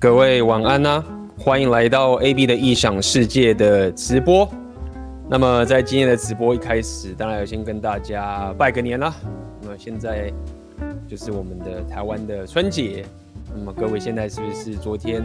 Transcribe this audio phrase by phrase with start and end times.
[0.00, 1.04] 各位晚安呐、
[1.36, 4.48] 欢迎来到 AB 的异想世界的直播。
[5.28, 9.12] 那么在今天的直播一开始，当然要先跟大家拜个年啦。
[9.60, 10.32] 那么现在
[11.08, 13.04] 就是我们的台湾的春节。
[13.52, 15.20] 那么各位现在是不是昨天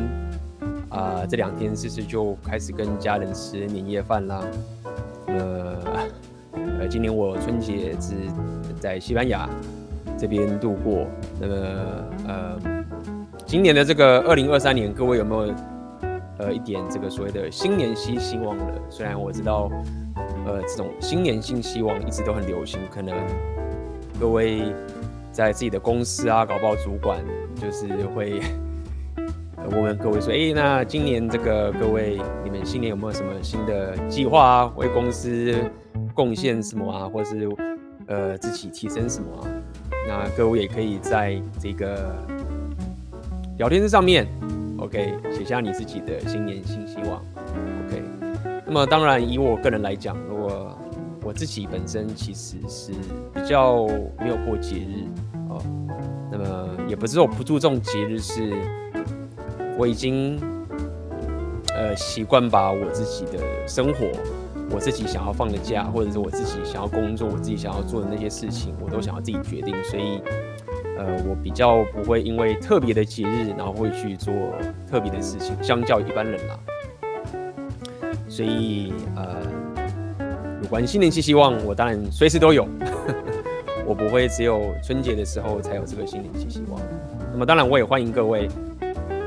[0.89, 4.43] 啊、这两天是不是就开始跟家人吃年夜饭啦？
[5.27, 5.77] 呃
[6.79, 8.15] 呃，今年我春节是
[8.79, 9.47] 在西班牙
[10.17, 11.05] 这边度过。
[11.39, 11.55] 那么
[12.27, 12.82] 呃。
[13.53, 15.53] 今年的这个二零二三年，各位有没有
[16.39, 18.81] 呃一点这个所谓的新年新希望了？
[18.89, 19.69] 虽然我知道，
[20.47, 23.15] 呃，这种新年新希望一直都很流行，可能
[24.19, 24.63] 各位
[25.31, 27.23] 在自己的公司啊，搞不好主管
[27.53, 28.41] 就是会
[29.69, 34.73] 问问各位说，哎，那今年这个各位你们新年有没有什么新的计划啊？
[34.75, 35.55] 为公司
[36.15, 37.07] 贡献什么啊？
[37.07, 37.47] 或者是
[38.07, 39.47] 呃自己提升什么啊？
[40.07, 42.17] 那各位也可以在这个。
[43.57, 44.27] 聊天室上面
[44.79, 47.23] ，OK，写下你自己的新年新希望
[47.85, 48.03] ，OK。
[48.65, 50.75] 那么当然，以我个人来讲，如果
[51.21, 52.91] 我自己本身其实是
[53.31, 53.85] 比较
[54.19, 55.05] 没有过节日
[55.49, 55.61] 哦，
[56.31, 58.53] 那么也不是我不注重节日，是
[59.77, 60.39] 我已经
[61.75, 64.07] 呃习惯把我自己的生活，
[64.71, 70.19] 我自己想要放的假，或者是我自己想要工作，我自己想要做的那些事情，我都想要自己决定，所以。
[70.97, 74.33] 呃，我比较不会因为特别的节日，然后会去做
[74.89, 76.59] 特别的事情，相较一般人啦。
[78.27, 79.41] 所以，呃，
[80.61, 82.67] 有关新年期希望，我当然随时都有。
[83.85, 86.79] 我不会只有春节的时候才有这个新年期希望。
[87.33, 88.47] 那么，当然我也欢迎各位，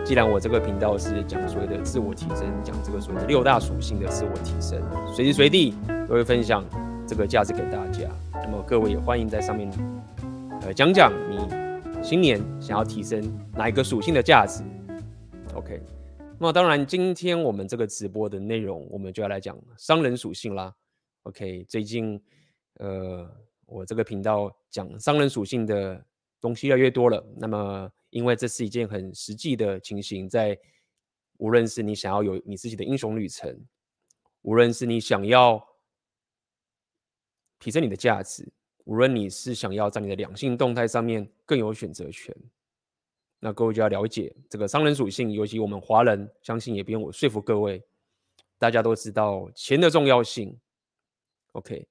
[0.03, 4.81] 既然我这个频道是讲所谓的自我提升，讲这个所谓的六大属性的自我提升，
[5.15, 5.75] 随时随地
[6.09, 6.65] 都会分享
[7.07, 8.09] 这个价值给大家。
[8.33, 9.71] 那么，各位也欢迎在上面。
[10.67, 13.23] 呃，讲讲你新年想要提升
[13.53, 14.65] 哪一个属性的价值
[15.55, 15.81] ？OK，
[16.41, 20.75] 那么当然，今天我们这个直播的内容，我们就要来讲商人属性啦。
[21.23, 22.21] OK，最近
[22.81, 23.33] 呃，
[23.67, 26.05] 我这个频道讲商人属性的
[26.41, 27.25] 东西越来越多了。
[27.37, 30.59] 那么，因为这是一件很实际的情形，在
[31.39, 33.57] 无论是你想要有你自己的英雄旅程，
[34.43, 35.65] 无论是你想要
[37.61, 38.53] 提升你的价值。
[38.87, 42.35] 无论你是想要在你的两性动态上面更有选择权，
[43.41, 47.83] 那各位就要了解这个商人属性，尤其我们华人，相信也不用我说服各位，
[48.59, 50.57] 大家都知道钱的重要性。
[51.51, 51.85] OK，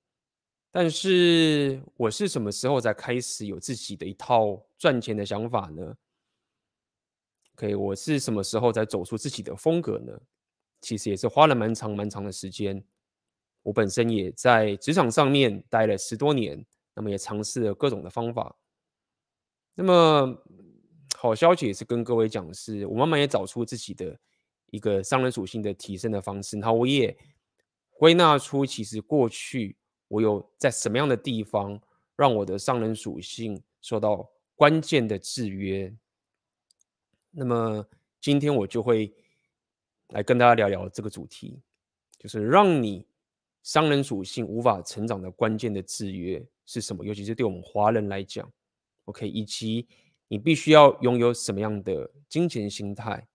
[0.72, 5.98] 但是我是什么时候才开始有自己的一套赚钱的想法呢
[7.56, 10.18] ？OK，我是什么时候才走出自己的风格呢？
[10.80, 12.82] 其实也是花了蛮长蛮长的时间。
[13.64, 16.66] 我本身也在职场上面待了十多年。
[16.96, 18.56] 那么也尝试了各种的方法。
[19.76, 20.44] 那么
[21.16, 24.18] 好消息也是跟各位讲是，我慢慢也找出自己的
[24.68, 26.58] 一个商人属性的提升的方式。
[26.58, 27.16] 然后我也
[27.92, 31.80] 归纳出，其实过去我有在什么样的地方
[32.16, 35.94] 让我的商人属性受到关键的制约。
[37.32, 37.86] 那么
[38.22, 39.14] 今天我就会
[40.10, 41.62] 来跟大家聊聊这个主题，
[42.18, 43.06] 就是让你
[43.64, 46.46] 商人属性无法成长的关键的制约。
[46.66, 47.06] 是什么？
[47.06, 48.52] 尤其是对我们华人来讲
[49.06, 49.88] ，OK，以及
[50.28, 53.28] 你必须要拥有什么样的金钱心态？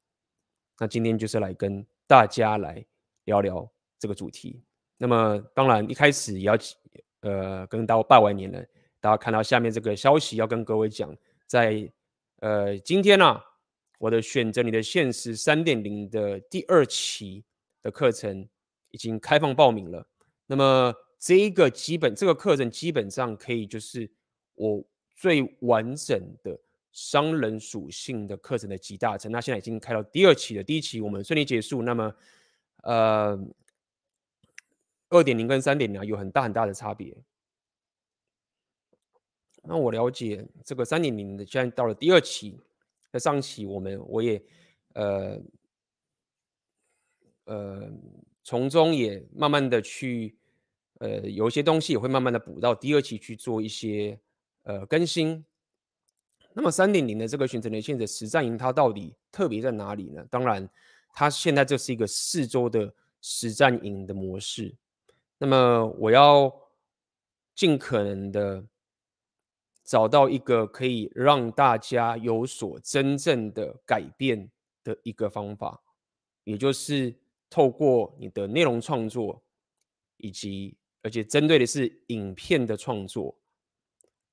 [0.78, 2.84] 那今天就是来跟大家来
[3.24, 4.62] 聊聊这个主题。
[4.96, 6.58] 那么当然一开始也要
[7.20, 8.64] 呃跟大家拜完年了，
[9.00, 11.14] 大家看到下面这个消息要跟各位讲，
[11.46, 11.90] 在
[12.40, 13.44] 呃今天呢、啊，
[13.98, 17.44] 我的选择你的现实三点零的第二期
[17.82, 18.48] 的课程
[18.90, 20.06] 已经开放报名了。
[20.46, 24.10] 那么这一个基本这个课程基本上可以就是
[24.54, 24.82] 我
[25.14, 26.58] 最完整的
[26.92, 29.30] 商人属性的课程的集大成。
[29.30, 31.82] 那现在已经开到第二期了，第一期我们顺利结束。
[31.82, 32.14] 那么，
[32.84, 33.38] 呃，
[35.10, 37.14] 二点零跟三点零有很大很大的差别。
[39.62, 42.58] 那我了解这个三点零的，现在到了第二期，
[43.12, 44.42] 在上期我们我也
[44.94, 45.38] 呃
[47.44, 47.92] 呃
[48.42, 50.39] 从中也慢慢的去。
[51.00, 54.20] 呃，有一些东西也会慢慢的补到第二期去做一些
[54.64, 55.42] 呃更新。
[56.52, 60.22] 那么三点零的这个选择连线的实战营，它到底特别在哪里呢？
[60.30, 60.68] 当然，
[61.14, 62.92] 它现在这是一个四周的
[63.22, 64.76] 实战营的模式。
[65.38, 66.52] 那么我要
[67.54, 68.62] 尽可能的
[69.82, 74.50] 找到一个可以让大家有所真正的改变
[74.84, 75.80] 的一个方法，
[76.44, 77.14] 也就是
[77.48, 79.42] 透过你的内容创作
[80.18, 80.76] 以及。
[81.02, 83.36] 而且针对的是影片的创作，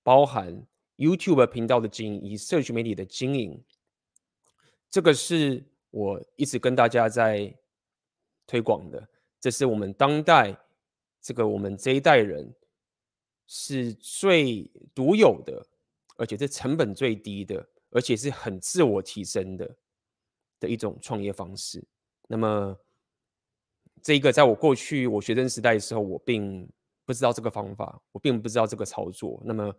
[0.04, 0.66] 包含
[0.98, 3.64] YouTube 频道的经营以及社群媒体的经营，
[4.90, 7.56] 这个是我一直跟大家在
[8.46, 9.08] 推广的，
[9.40, 10.58] 这是我们当代
[11.22, 12.54] 这个我们这一代人
[13.46, 15.66] 是最独有的，
[16.16, 19.76] 而且是成本最低的，而且是很自我提升的
[20.60, 21.84] 的一种创业方式。
[22.28, 22.78] 那么，
[24.02, 26.68] 这一个在我过去我学生时代的时候，我并
[27.06, 29.42] 不知道这个方法，我并不知道这个操作。
[29.46, 29.76] 那么，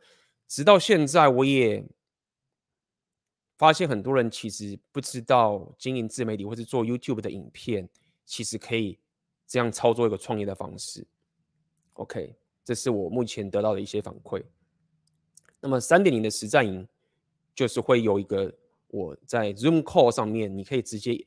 [0.46, 1.84] 直到现在，我也
[3.56, 7.88] 发现很多人其实不知道经营自媒体或是做 YouTube 的影片，
[8.24, 8.98] 其实可以
[9.46, 11.06] 这样操作一个创业的方式。
[11.94, 14.42] OK，这是我目前得到的一些反馈。
[15.60, 16.86] 那么三点零的实战营
[17.54, 18.54] 就是会有一个
[18.86, 21.26] 我在 Zoom Call 上面，你可以直接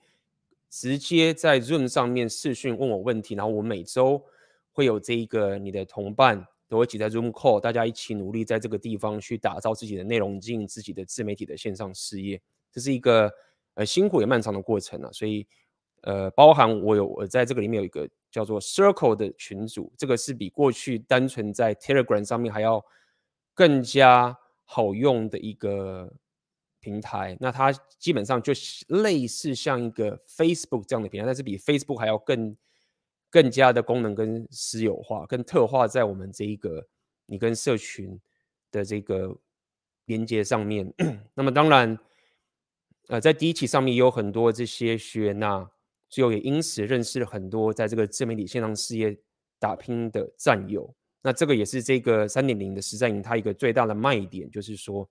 [0.71, 4.25] 直接在 Zoom 上面视讯问我问题，然后我每周
[4.71, 6.47] 会有这一个你的同伴。
[6.71, 12.41] 都会挤在 Zoom Call，大家一起努力在这个地方去打造自己的内容，经营自己的自媒体的线上事业。
[12.71, 13.29] 这是一个
[13.73, 15.09] 呃辛苦也漫长的过程啊。
[15.11, 15.45] 所以
[16.03, 22.81] 呃，包含我有我在这个里面有一个叫做 Circle 的群组，这个是比过去单纯在 Telegram 上面还要
[23.53, 24.33] 更加
[24.63, 26.09] 好用的一个
[26.81, 27.37] 平台。
[27.39, 28.51] 那它基本上就
[28.89, 32.57] 类似像一个 Facebook 这样的平台，但是比 Facebook 还要更。
[33.33, 36.85] 更加的功能跟私有化、跟特化在我们这一个
[37.27, 38.19] 你跟社群
[38.69, 39.33] 的这个
[40.03, 40.93] 连接上面。
[41.33, 41.97] 那么当然，
[43.07, 45.65] 呃，在第一期上面也有很多这些学员呐，
[46.09, 49.17] 最后也因此认识了很多在这个自媒体线上事业
[49.57, 50.93] 打拼的战友。
[51.21, 55.09] 那这个也是这个三点零的实战营它一个最大的卖点，就是说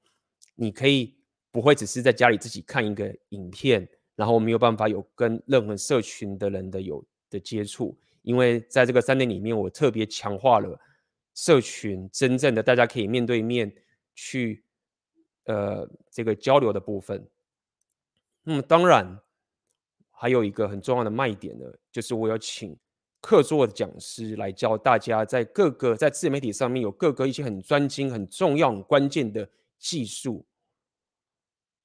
[0.56, 1.16] 你可以
[1.52, 7.98] 不会只是在家里自己看一个影片，然后没有办法有跟任何社群的人的有的接触。
[8.22, 10.78] 因为在这个三年里面，我特别强化了
[11.34, 13.72] 社群真正的大家可以面对面
[14.14, 14.62] 去
[15.44, 17.26] 呃这个交流的部分。
[18.42, 19.18] 那么当然
[20.10, 22.76] 还有一个很重要的卖点呢，就是我要请
[23.22, 29.48] 客座的讲师来教大家在各个在自媒体上面有各个一些很专精、很重要、很关键的
[29.78, 30.46] 技术。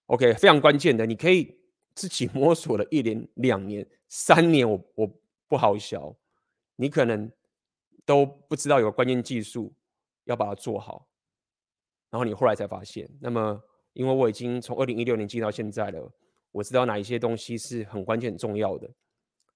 [0.08, 1.58] OK，非常关键的，你可以
[1.96, 6.16] 自己摸索了一年、 两年、三年，我我不好笑。
[6.76, 7.32] 你可能
[8.06, 9.74] 都不知道有个关键技术
[10.26, 11.08] 要把它做好，
[12.10, 13.10] 然后你后来才发现。
[13.22, 13.64] 那么，
[13.94, 16.12] 因为我已经从二零一六年进到现在了，
[16.52, 18.90] 我知道哪一些东西是很关键、很重要的，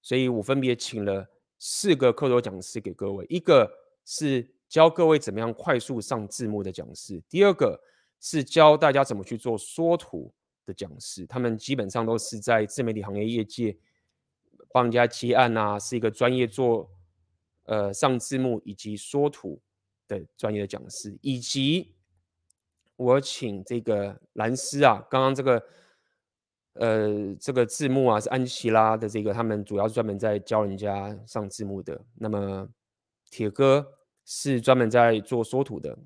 [0.00, 3.26] 所以我分别请了四个课桌讲师给各位。
[3.28, 3.70] 一个
[4.06, 7.78] 是教各位怎么样快速上字幕的讲师，第二个
[8.18, 10.32] 是教大家怎么去做缩图
[10.70, 11.26] 的讲师。
[11.26, 13.76] 他们基本上都是在自媒体行业业界
[14.72, 16.90] 帮人家接案啊，是一个专业做。
[17.64, 19.60] 呃，上字幕以及缩图
[20.08, 21.94] 的专业的讲师，以及
[22.96, 25.62] 我请这个蓝丝啊，刚刚这个
[26.72, 32.00] 呃这个字幕啊是安琪拉的这个，他们主要是专门在教人家上字幕的。
[32.16, 32.68] 那么
[33.30, 33.86] 铁哥
[34.24, 35.96] 是专门在做缩图的，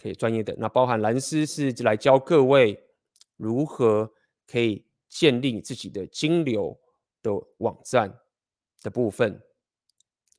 [0.00, 0.54] 可以专业的。
[0.56, 2.82] 那包含蓝丝是来教各位
[3.40, 4.12] 如何
[4.46, 6.78] 可以建立自己的金流
[7.22, 8.14] 的网站
[8.82, 9.40] 的部分。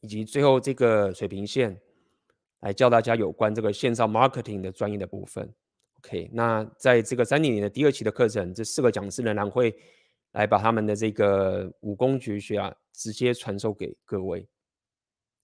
[0.04, 1.80] 以及最后这个水平线，
[2.62, 5.48] 来教大家有关这个线上 marketing 的专业的部分。
[6.00, 9.76] OK，那在这个三点零的第二期的课程，这四个讲师仍然会
[10.32, 14.48] 来把他们的这个武功绝学啊，直接传授给各位。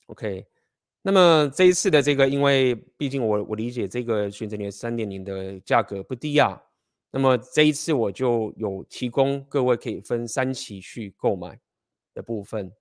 [0.07, 0.43] OK，
[1.03, 6.59] 那么这一次的这个，因为毕竟我我理解这个选择年三点零的价格不低啊，
[7.09, 11.59] 那么这一次我就有提供各位可以分三期去购买
[12.13, 12.71] 的部分。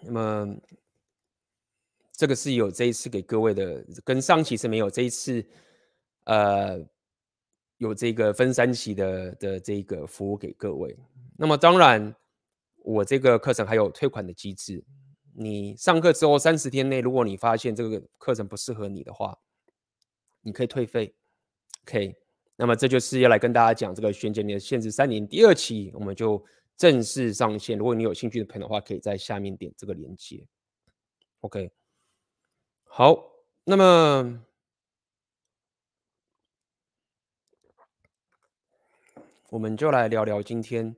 [0.00, 0.56] 那么，
[2.12, 5.44] 这个是有这一次给各位的，跟上期是没有这一次，
[6.24, 6.78] 呃，
[7.76, 10.96] 有这个分三期的的这个服务给各位。
[11.36, 12.14] 那么当然，
[12.78, 14.82] 我这个课程还有退款的机制。
[15.34, 19.38] 你上课之后三十天内，如果你发现这个课程不适合你的话，
[20.42, 21.14] 你可以退费。
[21.82, 22.16] OK，
[22.56, 26.44] 那么这就是要来跟大家讲这个选减的限制三年第二期，我们就。
[26.78, 30.46] 正式上线，如果你有兴趣的朋友的话，可以在下面点这个链接。
[31.40, 31.72] OK，
[32.84, 33.32] 好，
[33.64, 34.44] 那么
[39.50, 40.94] 我们就来聊聊今天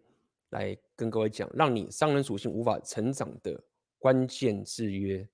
[0.51, 3.65] 来跟各位讲，让你商人属性无法成长的
[3.99, 5.27] 关键制约。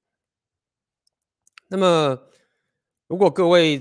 [1.67, 2.23] 那么，
[3.07, 3.81] 如果各位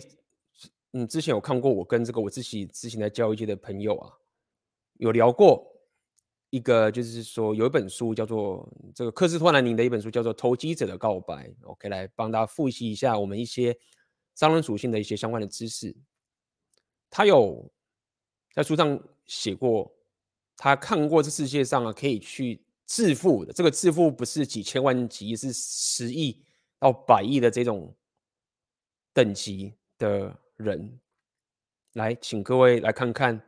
[0.93, 4.13] 嗯之前有看过我跟这个我自己之前在教育界的朋友啊，
[4.97, 5.71] 有聊过。
[6.51, 11.49] 一个就是说，有一本书叫做这个克斯托兰尼的一本书，叫做《投机者的告白》。
[11.63, 13.77] OK，来帮大家复习一下我们一些
[14.35, 15.93] 商人属性的一些相关的知识。
[17.09, 17.69] 他有
[18.53, 19.91] 在书上写过，
[20.55, 26.41] 他看过这世界上啊可以去致富的，这个致富不是几千万级，是十亿
[26.79, 27.93] 到百亿的这种
[29.15, 30.99] 等级的人。
[31.93, 33.41] 来，请各位来看看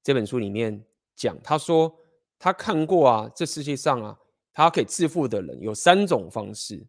[0.00, 0.80] 这本书里面
[1.16, 1.92] 讲，他说
[2.38, 4.16] 他看过啊，这世界上啊，
[4.52, 6.86] 他可以致富的人有三种方式。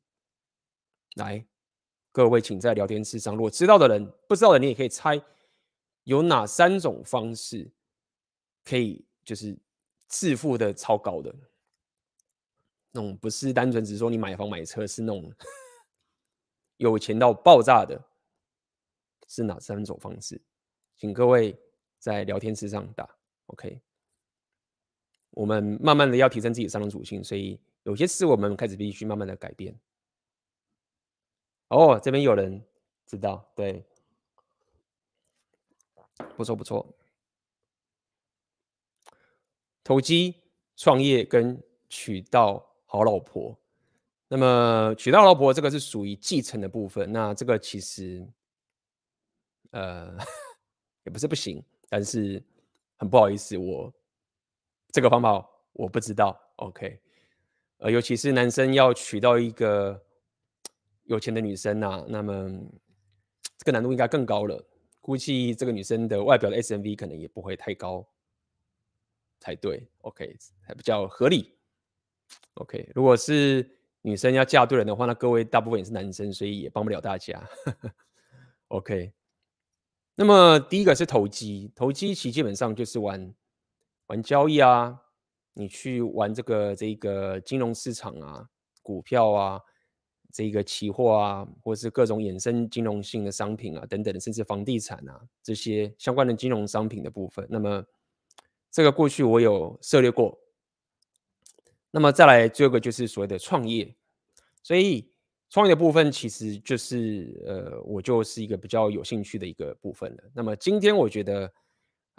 [1.16, 1.44] 来，
[2.12, 5.20] 各位请在聊天室上，如果知道的人，不知道的你也可以猜，
[6.04, 7.68] 有哪三种方式
[8.64, 9.58] 可以就是
[10.08, 11.34] 致富的超高的
[12.92, 15.34] 那种，不是单纯只说你买房买车，是那种
[16.78, 18.00] 有钱到爆炸的，
[19.30, 20.42] 是哪三种方式？
[20.98, 21.58] 请各位
[21.98, 23.10] 在聊天室上打
[23.46, 23.80] OK。
[25.30, 29.80] 我们慢慢的要提升自己的商人属性，所以有些事我们开始必须慢慢的改变。
[31.70, 32.62] 哦，这边有人
[33.06, 33.86] 知道，对，
[36.36, 36.98] 不错不错。
[39.84, 40.36] 投机、
[40.76, 43.56] 创业跟娶到好老婆，
[44.28, 48.28] 那么娶到老婆这个是属于继承的部分，那这个其实，
[49.72, 50.18] 呃。
[51.06, 52.44] 也不是不行，但是
[52.98, 53.92] 很不好意思，我
[54.92, 56.40] 这个方法我不知道。
[56.58, 57.00] OK，
[57.78, 60.00] 呃，尤其是男生要娶到一个
[61.06, 62.52] 有钱的女生啊，那么
[63.58, 64.64] 这个难度应该更高了。
[65.00, 68.06] 估计这个女生的外表的 SMV 可能也不会太高
[69.40, 69.90] 才对。
[70.02, 71.58] OK，还比较合理。
[72.56, 73.68] OK，如果是
[74.02, 77.42] 女生要嫁对人的话，那各位大部分也是男生，所以也帮不了大家。
[78.68, 79.12] OK。
[80.20, 83.34] 那么第一个是投机，投机其基本上就是玩
[84.08, 85.00] 玩交易啊，
[85.54, 88.50] 你去玩这个这个金融市场啊，
[88.84, 89.62] 股票啊，
[90.34, 97.48] 这个期货啊，或是各种衍生金融性的商品啊等等，甚至房地产啊这些相关的金融商品的部分。
[97.50, 97.82] 那么
[98.70, 100.38] 这个过去我有涉猎过。
[101.92, 103.96] 那么再来最后一个就是所谓的创业，
[104.62, 105.09] 所以。
[105.50, 110.24] 创业的部分其实就是，呃，我就是一个比较有兴趣的一个部分了。
[110.32, 111.52] 那么今天我觉得，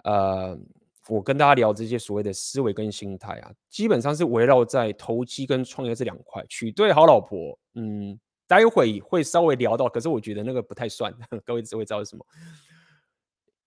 [0.03, 0.59] 呃，
[1.07, 6.45] 我跟大家聊这些所谓的思维跟心态啊，基本上是围绕在投机跟创业这两块。
[6.49, 11.13] 娶对好老婆，嗯，待会会稍微聊到，可是我觉得那个不太算，
[11.45, 12.25] 各位只会知道是什么，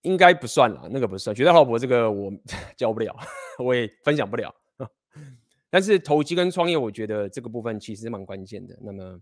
[0.03, 1.35] 应该不算啦，那个不算。
[1.35, 2.31] 娶对好老婆这个我
[2.77, 3.17] 教不了，
[3.59, 4.55] 我也分享不了。
[5.71, 8.79] 但是投机跟创业，我觉得这个部分其实蛮关键的。
[8.83, 9.19] 那么。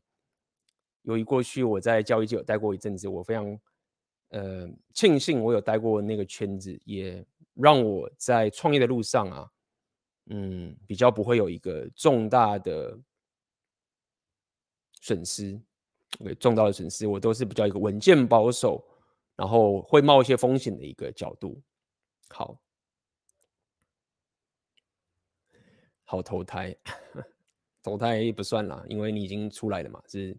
[1.02, 3.58] 由于过去我在教育界有待过一阵子，我非常
[4.28, 9.50] 呃庆幸我有待过那个圈子，也让我在创业的路上啊，
[10.26, 12.98] 嗯，比较不会有一个重大的
[15.00, 15.60] 损失。
[16.20, 18.84] OK，重大的损失，我都是比较一个稳健保守，
[19.34, 21.60] 然后会冒一些风险的一个角度。
[22.28, 22.60] 好，
[26.04, 26.76] 好投胎，
[27.82, 30.36] 投胎不算啦，因为你已经出来了嘛，是。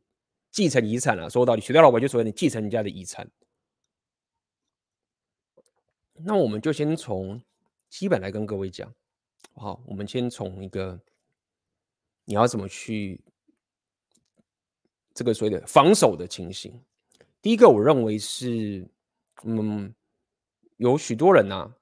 [0.53, 3.27] 继承遗产了，说到底，娶到老婆就属于你继承人家的遗产。
[6.13, 7.41] 那我们就先从
[7.89, 8.93] 基本来跟各位讲，
[9.55, 11.01] 好，我们先从一个
[12.25, 13.19] 你要怎么去
[15.15, 16.79] 这个所谓的防守的情形。
[17.41, 18.87] 第一个，我认为是，
[19.43, 19.91] 嗯，
[20.77, 21.75] 有许多人啊，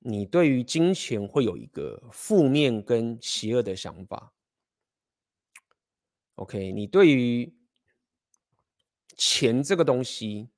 [0.00, 4.32] 你对于金钱会有一个负面跟邪恶的想法。
[6.34, 7.50] OK，你对于
[9.16, 10.48] 钱这个东西，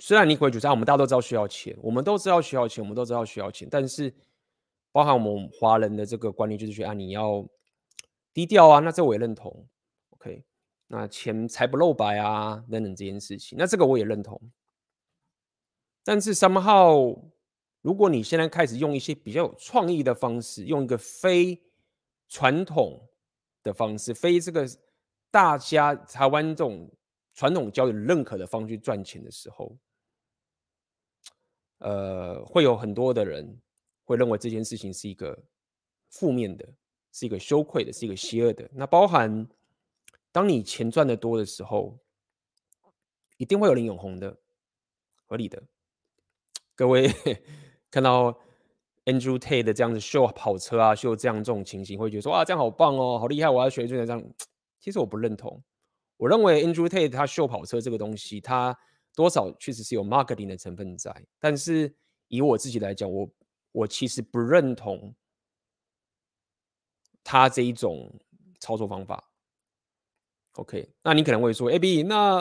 [0.00, 4.12] 虽然你会觉得啊，我们大家都知道需要钱，我们都知道需要钱，我们都知道需要钱，但是
[4.90, 7.46] 包含我们华人的这个观念，就是说啊，你要
[8.32, 9.68] 低调啊，那这我也认同。
[10.10, 10.42] OK，
[10.88, 14.40] 那钱财不露白啊，等等这件事情，那这个我也认同。
[16.02, 17.18] 但是 somehow，
[17.82, 21.62] 如果你现在开始用一些比较有创意的方式，用一个非
[22.28, 23.06] 传统
[23.62, 24.66] 的方式，非这个
[25.30, 26.90] 大家台湾这种。
[27.34, 29.76] 传统交易认可的方式去赚钱的时候，
[31.78, 33.60] 呃，会有很多的人
[34.04, 35.36] 会认为这件事情是一个
[36.10, 36.66] 负面的，
[37.12, 38.70] 是一个羞愧的，是一个邪恶的。
[38.72, 39.46] 那包含
[40.30, 41.98] 当你钱赚得多的时候，
[43.36, 44.38] 一定会有人眼红的，
[45.26, 45.62] 合理的。
[46.76, 47.08] 各位
[47.90, 48.38] 看到
[49.04, 54.24] Andrew Tate 的这样子秀跑车啊，秀这样这种情形，会觉得说啊，这样好棒哦，好厉害，我要学这样。
[54.78, 55.62] 其实我不认同。
[56.16, 58.76] 我认为 Andrew Tate 他秀跑车这个东西，他
[59.14, 61.26] 多少确实是有 marketing 的成分在。
[61.38, 61.94] 但是
[62.28, 63.28] 以我自己来讲，我
[63.72, 65.14] 我其实不认同
[67.22, 68.12] 他这一种
[68.60, 69.30] 操作方法。
[70.52, 72.38] OK，那你可能会说，AB，那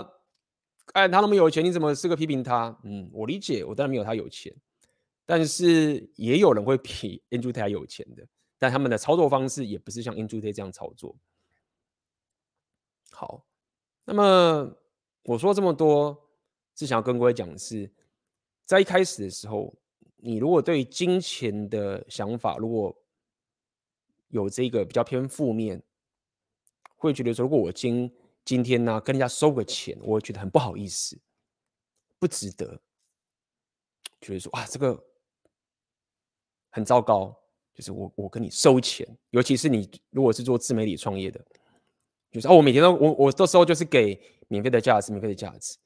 [0.93, 2.79] 哎他那么有钱，你怎么是个批评他？
[2.83, 4.55] 嗯，我理解，我当然没有他有钱。
[5.25, 8.27] 但是也有人会比 Andrew Tate 还有钱的，
[8.59, 11.15] 但他们的操作方式也不是像 Andrew Tate 这样操作。
[13.09, 13.45] 好，
[14.05, 14.75] 那么
[15.23, 16.29] 我说这么多，
[16.75, 17.91] 是想要跟各位讲的是，
[18.65, 19.73] 在一开始的时候，
[20.17, 22.95] 你如果对金钱的想法如果
[24.29, 25.81] 有这个比较偏负面，
[26.95, 28.11] 会觉得说，如果我今
[28.43, 31.19] 今天呢跟人家收个钱，我会觉得很不好意思，
[32.19, 32.81] 不值得，
[34.21, 35.03] 觉得说啊这个。
[36.75, 37.39] 很糟糕，
[37.75, 41.39] 就是我我跟你收钱，尤其是你如果是做自媒体创业的，
[42.33, 45.77] 就是哦，我每天都我我这时候就是给免费的价值，免费的价值。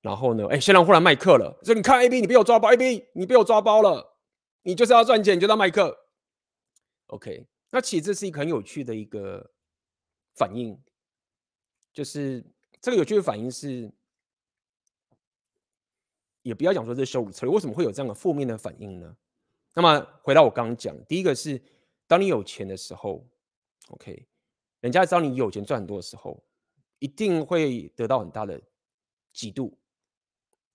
[0.00, 4.16] 然后呢，哎，现在忽然卖课了，说你看 AB，你被我抓包，AB，你被我抓包了，
[4.62, 5.94] 你就是要赚钱，你就要卖课。
[7.08, 9.50] OK，那其实这是一个很有趣的一个
[10.36, 10.80] 反应，
[11.92, 12.42] 就是
[12.80, 13.92] 这个有趣的反应是，
[16.40, 19.14] 也不要讲说这是羞辱策略，为什么会有这样的负面的反应呢？
[19.74, 21.60] 那么回到我刚刚讲，第一个是，
[22.06, 23.28] 当你有钱的时候
[23.88, 24.26] ，OK，
[24.80, 26.42] 人家知道你有钱赚很多的时候，
[26.98, 28.60] 一定会得到很大的
[29.34, 29.72] 嫉妒，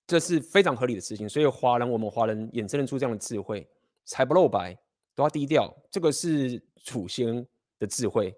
[0.08, 1.28] 这是非常合理的事情。
[1.28, 3.68] 所以华人，我们华人衍生出这样的智慧，
[4.04, 4.78] 财不露白，
[5.14, 7.46] 都要低调，这个是祖先
[7.80, 8.36] 的智慧。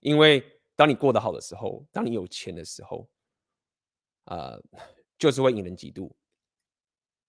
[0.00, 0.44] 因为
[0.76, 3.08] 当你过得好的时候，当你有钱的时候，
[4.24, 4.62] 啊、呃，
[5.18, 6.10] 就是会引人嫉妒。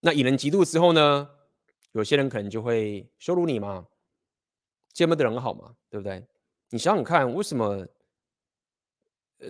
[0.00, 1.30] 那引人嫉妒之后呢？
[1.92, 3.86] 有些人可能就会羞辱你嘛，
[4.92, 6.22] 见不得人好嘛，对不对？
[6.70, 7.86] 你想想看，为什么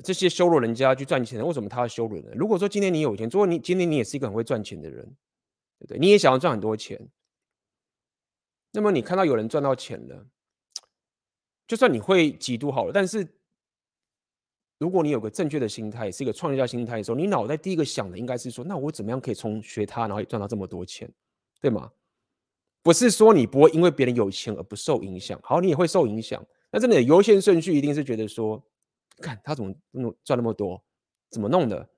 [0.05, 2.37] 这些羞辱人家去赚钱的，为什么他要羞辱人？
[2.37, 5.05] 如果说今天你有钱，如果你今天你也是一个很会赚钱的人，
[5.79, 5.99] 对不对？
[5.99, 7.09] 你也想要赚很多钱，
[8.73, 10.27] 那么你看到有人赚到钱了，
[11.67, 13.27] 就算你会嫉妒好了，但是
[14.79, 21.11] 如果你有个正确的心态，是一个创业家心态的时候，你脑袋第一个想的应该是说，那我怎么样可以从学他，然后也赚到这么多钱，
[21.61, 21.91] 对吗？
[22.83, 26.45] 不是说你不会因为别人有钱而不受影响，好，你也会受影响。
[26.77, 28.63] 但是你的优先顺序一定是觉得说，
[29.23, 29.75] 看他怎么
[30.23, 30.85] 赚那么多，
[31.31, 31.89] 怎么弄的，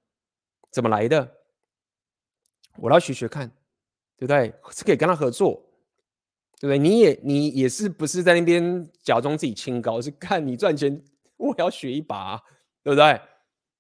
[0.70, 1.36] 怎么来的，
[2.76, 3.48] 我要学学看，
[4.16, 4.54] 对不对？
[4.70, 5.60] 是可以跟他合作，
[6.60, 6.78] 对不对？
[6.78, 11.02] 你也你也是不是在那边假装自己清高，是看你赚钱，
[11.36, 12.38] 我要学一把，
[12.84, 13.20] 对不对？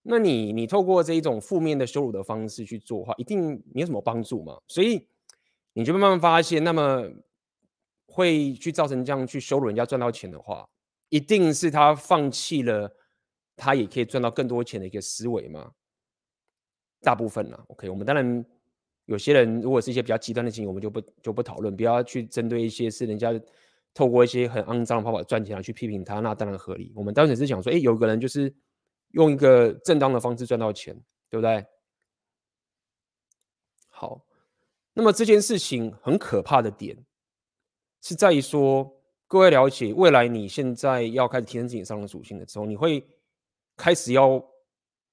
[0.02, 5.06] 那你你透过这一种负面的羞辱的方式去做的话，一定没有什么帮助嘛，所以。
[5.74, 7.08] 你就慢慢发现，那么
[8.06, 10.68] 会去造成这样去羞辱人家赚到钱的话，
[11.08, 12.96] 一定是他放弃了
[13.56, 15.72] 他也可以赚到更多钱的一个思维嘛。
[17.00, 18.44] 大部分呢，OK，我们当然
[19.06, 23.32] 有些人如果是一些比较极端的情况，我们就不就不讨论，不要去针对一些是人家
[23.94, 26.92] 透过一些很肮脏的方法赚钱来去批评他，那当然合理。
[26.94, 28.54] 我们当时是想说，哎，有个人就是
[29.12, 30.94] 用一个正当的方式赚到钱，
[31.30, 31.64] 对不对？
[33.88, 34.24] 好。
[34.94, 37.06] 那么这件事情很可怕的点，
[38.02, 38.97] 是在于说，
[39.28, 43.06] 各位了解，未来你现在要开始提升自己商人属性的时候，你会
[43.76, 44.42] 开始要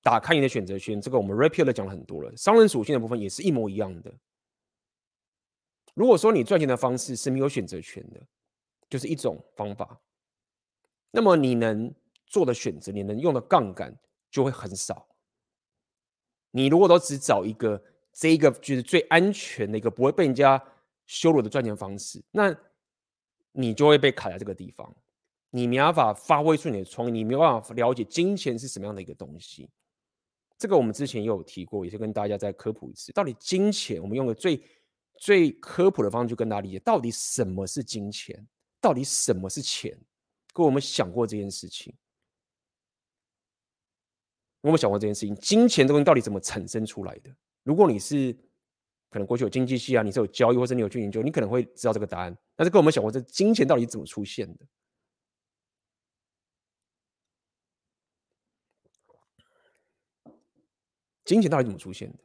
[0.02, 1.00] 打开你的选择权。
[1.00, 4.12] 这个我们 repeat 讲了很多了，商人属性的部分也是一模一样的。
[5.94, 8.22] 如果说你赚钱的方式是没有选择权的，
[8.90, 10.00] 就是一种方法，
[11.12, 11.94] 那么你能
[12.26, 13.94] 做的选择，你能用的杠杆
[14.32, 15.06] 就会很少。
[16.52, 17.84] 你如果都只找一个。
[18.18, 20.64] 这一个就是最安全的一个不会被人家
[21.06, 22.56] 羞辱的赚钱方式，那
[23.56, 24.96] 你就会被卡在这个地方，
[25.50, 29.70] 你没办法发挥出你的创意，你没办法了解金钱是什么样的一个东西。
[30.58, 34.62] 这个我们之前也有提过，也是跟大家再科普一次，到底金钱，我们用个最
[35.18, 38.48] 最科普的方式去跟大家理解，到底什么是金钱，
[38.82, 39.98] 到底什么是钱？
[40.54, 41.94] 跟，我们想过这件事情？
[44.62, 47.30] 我们想过这件事情，金钱这个东西到底怎么产生出来的？
[47.64, 48.36] 如果你是
[49.16, 52.38] 可能过去有经济系啊，你是有交易或者你有去研究，你可能会知道这个答案。
[52.54, 54.66] 但是跟我们想过，这金钱到底怎么出现的？
[61.24, 62.20] 金钱到底怎么出现的？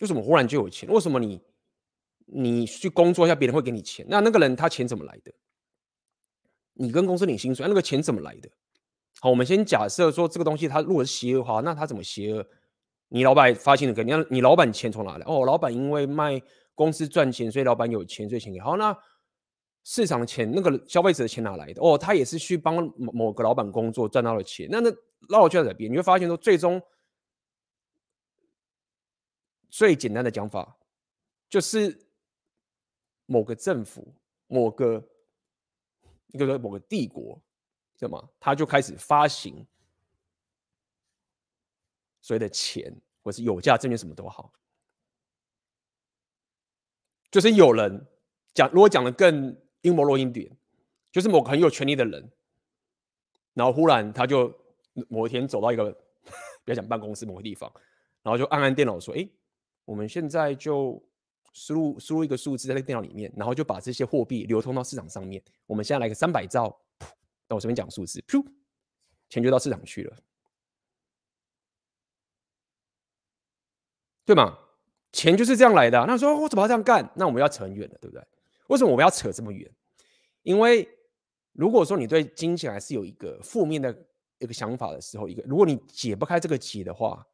[0.00, 0.86] 为什么忽然就有钱？
[0.90, 1.40] 为什么你
[2.26, 4.04] 你去工作一下，别人会给你钱？
[4.10, 5.32] 那那个人他钱怎么来的？
[6.74, 8.50] 你跟公司领薪水，那个钱怎么来的？
[9.20, 12.46] 好，我们先假设说这个东西它如果是邪恶的话，那它怎么邪恶？
[13.08, 15.24] 你老板发现了，肯定你老板钱从哪来？
[15.26, 16.42] 哦，老板因为卖
[16.74, 18.76] 公司赚钱，所以老板有钱，所以钱给好。
[18.76, 18.96] 那
[19.84, 21.80] 市场的钱，那个消费者的钱哪来的？
[21.80, 24.68] 哦，他也是去帮某个老板工作赚到了钱。
[24.68, 24.90] 那那
[25.28, 26.82] 绕圈在这边，你会发现说，最终
[29.70, 30.76] 最简单的讲法
[31.48, 31.96] 就是
[33.26, 34.12] 某个政府、
[34.48, 35.08] 某个
[36.32, 37.40] 一个某个帝国，
[37.96, 38.28] 对吗？
[38.40, 39.64] 他就开始发行。
[42.26, 44.52] 所谓的钱，或是有价证券，什么都好，
[47.30, 48.04] 就是有人
[48.52, 50.50] 讲，如果讲的更阴谋论一点，
[51.12, 52.28] 就是某个很有权力的人，
[53.54, 54.52] 然后忽然他就
[55.08, 55.84] 某一天走到一个，
[56.66, 57.72] 不要讲办公室某个地方，
[58.24, 59.28] 然后就按按电脑说：“哎，
[59.84, 61.00] 我们现在就
[61.52, 65.40] 输入输入一个数字在那个电脑里面，然后就把这些货币流通到市场上面。
[65.64, 66.76] 我们现在来个三百兆，
[67.46, 68.44] 那我随便讲数字，噗，
[69.28, 70.16] 钱就到市场去了，
[74.26, 74.58] 对吗？”
[75.12, 76.04] 钱就是这样来的。
[76.06, 77.10] 那说我怎么要这样干？
[77.14, 78.22] 那我们要扯很远了，对不对？
[78.66, 79.70] 为什么我们要扯这么远？
[80.42, 80.86] 因为
[81.52, 83.96] 如果说你对金钱还是有一个负面的
[84.38, 87.26] 一个想法的时候，一个如果你解不开这个结的话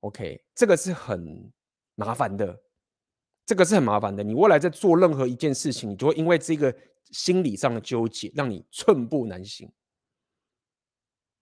[0.00, 1.50] ，OK，这个是很
[1.96, 2.56] 麻烦的，
[3.44, 4.22] 这个是很麻烦的。
[4.22, 6.72] 你未来在做任何一件事情，你就会因为这个
[7.10, 9.68] 心理上的纠结，让你寸步难行。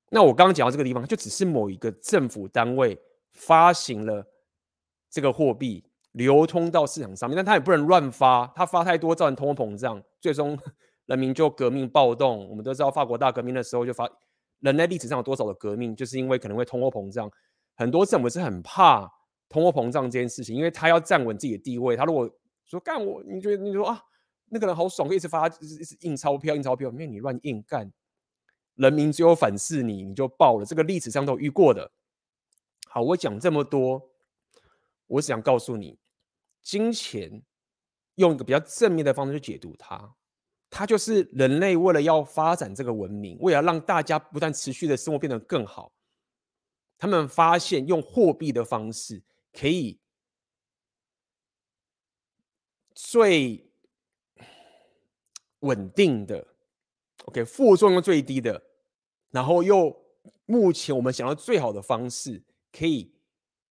[0.09, 2.99] 那我刚刚讲到这个地方，就只是某一个政府单位
[3.33, 4.27] 发行了。
[5.11, 10.59] 这个货币流通到市场上面，但它也不能乱发，它发太多造成通货膨胀，最终
[11.07, 12.49] 人民就革命暴动。
[12.49, 14.09] 我们都知道法国大革命的时候就发，
[14.61, 17.31] 人类历史上有多少的革命，就是因为可能会通货膨胀。
[17.75, 19.11] 很多政府是很怕
[19.49, 21.97] 通货膨胀这件事情，因为他要站稳自己的地位。
[21.97, 22.29] 他如果
[22.65, 24.03] 说干我，你觉得你说啊，
[24.51, 27.91] 那个人好爽，可以一直发，一直印钞票，印钞票，因为你乱印干，
[28.75, 30.65] 人民只有反噬你，你就爆了。
[30.65, 31.91] 这个历史上都遇过的。
[32.91, 34.03] 好，我讲这么多。
[35.09, 35.99] 我只想告诉你，
[36.63, 37.43] 金钱
[38.15, 40.15] 用一个比较正面的方式去解读它，
[40.71, 45.93] 它就是人类为了要发展这个文明，为了让大家不断持续的生活变得更好，
[46.99, 49.99] 他们发现用货币的方式可以
[52.95, 53.71] 最
[55.61, 56.47] 稳定的
[57.25, 58.63] ，OK，副作用最低的，
[59.31, 60.05] 然后又
[60.45, 63.18] 目前我们想要最好的方式可以。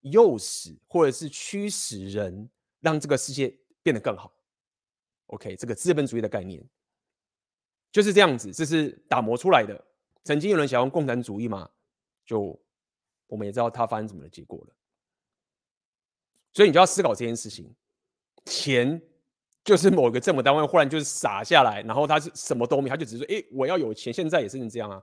[0.09, 4.33] 诱使或者是驱使人让这个世界变得更好。
[5.27, 6.63] OK，这个资本主义的概念
[7.91, 9.83] 就是这样子，这是打磨出来的。
[10.23, 11.69] 曾经有人想用共产主义嘛，
[12.25, 12.59] 就
[13.27, 14.73] 我们也知道它发生什么的结果了。
[16.53, 17.73] 所以你就要思考这件事情：
[18.45, 19.01] 钱
[19.63, 25.01] 就是某个政府单位忽然就是撒下来，然后他是什么都没，他就只是说：“哎，我要有钱。”现在也是这样啊。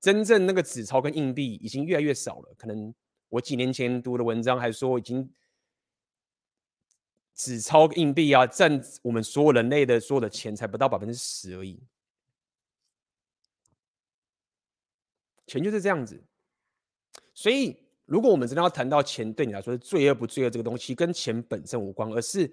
[0.00, 2.94] 真正那个纸钞跟硬币已经越来越少了，可能。
[3.28, 5.30] 我几年前读的文章还说，已经
[7.34, 11.78] 纸钞硬币啊，占我们所有人类的所有的钱才不到百分之十而已。
[15.46, 16.22] 钱就是这样子，
[17.32, 22.50] 所以如果我们真的要谈到钱对你来说是罪恶不罪恶这个东西，跟钱本身无关，而是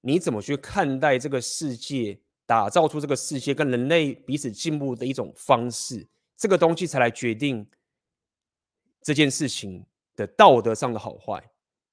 [0.00, 7.66] 你怎么去看待这个世界，打造出这个世界跟人类彼此进步的一种方式，这个东西才来决定。
[9.02, 11.42] 这件事情的道德上的好坏，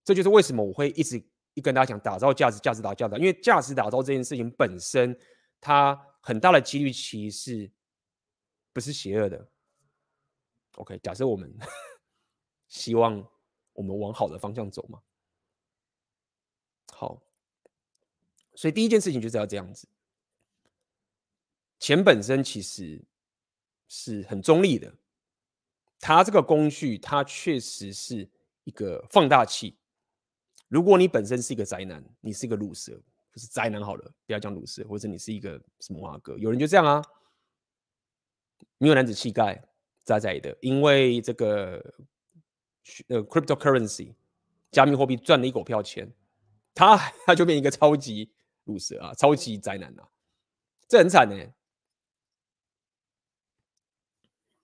[0.03, 5.17] 这就是为什么我会一直一跟大家讲打造价值，价值打造价值，因为价值打造这件事情本身，
[5.61, 7.71] 它很大的几率其实
[8.73, 9.49] 不是邪恶的。
[10.75, 11.57] OK，假设我们
[12.67, 13.25] 希望
[13.73, 15.01] 我们往好的方向走嘛，
[16.93, 17.21] 好，
[18.53, 19.87] 所以第一件事情就是要这样子，
[21.79, 23.03] 钱本身其实
[23.87, 24.93] 是很中立的。
[25.99, 28.29] 它这个工具，它确实是
[28.63, 29.77] 一个放大器。
[30.67, 37.01] 如果你本身是一个宅男，你是一个鲁蛇，不是宅男好了，不要讲鲁蛇，或者你是一个什么华哥，有人就这样啊，
[38.77, 39.63] 没有男子气概，
[40.03, 41.93] 宅宅的，因为这个
[43.07, 44.13] 呃 cryptocurrency
[44.71, 46.11] 加密货币赚了一狗票钱，
[46.73, 48.31] 他他 就变一个超级
[48.65, 50.07] 鲁蛇啊，超级宅男啊，
[50.87, 51.35] 这很惨呢、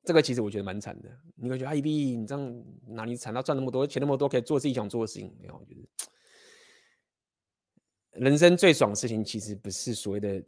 [0.06, 1.10] 这个其实我觉得蛮惨的。
[1.36, 3.34] 你会觉得哎，B，你这样哪里惨？
[3.34, 5.34] 他赚那么多钱，那么多可以做自己想做的事情。
[5.40, 5.88] 没有，我觉得
[8.22, 10.44] 人生最爽的事情其实不是所谓的，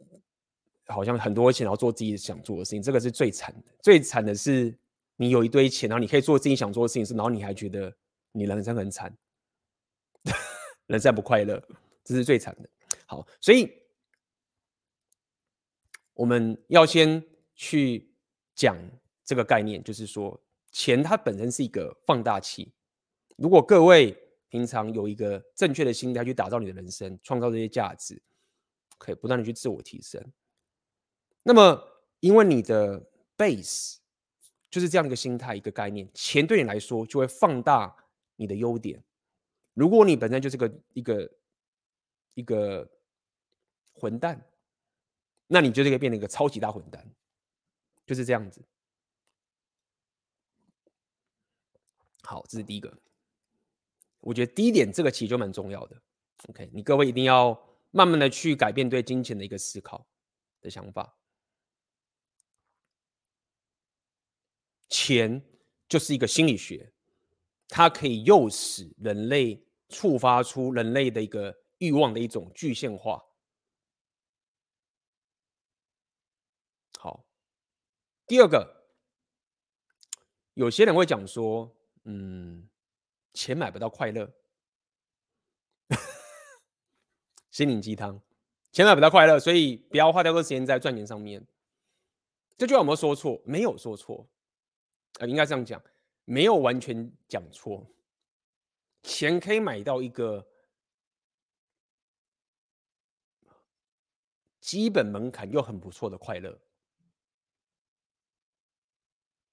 [0.88, 2.82] 好像很多钱然后做自己想做的事情。
[2.82, 3.72] 这个是最惨的。
[3.80, 4.76] 最惨的是
[5.16, 7.90] 你有一堆钱，然后你可以做自己想做的事情，然后你还觉得
[8.32, 9.16] 你人生很惨，
[10.86, 11.58] 人生不快乐，
[12.04, 12.68] 这是最惨的。
[13.06, 13.72] 好，所以
[16.12, 18.12] 我们要先去
[18.54, 18.76] 讲。
[19.26, 22.72] 这个概念就是说，钱它本身是一个放大器。
[23.36, 24.16] 如果各位
[24.48, 28.22] 平常有一个正确的心态去打造你的人生，创造这些价值，
[28.96, 30.24] 可以不断的去自我提升。
[31.42, 31.82] 那么，
[32.20, 33.04] 因为你的
[33.36, 33.96] base
[34.70, 37.94] 就是这样一个心态、一个概念，钱对你来说就会放大
[38.36, 39.02] 你的优点。
[39.74, 41.30] 如果你本身就是个一个
[42.34, 42.88] 一个
[43.92, 44.40] 混蛋，
[45.48, 47.04] 那你就可以变成一个超级大混蛋，
[48.06, 48.64] 就是这样子。
[52.26, 52.92] 好，这是第一个。
[54.18, 56.02] 我觉得第一点，这个其实就蛮重要的。
[56.48, 57.56] OK，你各位一定要
[57.92, 60.04] 慢慢的去改变对金钱的一个思考
[60.60, 61.16] 的想法。
[64.88, 65.40] 钱
[65.88, 66.92] 就是一个心理学，
[67.68, 73.22] 它可以诱使人类触发出人类的一个欲望的一种具现化。
[76.98, 77.24] 好，
[78.26, 78.88] 第二个，
[80.54, 81.75] 有些人会讲说，
[82.08, 82.68] 嗯，
[83.34, 84.32] 钱买不到快乐，
[87.50, 88.22] 心灵鸡汤，
[88.70, 91.44] 钱买不到快乐，所以不要花太多时间在赚钱上面。
[92.56, 93.42] 这句话有没有说错？
[93.44, 94.28] 没有说错。
[95.18, 95.82] 呃，应该这样讲，
[96.24, 97.84] 没有完全讲错。
[99.02, 100.46] 钱可以买到一个
[104.60, 106.56] 基本门槛又很不错的快乐，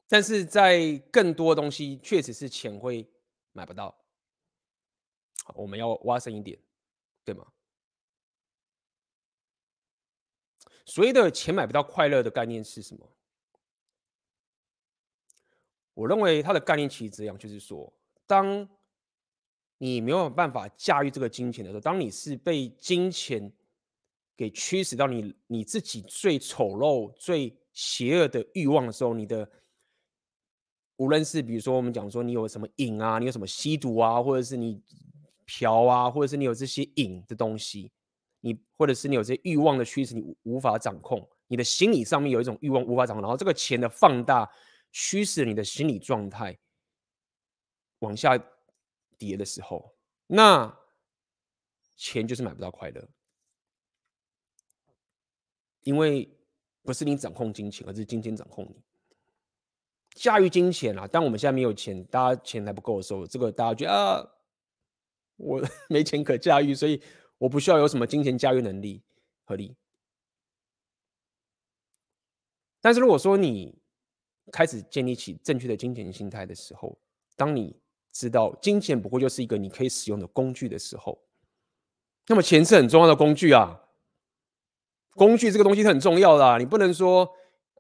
[0.08, 3.08] 但是在更多东西确实是钱会
[3.52, 3.96] 买不到。
[5.56, 6.58] 我们要挖深一点，
[7.26, 7.46] 对吗？
[10.86, 13.10] 所谓的钱买不到快乐的概念是什么？
[15.94, 17.92] 我认为它的概念其实这样，就是说，
[18.26, 18.68] 当
[19.78, 23.52] 你没有办法驾驭这个金钱的时候，当你是被金钱
[24.36, 29.50] 给驱使到你你自己最丑陋、最邪恶的欲望的时候，你的
[31.04, 34.82] 无论是比如说我们讲说你有什么瘾啊，你有什么吸毒啊，或者是你
[35.46, 37.92] 嫖啊，或者是你有这些瘾的东西，
[38.40, 44.50] 你或者是你有这些欲望的驱使，你无法掌控，你的心理上面有一种欲望无法掌控，然后这个钱的放大。
[44.96, 46.56] 驱使你的心理状态
[47.98, 48.38] 往下
[49.18, 49.92] 跌的时候，
[50.28, 50.72] 那
[51.96, 53.10] 钱就是买不到快乐，
[55.82, 56.30] 因为
[56.84, 58.76] 不是你掌控金钱，而是金钱掌控你。
[60.16, 64.24] 驾驭金钱啊，当我们现在没有钱，大家钱还不够的时候，这个大家觉得啊，
[65.38, 67.02] 我 没钱可驾驭，所以
[67.38, 69.02] 我不需要有什么金钱驾驭能力，
[69.44, 69.76] 合理。
[72.80, 73.76] 但是如果说你
[74.52, 76.98] 开始建立起正确的金钱心态的时候，
[77.36, 77.76] 当你
[78.12, 81.18] 知道金钱不过就是一个你可以使用的工具的时候，
[82.28, 83.80] 那么钱是很重要的工具啊。
[85.16, 87.32] 工具这个东西很重要的，你不能说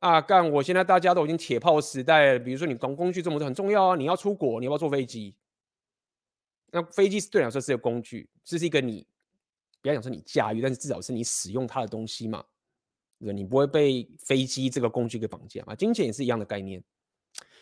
[0.03, 5.33] 啊，干我现在大家都已经铁炮时代了，比如说你工工具这么多很重要啊，你要出国，你要不要坐飞机？
[6.71, 9.07] 那飞机是对你来说是个工具，这是一个你
[9.81, 12.43] 不要讲说你驾驭，但是至少是你使用它的东西嘛。
[13.17, 16.83] 对你不会被飞机这个工具给绑架啊，金钱也是一样的概念，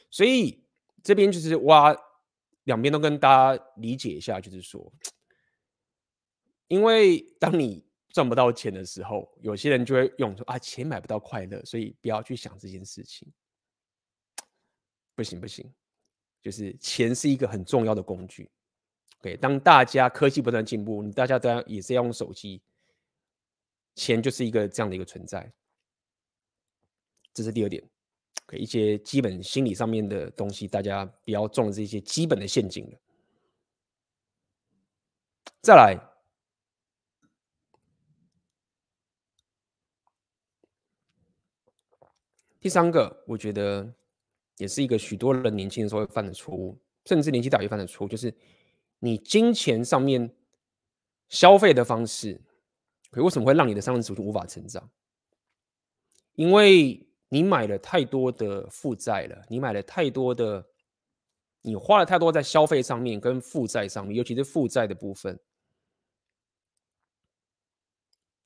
[0.09, 0.63] 所以
[1.03, 1.95] 这边就是挖
[2.63, 4.91] 两边都跟大家理解一下，就是说，
[6.67, 13.31] 因为当你赚不到钱的时候，有些人就会用说啊，钱买不到快乐，所以不要去想这件事情。
[15.15, 15.71] 不行不行，
[16.41, 18.49] 就是钱是一个很重要的工具。
[19.21, 22.61] 对，当大家科技不断进步，你大家都要也是要用手机。
[23.93, 25.51] 钱就是一个这样的一个存在，
[27.33, 27.83] 这是第二点。
[28.47, 32.99] 给一些基本心理上面的东西，大家不要中这些基本的陷阱了。
[35.61, 35.97] 再来，
[42.61, 43.91] 第三个，我觉得
[44.57, 48.33] 也是一个许多人年轻的时候会犯的错误，甚至年纪大也犯的错误，就是
[48.99, 50.31] 你金钱上面
[51.27, 52.39] 消费的方式。
[53.09, 54.89] 可为什么会让你的商人属性无法成长？
[56.35, 60.65] 因为你买了太多的负债了，你买了太多的，
[61.61, 65.37] 你花了太多在消费上面跟负债上面，尤其是负债的部分，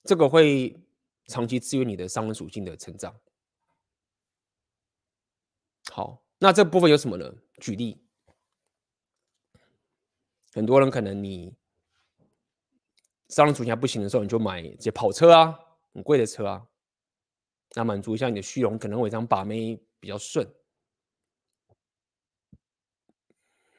[0.03, 0.75] 这个会
[1.27, 3.13] 长期制约你的商人属性的成长。
[5.95, 7.33] 好，那这部分有什么呢？
[7.61, 8.05] 举例，
[10.51, 11.55] 很多人可能你。
[13.29, 15.57] 商人属性还不行的时候，你就买这些跑车啊，
[15.93, 16.67] 很贵的车啊，
[17.75, 20.45] 那满足一下你的虚荣，可能会这样把妹比较顺。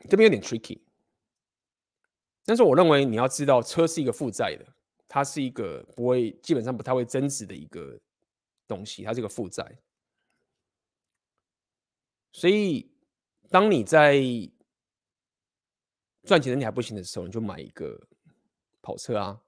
[0.09, 0.81] 这边有点 tricky，
[2.47, 4.67] 但是我认为你要知道，车是一个负债的，
[5.07, 8.01] 它是一个不会基本上不太会增值的一个
[8.67, 9.79] 东西，它是一个负债。
[12.37, 12.87] 所以，
[13.49, 14.21] 当你在
[16.25, 17.99] 赚钱能力还不行的时候，你就买一个。
[18.83, 19.43] 跑车啊！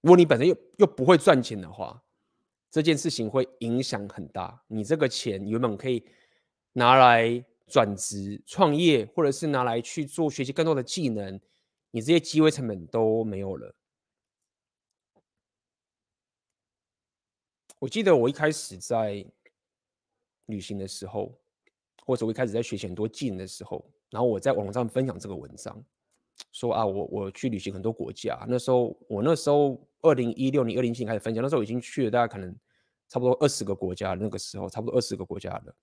[0.00, 2.02] 如果你本身又又不会赚钱的话，
[2.70, 4.64] 这件事情会影响很大。
[4.68, 6.06] 你这个钱原本可以
[6.72, 11.38] 拿来转职、创业，或者是拿来去做学习更多的技能，
[11.90, 13.74] 你这些机会成本都没有了。
[17.80, 19.26] 我记得我一开始在
[20.46, 21.41] 旅行的时候，
[22.04, 25.82] 或者我一开始在学习很多技能的时候，然后我在网上分享这个文章。
[26.50, 28.44] 说啊，我我去旅行很多国家。
[28.48, 32.54] 那时候我那时候二零一六年、二零一七年开始分享，那时候已经去了大概可能
[33.08, 34.14] 差不多二十个国家。
[34.14, 35.74] 那个时候差不多二十个国家了。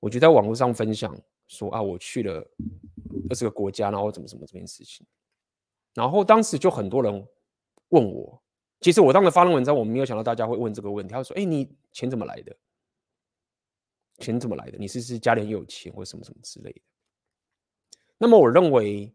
[0.00, 2.46] 我就在网络上分享说啊，我去了
[3.30, 5.06] 二十个国家，然后怎么怎么这件事情。
[5.94, 7.26] 然后当时就很多人
[7.88, 8.42] 问我，
[8.80, 11.14] 其实我当时发了文章，我没有想到大家会问这个问题。
[11.14, 12.54] 他说：“哎，你钱怎么来的？
[14.18, 14.78] 钱怎么来的？
[14.78, 16.80] 你是不是家里很有钱，或什么什么之类的？”
[18.18, 19.12] 那么我认为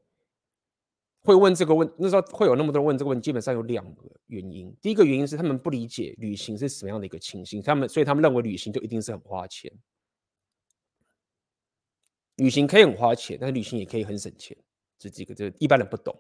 [1.22, 4.76] 会问这个问，那时候会有那么多人问这个问，基本上有两个原因。
[4.82, 9.72] 第一个原因是他们不理解旅行是什么样的一个情形，他们所以他们认为旅行就一定是很花钱。
[12.36, 14.58] 旅行可以很花钱，但是旅行也可以很省钱，
[14.98, 16.16] 这几个这一般人不懂。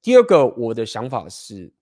[0.00, 1.72] 第二个，我的想法是，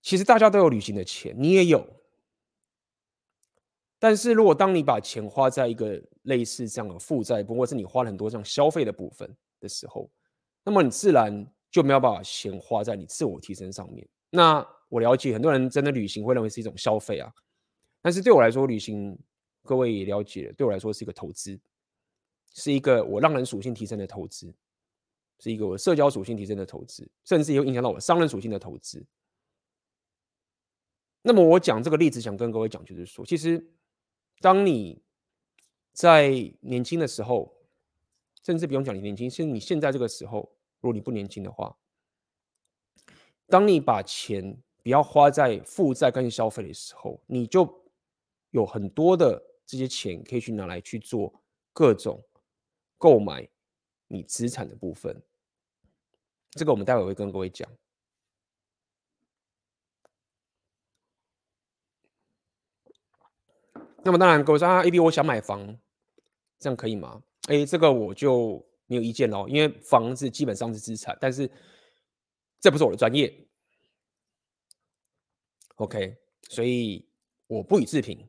[0.00, 1.88] 其实大家都有旅行的钱，你也有。
[4.06, 10.08] 但是如果当你把钱花在一个类似这样的负债，不过是你花了很多这样消费的部分的时候，
[10.62, 14.08] 那么你自然就没有办法钱花在你自我提升上面。
[14.30, 17.28] 那我了解很多人真的旅行会认为是一种消费啊，
[18.00, 19.18] 但是对我来说，旅行
[19.64, 21.58] 各位也了解，对我来说是一个投资，
[22.54, 24.54] 是一个我让人属性提升的投资。
[25.40, 29.04] 是一个我社交属性提升的投资，甚至也会影响到我商人属性的投资。
[31.22, 33.62] 那么我讲这个例子，想跟各位讲，就是说，其实
[34.40, 35.02] 当你
[35.92, 37.54] 在年轻的时候，
[38.42, 41.76] 甚至不用讲你年轻，是你现在这个时候，如果你不年轻的话，
[43.46, 47.84] 当你把钱不要花在负债跟消费的时候，你就
[48.50, 51.32] 有很多的这些钱可以去拿来去做
[51.72, 52.22] 各种
[52.98, 53.48] 购买。
[54.08, 55.20] 你资产的部分，
[56.52, 57.68] 这个我们待会会跟各位讲。
[64.06, 65.76] 那么当然，各位说啊，AB，我想买房，
[66.60, 67.20] 这样可以吗？
[67.48, 71.50] 哎，这个我就没有意见喽，因为房子基本上是资产，但是
[72.60, 73.36] 这不是我的专业。
[75.74, 76.16] OK，
[76.50, 77.04] 所以
[77.48, 78.24] 我不予置评。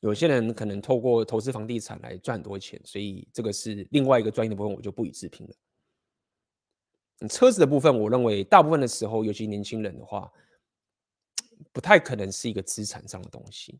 [0.00, 7.28] 有些人可能透过投资房地产来赚很多钱，所以这个是另外一个专业的部分，我就不予置评了。
[7.28, 10.32] 车子的部分，我认为大部分的时候，尤其年轻人的话，
[11.70, 13.78] 不太可能是一个资产上的东西。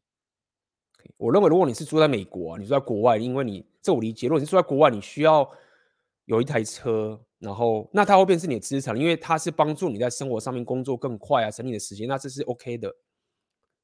[1.16, 5.48] 我认为，如果你是住在美国，你住在国外，因为你这我理解，如果你住在国外，你需要
[6.26, 12.94] 有一台车，然后那它会变成你的资产，因为它是帮助你在生活上面工作更快啊，省你的时间，那这是 OK 的。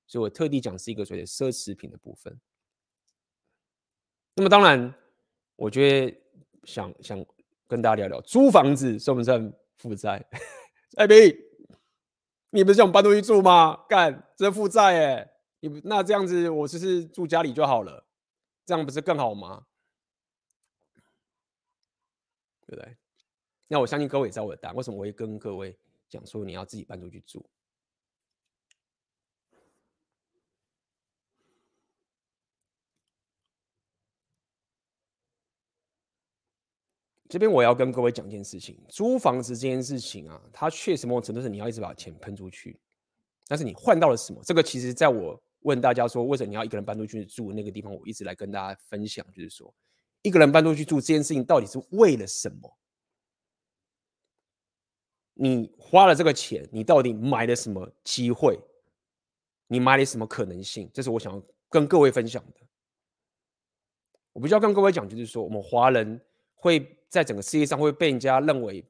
[0.06, 2.38] 所以我特地讲是一个所谓奢侈品的部分。
[4.36, 4.94] 那么当然，
[5.56, 6.16] 我觉得
[6.64, 7.24] 想想
[7.66, 10.24] 跟大家聊聊租房子算不算负债？
[10.96, 11.14] 艾 比，
[12.50, 13.84] 你不是想搬出去住吗？
[13.88, 15.32] 干，这负债哎！
[15.60, 18.06] 你那这样子，我就是住家里就好了，
[18.64, 19.66] 这样不是更好吗？
[22.66, 22.96] 对不对？
[23.68, 24.76] 那我相信各位也知道我的答案。
[24.76, 25.76] 为什么我会跟各位
[26.08, 27.44] 讲说你要自己搬出去住？
[37.28, 42.80] 这边我要跟各位讲一件事情，租房子这件事情啊，它确实某种程度是你要一直把钱喷出去，
[43.48, 44.40] 但是你换到了什么？
[44.44, 49.74] 这个其实在我问大家说，为什么你要一个人搬出去住那个地方，我一直来跟大家分享，就是说，
[50.22, 52.78] 一个人搬出去住这件事情到底是为了什么？
[55.34, 58.58] 你花了这个钱，你到底买了什么机会？
[59.66, 60.90] 你买了什么可能性？
[60.94, 62.60] 这是我想要跟各位分享的。
[64.32, 66.20] 我必须要跟各位讲，就是说，我们华人。
[66.58, 68.84] 会在整个世界上会被人家认为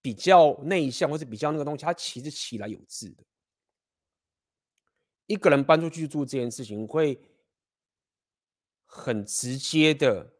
[0.00, 3.22] 比较内向，或是比较那个东西，它其实起来有致的。
[5.26, 7.18] 一个人搬出去住这件事情，会
[8.84, 10.34] 很直接的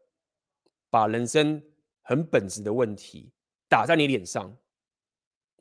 [0.90, 1.62] 把人生
[2.02, 3.32] 很本质的问题
[3.68, 4.56] 打在你脸上，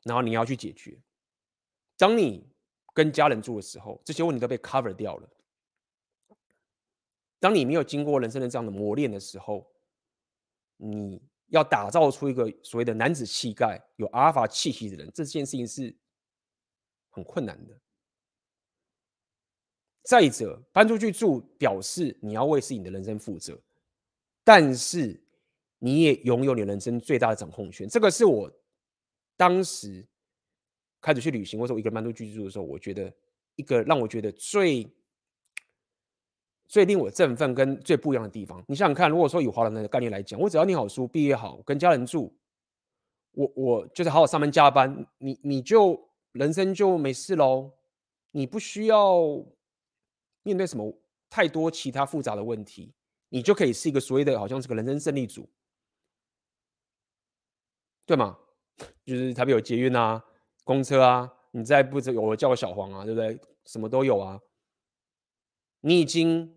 [0.03, 1.01] 然后你要去解决。
[1.97, 2.47] 当你
[2.93, 5.29] 跟家人住的时候，这些问题都被 cover 掉了。
[7.39, 9.71] 当你没有经过人生的这样的磨练的时候，
[10.77, 15.95] 你要打造出一个所谓的男子气概、有阿尔法气息的人，这件事情是
[17.09, 17.79] 很困难的。
[20.03, 23.57] 再者，搬出去住表示你要为自己的人生负责，
[24.43, 25.19] 但是
[25.79, 27.87] 你也拥有你人生最大的掌控权。
[27.87, 28.51] 这个是我
[29.35, 30.05] 当时
[31.01, 33.11] 开始去旅行，或者我一个人搬出去住的时候，我觉得
[33.55, 34.87] 一个让我觉得最。
[36.65, 42.33] 最令我振奋跟最不一样的地方，你想想看，如果说以华人的概念来讲，我只要念好书、毕业好、跟家人住，
[43.33, 45.99] 我我就是好好上班加班，你你就
[46.31, 47.69] 人生就没事喽，
[48.31, 49.45] 你不需要
[50.43, 50.93] 面对什么
[51.29, 52.93] 太多其他复杂的问题，
[53.29, 55.49] 你就可以是一个所谓的好像是个人生胜利组，
[58.05, 58.37] 对吗？
[59.05, 60.23] 就是台北有捷运啊，
[60.63, 63.39] 公车啊，你再不有我叫个小黄啊，对不对？
[63.65, 64.39] 什么都有啊。
[65.81, 66.53] 你已经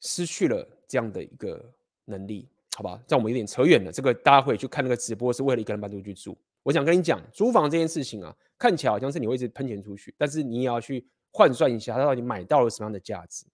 [0.00, 3.02] 失去了这样的一个能力，好吧？
[3.08, 3.90] 让我们有点扯远了。
[3.90, 6.36] 这个大家会去看那个直播，是为了一个人搬出去住。
[6.62, 11.08] 我想跟你讲，租房这件事情啊，看起来好像是你会一直喷钱出去，但是你也要去
[11.38, 13.46] 换算一下，他到底买到了什么样的价值？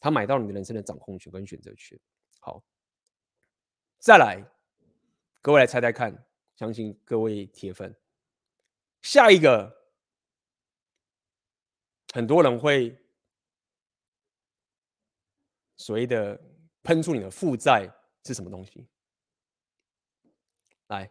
[0.00, 1.96] 他买到你的人生的掌控权跟选择权。
[2.40, 2.60] 好，
[4.00, 4.44] 再来，
[5.40, 6.12] 各位来猜猜看，
[6.56, 7.94] 相信各位铁粉，
[9.02, 9.72] 下一个
[12.12, 12.98] 很多人会
[15.76, 16.36] 所谓的
[16.82, 17.88] 喷出你的负债
[18.24, 18.84] 是什么东西？
[20.88, 21.08] 来，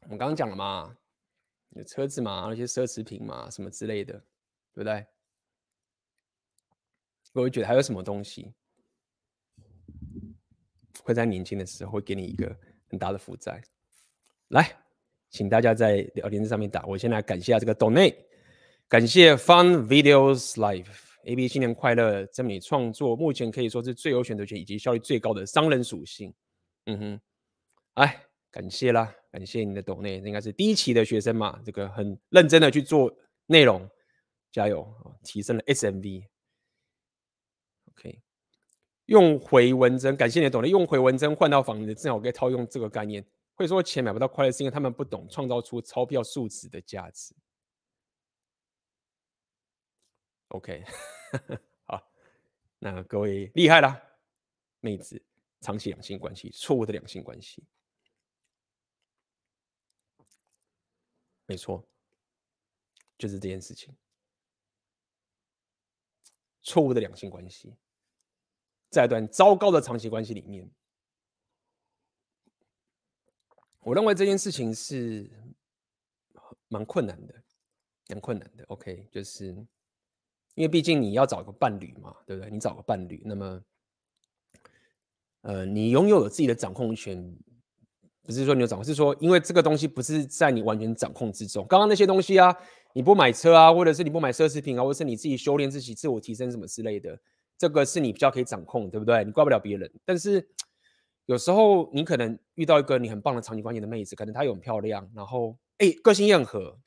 [0.00, 0.96] 我们刚刚讲了嘛，
[1.70, 4.12] 有车子嘛，那些奢侈品嘛，什么之类的，
[4.74, 5.06] 对不对？
[7.32, 8.52] 我会觉得还有什么东西
[11.04, 12.54] 会在年轻的时候会给你一个
[12.88, 13.62] 很大的负债？
[14.48, 14.76] 来，
[15.30, 16.84] 请大家在聊天上面打。
[16.86, 18.16] 我先来感谢下这个 Donate，
[18.88, 22.26] 感谢 Fun Videos Live，AB 新年快乐！
[22.26, 26.34] 这么你创作目前可以说是最有选择权以及效率最高的商人属性。
[26.86, 27.20] 嗯哼，
[27.94, 33.14] 哎，感谢啦，感谢你的懂内应该是第一期的学生嘛，这个很认真的去做
[33.46, 33.88] 内容，
[34.50, 34.92] 加油，
[35.22, 36.26] 提升了 SMV。
[37.90, 38.20] OK，
[39.06, 40.68] 用回文针，感谢你的懂得。
[40.68, 43.24] 用回文针换到房子，正好可以套用这个概念。
[43.54, 47.34] 会说钱买不到快乐，是因为他们不懂创造出钞票数值的价值。
[50.48, 50.82] OK，
[51.86, 52.10] 好，
[52.78, 54.02] 那各位厉害啦，
[54.80, 55.22] 妹子，
[55.60, 57.62] 长期两性关系，错误的两性关系，
[61.50, 61.84] 没错，
[63.18, 63.92] 就是这件事情，
[66.62, 67.74] 错误的两性关系。
[68.88, 70.70] 在一段糟糕的长期关系里面，
[73.80, 75.28] 我认为这件事情是
[76.68, 77.42] 蛮困难的，
[78.10, 78.64] 蛮困难的。
[78.66, 79.46] OK，就是
[80.54, 82.48] 因为毕竟你要找个伴侣嘛，对不对？
[82.48, 83.64] 你找个伴侣，那么，
[85.40, 87.36] 呃，你拥有了自己的掌控权，
[88.22, 91.66] 不是说你有掌控，是说因为这个东西不是在你完全掌控之中。
[91.68, 92.54] 刚刚那些东西啊，
[92.92, 97.18] 你不买车啊，或者是你不买奢侈品啊，或者是你自己修炼自己、自我提升什么之类的。
[97.58, 99.24] 这个是你比较可以掌控，对不对？
[99.24, 99.90] 你怪不了别人。
[100.04, 100.48] 但是
[101.26, 106.78] 有时候你可能遇到一个你很棒的场景关系的妹子，可能她又很漂亮，然后哎，个性也很合。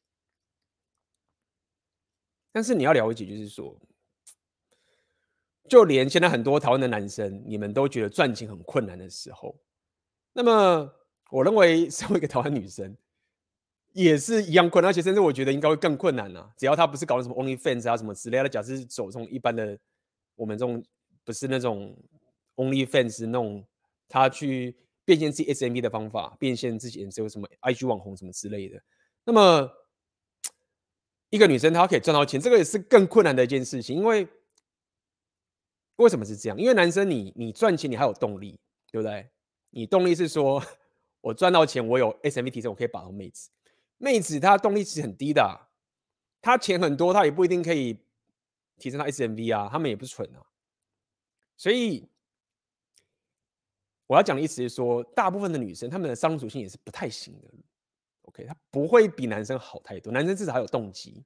[2.51, 3.75] 但是你要了解，就是说，
[5.67, 9.55] 就连现在很多台湾的男生，你们都觉得赚钱很困难的时候，
[10.33, 10.91] 那么
[11.33, 12.95] 我认为身为一个台湾女生，
[13.93, 16.53] 也是一样困难，而且甚至我觉得应该会更困难啊！
[16.55, 19.77] 只要她不是搞什么 OnlyFans 啊什么之类的，假设是走这种一般的。
[20.35, 20.83] 我们这种
[21.23, 21.95] 不是那种
[22.55, 23.63] OnlyFans 那种，
[24.07, 24.75] 他去
[25.05, 28.79] 变现自己 SMB 的方法，变现自己只有什么 IG 网红什么之类的。
[29.23, 29.71] 那么
[31.29, 33.95] 一个女生她可以赚到钱，这个也是更困难的一件事情。
[33.95, 34.27] 因为
[35.97, 36.57] 为什么是这样？
[36.59, 38.59] 因为男生你你赚钱你还有动力，
[38.91, 39.29] 对不对？
[39.69, 40.63] 你动力是说
[41.23, 43.49] 我赚到钱，我有 SMB 提升，我可以把到妹子。
[43.97, 45.67] 妹子她动力其实很低的，
[46.41, 47.97] 她钱很多，她也不一定可以。
[48.79, 50.41] 提升到 SMV 啊，他们也不是蠢啊，
[51.55, 52.09] 所以
[54.07, 57.47] 我要讲的意思是说，大部分的女生她们的商属性也是不太行的。
[58.23, 61.23] OK，她不会比男生好太多，男生至少还有动机。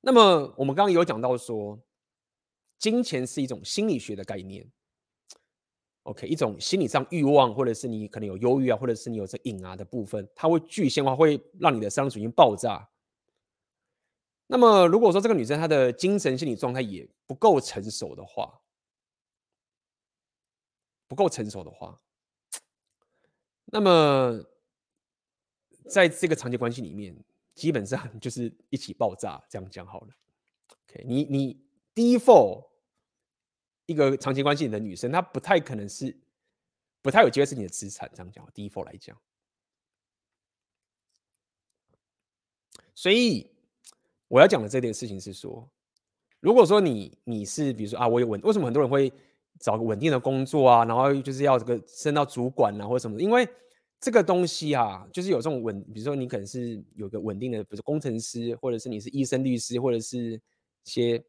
[0.00, 1.78] 那么我们刚刚有讲到说，
[2.78, 4.66] 金钱是一种心理学的概念。
[6.08, 12.88] OK，一种心理上欲望，或者是你可能有忧郁啊，或者是你有这瘾啊的部分，它会具现化，会让你的商属性爆炸。
[14.46, 18.58] 那么，如果说这个女生她的精神心理状态也不够成熟的话，
[21.06, 22.00] 不够成熟的话，
[23.66, 24.42] 那么
[25.90, 27.14] 在这个长期关系里面，
[27.54, 29.38] 基本上就是一起爆炸。
[29.50, 30.08] 这样讲好了。
[30.88, 31.62] OK，你你
[31.94, 32.67] default
[33.88, 36.16] 一个长期关系的女生，她不太可能是，
[37.02, 38.08] 不太有机会是你的资产。
[38.14, 39.20] 这样讲，default 来讲，
[42.94, 43.50] 所以。
[44.30, 45.66] 我要讲的这件事情是说，
[46.40, 49.10] 如果说你你是比如说啊，我有稳，为什么很多人会
[49.58, 53.18] 找个稳定的工作啊，然后就是要这个升到主管啊或者什么？
[53.18, 53.48] 因为
[53.98, 61.24] 这个东西啊，就是有这种稳，比如说你可能是有个稳定的，比如工程师，或者是你是医生、律师，或者是一些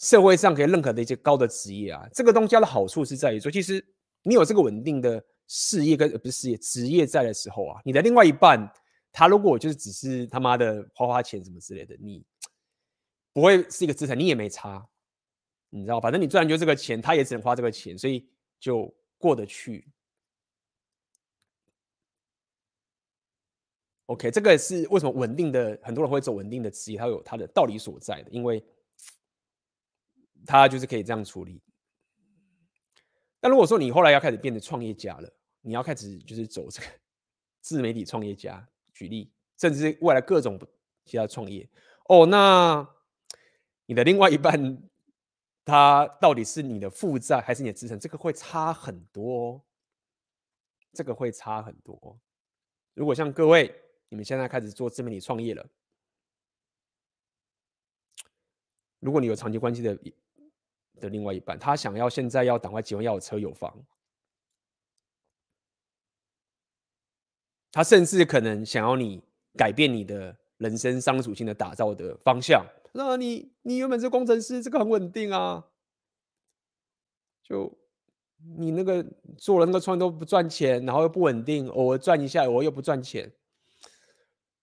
[0.00, 2.04] 社会上可以认可的一些高的职业啊。
[2.12, 3.82] 这个东西它的好处是在于说，其实
[4.24, 8.68] 你有这个稳定的事业跟不是事业职业在的时候啊，你的另外一半。
[9.12, 12.24] 他如果就是只是他妈的花花钱什么之类的，你
[13.32, 14.88] 不会是一个资产，你也没差，
[15.68, 18.30] 你知道，反正你赚就这个钱，他也只能花这个钱，所以
[18.60, 19.90] 就过得去。
[24.06, 28.64] OK，这个是为什么稳定的很多人会走稳定的职业，它有它的道理所在的，因为
[30.46, 31.60] 他就是可以这样处理。
[33.40, 35.32] 那如果说你后来要开始变成创业家了，
[35.62, 36.88] 你要开始就是走这个
[37.60, 40.60] 自媒体创业家，举例，甚至未来各种
[41.04, 41.68] 其他创业
[42.04, 42.86] 哦，那
[43.86, 44.82] 你的另外一半，
[45.64, 47.98] 他到底是你的负债还是你的资产？
[47.98, 49.64] 这个会差很多，
[50.92, 52.20] 这个会差很多。
[52.94, 53.74] 如果像各位，
[54.08, 55.66] 你们现在开始做自媒体创业了，
[58.98, 59.98] 如果你有长期关系的
[61.00, 63.74] 的另外一半，他想要现在要赶快结婚，要有车有房。
[67.72, 69.22] 他甚至可能想要你
[69.56, 72.64] 改变你的人生商属性的打造的方向。
[72.92, 75.64] 那你你原本是工程师，这个很稳定啊。
[77.44, 77.72] 就
[78.56, 79.04] 你那个
[79.38, 83.30] 做了那个创业都不赚钱，然后又不稳定，偶尔赚一下，偶尔又不赚钱，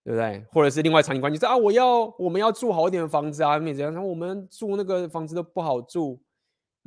[0.04, 0.46] 对不对？
[0.52, 3.94] 或者是另外场景关系是啊，我要我们要住好一点的房子啊，怎样？
[3.94, 6.22] 然后我们住那个房子都不好住。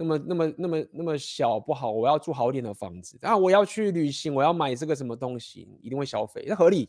[0.01, 3.37] 那么那么那么那么小不好，我要住好一点的房子啊！
[3.37, 6.89] 我要去旅行，我要买这个什么东西，一定会消费，那合理。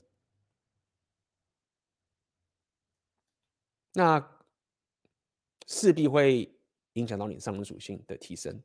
[3.91, 4.25] 那
[5.67, 6.49] 势必会
[6.93, 8.57] 影响到你上升属性的提升。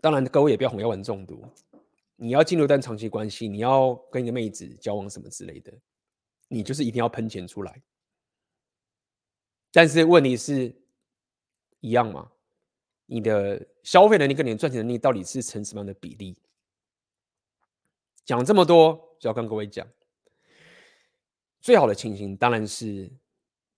[0.00, 1.44] 当然，各位也不要红药丸中毒。
[2.16, 5.72] 你要进入一段长期关系，你要跟一个妹子交往什么之类的，
[6.48, 7.80] 你就是一定要喷钱出来。
[9.76, 10.74] 但是问题是
[11.80, 12.32] 一样吗？
[13.04, 16.34] 你的消费能力跟你的赚钱能力到底是成什么样的比例？
[18.24, 19.86] 讲这么多，就要跟各位讲，
[21.60, 23.12] 最好的情形当然是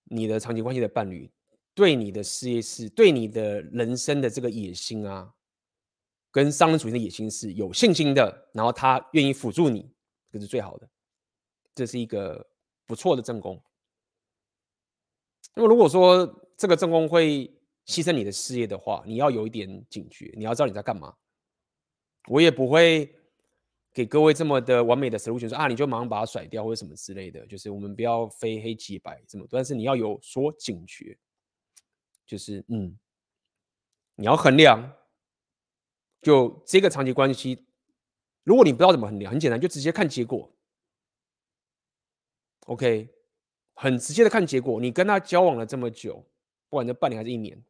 [0.05, 1.29] 你的长期关系的伴侣
[1.73, 5.33] 对你的事业是对你的人生的这个野心啊，
[6.31, 9.91] 跟商人主义的野心是有信心的，然后他愿意辅助你，
[10.31, 10.89] 这是最好的，
[11.75, 12.49] 这是一个
[12.85, 13.61] 不错的正宫。
[15.59, 17.45] 那么如果说这个正宫会
[17.85, 21.13] 牺牲你的事业的话，你要有一点警觉，你要知道你在干嘛。
[22.29, 23.13] 我也不会
[23.91, 31.17] 给各位这么的完美的 solution，说啊，你就马上把它甩掉或者什么之类的，就是我们不要非黑即白这么多，但是你要有所警觉，
[32.25, 32.97] 就是嗯，
[34.15, 34.93] 你要衡量，
[36.21, 37.67] 就这个长期关系，
[38.45, 40.49] 如果你不知道怎么衡量，很简单，就直接看结果。
[42.67, 43.13] OK。
[43.81, 46.15] 很直接的看结果，你跟他交往了这么久，
[46.67, 47.63] 不管是半年还是一年，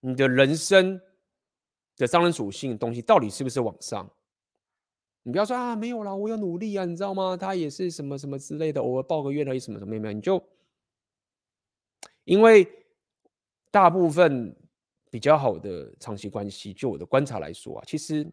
[0.00, 1.00] 你的人生
[1.96, 4.10] 的商人属性的东西到底是不是往上？
[5.22, 7.36] 你不要说啊，没有啦，我有努力啊，你知道吗？
[7.36, 10.44] 他也是什么什么之类的，偶尔抱个怨而已，什么什么没有没有，你就
[12.24, 12.68] 因为
[13.70, 14.56] 大部分
[15.08, 18.28] 比较好的长期关系，就我的观察来说啊，其实。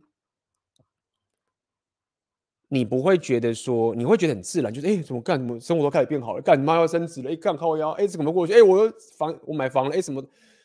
[2.73, 5.37] 你不会觉得说，你会觉得很自然，就是哎，怎么干？
[5.37, 6.41] 怎么生活都开始变好了？
[6.41, 7.29] 干你妈要升职了？
[7.29, 7.91] 哎，干靠腰？
[7.91, 8.53] 哎，怎么过去？
[8.53, 9.95] 哎，我又房我买房了？
[9.97, 10.23] 哎，什么？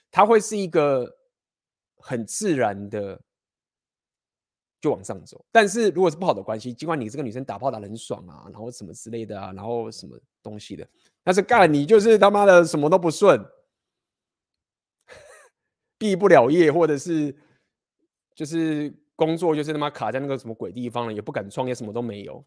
[0.09, 1.13] 它会是一个
[1.97, 3.21] 很自然的
[4.81, 5.45] 就往上走。
[5.51, 10.87] 但是如果是不好的关系，尽管你这个女生打炮打得很爽啊，然后什么之类的啊，然后什么东西的，
[11.25, 13.45] 但是干你就是他妈的什么都不顺，
[15.99, 17.37] 毕不了业，或者是
[18.33, 18.95] 就是。
[19.17, 22.45] 工作就是他妈卡在那个什么鬼地方了，也不敢创业，什么都没有。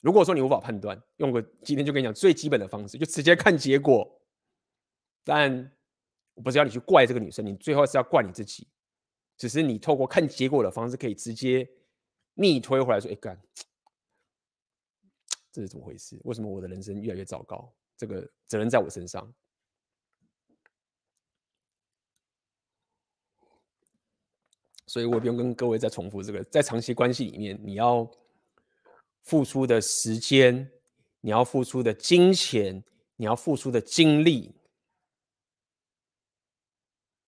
[0.00, 4.20] 如果说你无法判断，用个今天就跟你讲最基本的方式，就直接看结果。
[5.22, 5.72] 但
[6.34, 8.66] 我不是要你去怪这个女生，你最后是要怪你自己。
[9.36, 11.68] 只是你透过看结果的方式，可以直接
[12.34, 13.38] 逆推回来说：“哎干，
[15.52, 16.18] 这是怎么回事？
[16.24, 17.70] 为什么我的人生越来越糟糕？
[17.98, 19.30] 这个责任在我身上。”
[24.86, 28.08] 所以我不用跟各位再重复这个，在长期关系里面，你要
[29.22, 30.70] 付出的时间，
[31.20, 32.82] 你要付出的金钱，
[33.16, 34.54] 你要付出的精力，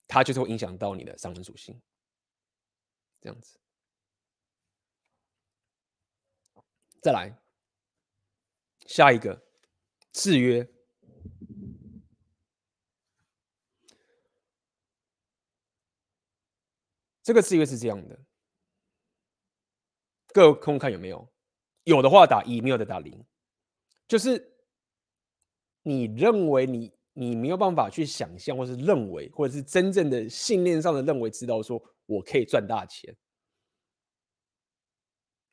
[0.06, 1.80] 它就是会影响到你的商人属性。
[3.20, 3.58] 这样子，
[7.02, 7.36] 再来
[8.86, 9.42] 下一个
[10.12, 10.66] 制约。
[17.28, 18.18] 这个制约是这样的，
[20.28, 21.30] 各位空看有没有？
[21.84, 23.22] 有的话打一，没有的打零。
[24.06, 24.50] 就是
[25.82, 33.14] 你认为你你没有办法去想象，或是认为，或者是真正的信念上的认为，知道说我可以赚大钱。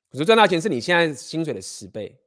[0.09, 2.17] 可是赚大钱是你现在薪水的十倍，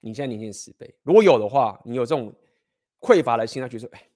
[0.00, 0.94] 你现在年薪十倍。
[1.02, 2.30] 如果有的话，你有这种
[3.00, 4.06] 匮乏的心，他觉得说，哎，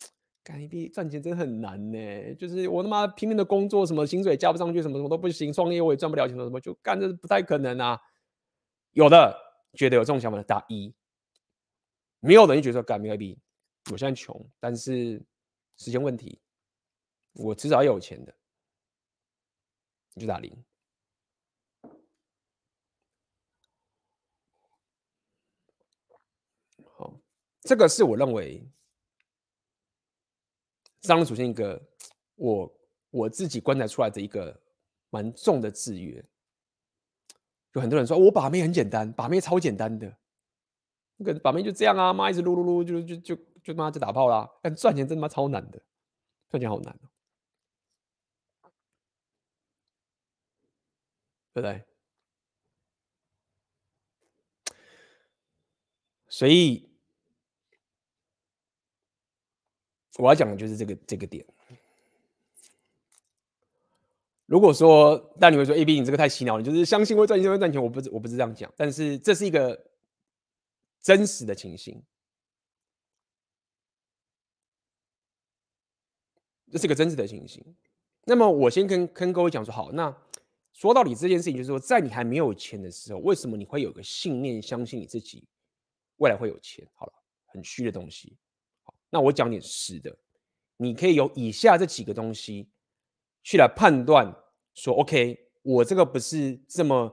[0.51, 2.35] 干 AB 赚钱真的很难呢。
[2.35, 8.01] 就是我他妈拼命的工作，什么薪水加不上去，什么什么都不行，创业我也赚不了钱，什么什么就干，这不太可能啊。
[8.91, 9.33] 有的
[9.75, 10.93] 觉得有这种想法的打一，
[12.19, 13.39] 没有的人就觉得干没 AB，
[13.93, 15.23] 我现在穷，但是
[15.77, 16.41] 时间问题，
[17.35, 18.35] 我迟早要有钱的，
[20.15, 20.53] 你就打零。
[26.97, 27.15] 好，
[27.61, 28.69] 这个是我认为。
[31.03, 31.81] 当然出现一个
[32.35, 32.79] 我
[33.11, 34.61] 我自己观察出来的一个
[35.09, 36.25] 蛮重的制约，
[37.73, 40.15] 有很多人说我把妹很简单，把妹超简单的，
[41.17, 45.81] 那个把妹就这样啊，妈一直撸撸撸就就就就妈就打炮啦，但赚钱真他妈超难的，
[46.51, 46.95] 赚钱好难，
[51.55, 51.83] 对不对？
[56.29, 56.90] 所以。
[60.19, 61.45] 我要讲的就是这个这个点。
[64.47, 67.81] 如果说，但你会说，AB 你这个太洗脑了，就是相信会赚钱就会赚钱。
[67.81, 69.87] 我不是我不是这样讲，但是这是一个
[71.01, 72.03] 真实的情形，
[76.73, 77.65] 这是个真实的情形。
[78.25, 80.13] 那么我先跟跟各位讲说，好，那
[80.73, 85.47] 说到底这件事情，就是说，在你还没有钱的时候，为什么你会有个信念，相信你自己
[86.17, 86.85] 未来会有钱？
[86.95, 87.13] 好了，
[87.47, 88.37] 很虚的东西。
[89.11, 90.17] 那我讲点实的，
[90.77, 92.71] 你可以有以下这几个东西
[93.43, 94.33] 去来判断，
[94.75, 97.13] 说 OK，我这个不是这么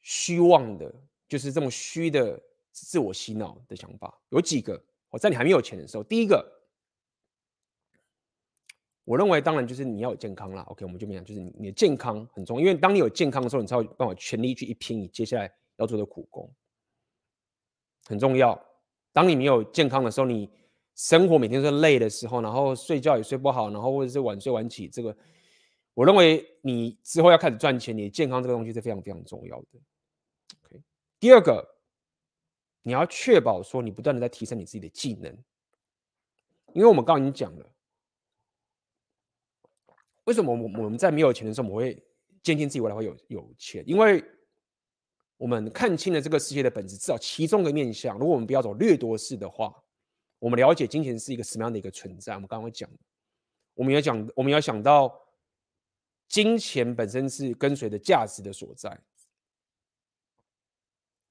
[0.00, 0.92] 虚妄的，
[1.28, 2.42] 就是这么虚的
[2.72, 4.20] 自我洗脑的想法。
[4.30, 6.44] 有几个，我在你还没有钱的时候，第一个，
[9.04, 10.62] 我认为当然就是你要有健康啦。
[10.64, 16.52] OK，我们就讲，就是你的健康很重要，因为当你有健康的时候，你才有办法全力去一拼你接下来要做的苦工，
[18.06, 18.60] 很重要。
[19.16, 20.46] 当你没有健康的时候，你
[20.94, 25.16] 生活每天都是累的时候，然后睡觉也睡不好，然后或者是晚睡晚起，这个
[25.94, 29.66] 我认为你之后要开始赚钱，你的健康这个东西是非常非常重要的。
[30.64, 30.82] OK，
[31.18, 31.66] 第二个，
[32.82, 35.32] 你要确保说你不断的在提升你自己的技能，
[36.74, 37.66] 因为我们刚刚已经讲了，
[40.24, 41.98] 为什么我我们在没有钱的时候，我们会
[42.42, 44.22] 坚信自己未来会有有钱，因为。
[45.38, 48.18] 我们看清了这个世界的本质，至少其中的面向。
[48.18, 49.74] 如果我们不要走掠夺式的话，
[50.38, 52.34] 我们了解金钱是一个什么样的一个存在。
[52.34, 52.88] 我们刚刚讲，
[53.74, 55.14] 我们要讲，我们要想到
[56.26, 58.98] 金钱本身是跟随着价值的所在。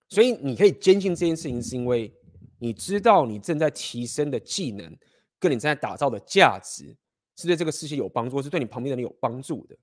[0.10, 2.14] 所以你可以坚信这件事情，是因为
[2.60, 4.96] 你知道你正在提升的技能，
[5.40, 6.96] 跟你正在打造的价值，
[7.36, 9.76] 是对这个世界有帮助，是对你旁边的人有帮助的。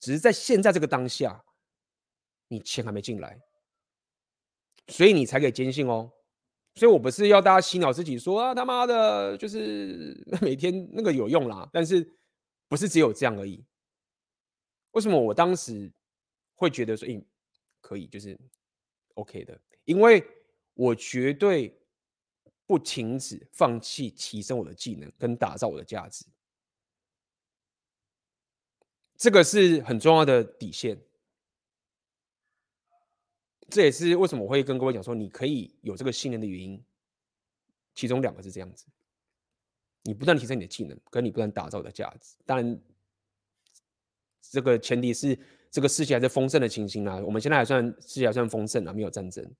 [0.00, 1.42] 只是在现在这个当下。
[2.48, 3.40] 你钱还没进来，
[4.88, 6.10] 所以你才可以坚信哦。
[6.74, 11.68] 所以我不是要大家洗脑自己说啊，他妈的，就是 每天那个有用啦。
[11.72, 12.08] 但是
[12.68, 13.64] 不是只有这样而已？
[14.92, 15.92] 为什么我当时
[16.54, 17.22] 会觉得说，欸，
[17.80, 18.38] 可以，就是
[19.14, 19.60] OK 的？
[19.84, 20.24] 因为
[20.74, 21.76] 我绝对
[22.64, 26.24] 不停止放弃提升我的技能跟打造我的价值，
[29.16, 30.96] 这个是很重要的底线。
[33.70, 36.82] 这也是为什么我会跟各位讲说，你可以有这个信念的原因。
[37.94, 38.86] 其中两个是这样子：
[40.04, 42.36] 你不断提升你的技能，跟你不断打造的价值。
[42.46, 42.80] 当然，
[44.40, 45.38] 这个前提是
[45.70, 47.16] 这个世界还是丰盛的情形啊。
[47.16, 49.54] 我们现在还算世界还算丰盛啊，没有战争。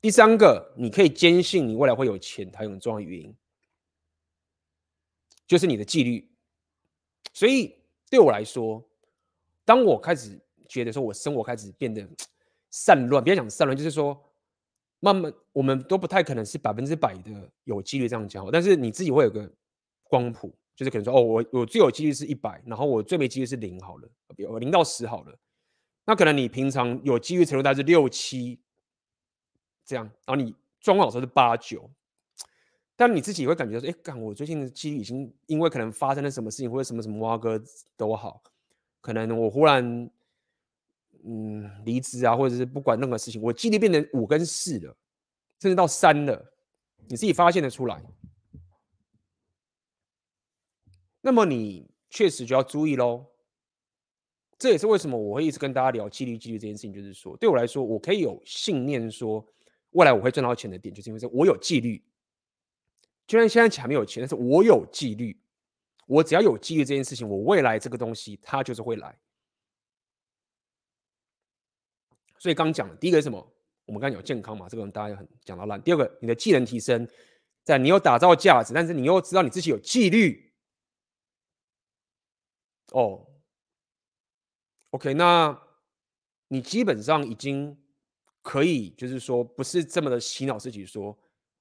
[0.00, 3.36] 第三个，你可以坚信你未来会有钱，它有很重要的原因，
[5.46, 6.32] 就是你的纪律。
[7.34, 7.76] 所以
[8.08, 8.88] 对我来说，
[9.66, 10.40] 当我开始。
[10.72, 12.08] 觉得说，我生活开始变得
[12.70, 14.18] 散乱，不要讲散乱，就是说，
[15.00, 18.48] 慢慢我们都不太可能是百分之百的有几率这样讲。
[18.50, 19.52] 但是你自己会有个
[20.04, 25.38] 光谱，就是可能说，哦，我我最有几率是一百，然后我最没几率是零好了，比如零到十好了。
[26.06, 28.58] 那可能你平常有纪律程度大概是六七
[29.84, 31.90] 这样，然后你状况好时候是八九，
[32.96, 37.62] 但你自己会感觉说，哎，干我最近的纪律已经因为可能发生了什么事情，或者什么什么挖哥
[37.94, 38.42] 都好，
[39.02, 40.10] 可能我忽然。
[41.24, 44.96] 嗯，离职啊，或者是不管任何事情，我纪律变成五跟四了，
[45.60, 46.52] 甚至到三了，
[47.08, 48.02] 你自己发现得出来。
[51.20, 53.26] 那么你确实就要注意喽。
[54.58, 59.44] 这也是为什么我会一直跟大家聊纪律、纪律这件事情，就是说，对我来说，我可以有信念说，
[59.90, 62.04] 未来我会赚到钱的点，就是因为说我有纪律。
[63.26, 65.40] 就算现在钱没有钱，但是我有纪律，
[66.06, 69.18] 我只要有纪律这件事情，我未来这个东西它就是会来。
[72.42, 73.38] 所以刚讲的第一个是什么？
[73.84, 75.80] 我们刚刚有健康嘛，这个大家也很讲到烂。
[75.80, 77.06] 第二个，你的技能提升
[77.62, 80.52] 在你有打造价值，但是你又知道你自己有纪律。
[82.90, 83.24] 哦
[84.90, 85.56] ，OK，那
[86.48, 87.80] 你基本上已经
[88.42, 91.16] 可以，就是说不是这么的洗脑自己说，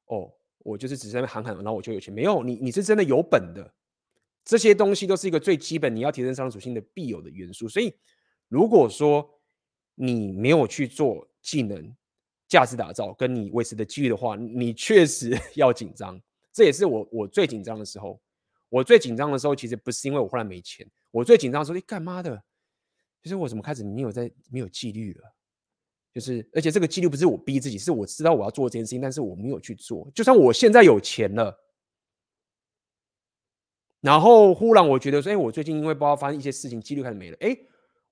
[0.05, 2.11] 哦，我就是只是在那喊喊，然后我就有钱。
[2.11, 3.71] 没有，你你是真的有本的。
[4.43, 7.69] 这些东西都是一个最基本，你要提升商业属性的必有的元素。
[7.69, 7.95] 所以，
[8.47, 9.39] 如果说
[10.03, 11.95] 你没有去做技能
[12.47, 16.19] 价值打造，跟你维持的纪律的话，你确实 要紧张。
[16.51, 18.19] 这也是我我最紧张的时候。
[18.67, 22.41] 我最紧张的时候，其实不是因为我后来没钱，我最紧张的时候，你干嘛的？
[23.21, 25.35] 就是我怎么开始没有在没有纪律了？
[26.13, 30.09] 就是而且这个纪律不是我逼自己，是我知道我要做这件事情，但是我没有去做。
[30.15, 31.55] 就算我现在有钱了。
[33.99, 37.37] 然后忽然我觉得说，哎，我最近因为不知道发生一些事情，纪律开始没了。
[37.41, 37.55] 哎，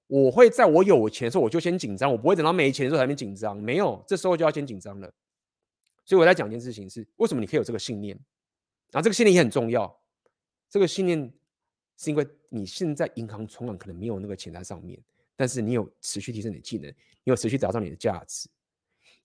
[0.09, 3.55] 我会在我有钱的时候我就先紧张，我不会等到没钱的时候才没紧张。
[3.55, 5.13] 没有，这时候就要先紧张了。
[6.03, 8.17] 所以我在讲一件事情是，为什么你可以有这个信念？
[8.89, 10.01] 然后这个信念也很重要。
[10.67, 11.31] 这个信念
[11.95, 14.99] 是因为你现在银行存款可能没有那个钱在上面，
[15.35, 16.95] 但是你有持续提升你的技能，你
[17.25, 18.49] 有持续打造你的价值，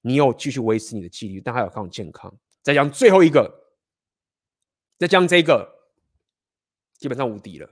[0.03, 2.31] 你有继续维持你的纪律，但还有靠健康。
[2.61, 3.73] 再讲最后一个，
[4.99, 5.73] 再讲这个。
[6.97, 7.69] 基本上无敌了，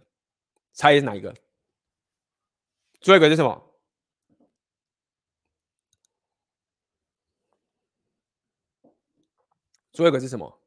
[0.72, 1.32] 猜是哪一个？
[3.02, 3.74] 最后一个是什么？
[9.92, 10.60] 最后一个是什么？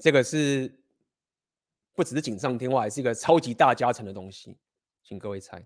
[0.00, 0.80] 这个是
[1.94, 4.58] 不只是锦上添花，还是一个超级大加成的东西，
[5.02, 5.64] 请各位猜。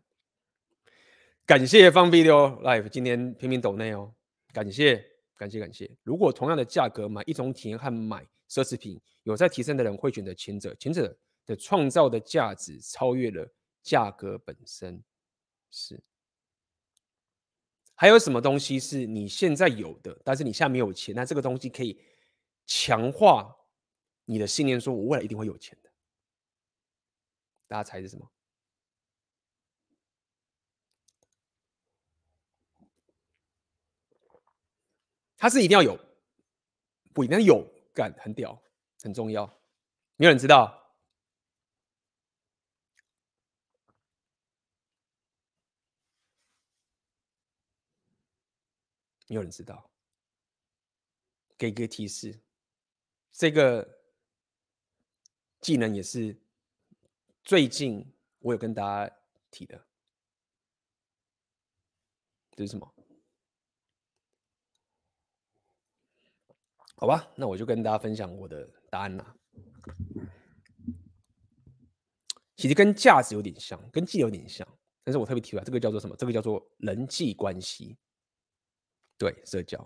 [1.47, 4.15] 感谢 Fun Video Live 今天拼命抖内哦，
[4.53, 5.05] 感谢
[5.37, 5.91] 感谢感谢。
[6.03, 8.29] 如果同样的价格买一种体验和买。
[8.53, 11.17] 奢侈品有在提升的人会选择前者，前者
[11.47, 15.03] 的创造的价值超越了价格本身。
[15.71, 16.03] 是，
[17.95, 22.01] 还有什么东西是你现在有的，但是你现在没有钱，那这个东西可以
[22.67, 23.57] 强化
[24.25, 25.91] 你的信念，说我未来一定会有钱的。
[27.67, 28.31] 大家猜是什么？
[35.37, 35.99] 它是一定要有，
[37.13, 37.67] 不一定要有。
[37.95, 38.59] 干很屌，
[39.03, 39.45] 很重要。
[40.17, 40.82] 没有人知道，
[49.33, 49.91] 没有人知道。
[51.57, 52.39] 给个提示，
[53.31, 53.99] 这个
[55.63, 56.39] 技能也是
[57.43, 59.17] 最近我有跟大家
[59.51, 59.87] 提的。
[62.55, 62.95] 这是什么？
[66.97, 69.35] 好吧，那我就跟大家分享我的答案啦。
[72.57, 74.69] 其实跟价值有点像，跟技能有点像，
[75.03, 76.15] 但是我特别提出来，这个叫做什么？
[76.17, 77.97] 这个叫做人际关系。
[79.23, 79.79] 对，社交，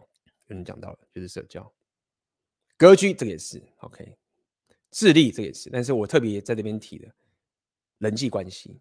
[0.47, 1.70] 有人讲到了，就是社交。
[2.78, 4.16] 格局，这个也是 OK。
[4.91, 7.14] 智力，这个也是，但是我特别在这边提的
[7.99, 8.80] 人际关系。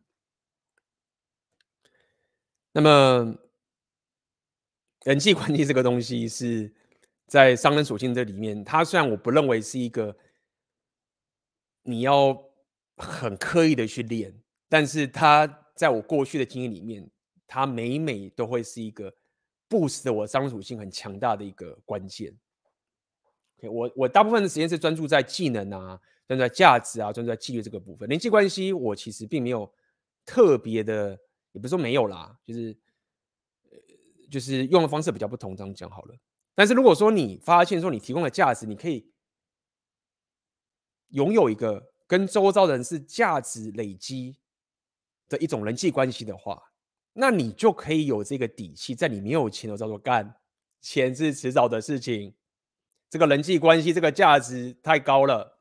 [2.71, 3.37] 那么，
[5.03, 6.73] 人际关系这个东西是。
[7.27, 10.15] 在商人属性这里面，它虽然我不认为是一个
[11.81, 12.39] 你要
[12.97, 14.31] 很刻意的去练，
[14.69, 17.09] 但是它在我过去的经验里面，
[17.47, 19.11] 它每每都会是一个
[19.69, 22.35] boost 我商属性很强大的一个关键。
[23.57, 28.07] OK，我我大部分的时间是专注在技能啊，专注在价值啊，专注在纪律这个部分。
[28.09, 29.71] 人际关系我其实并没有
[30.25, 31.17] 特别的，
[31.53, 32.77] 也不是说没有啦，就是
[33.71, 33.77] 呃
[34.29, 36.15] 就是用的方式比较不同，这样讲好了。
[36.53, 39.09] 但是如果说你发现说你提供的价值，你可以
[41.09, 44.37] 拥有一个跟周遭人是价值累积
[45.29, 46.61] 的一种人际关系的话，
[47.17, 50.35] 那你就可以有这个底气，在你没有钱的时候干，
[50.81, 52.33] 钱是迟早的事情。
[53.09, 55.59] 这个人际关系这个价值太高了。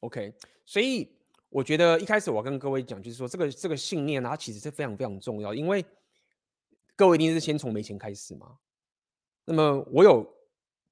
[0.00, 0.32] OK，
[0.64, 1.10] 所以
[1.48, 5.84] 我觉得一开始我跟各位讲，就是说这个这个信念，它其实是非常非常重要，因为。
[6.96, 8.58] 各位一定是先从没钱开始嘛？
[9.44, 10.28] 那么我有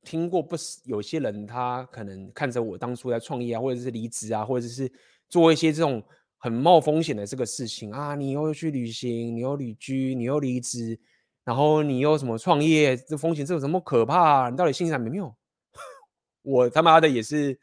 [0.05, 4.89] 听过不是有些人，他可能看着我当初在创业啊，或者是离职啊，或者是
[5.29, 6.01] 做一些这种
[6.39, 10.99] 很冒风险的这个事情啊，你又去旅行，你又旅居，你又离职，
[11.45, 14.51] 然后你又什么创业，这风险这有什么可怕啊？
[14.51, 15.35] 你到底信心没有？
[16.43, 17.59] 我他妈的也是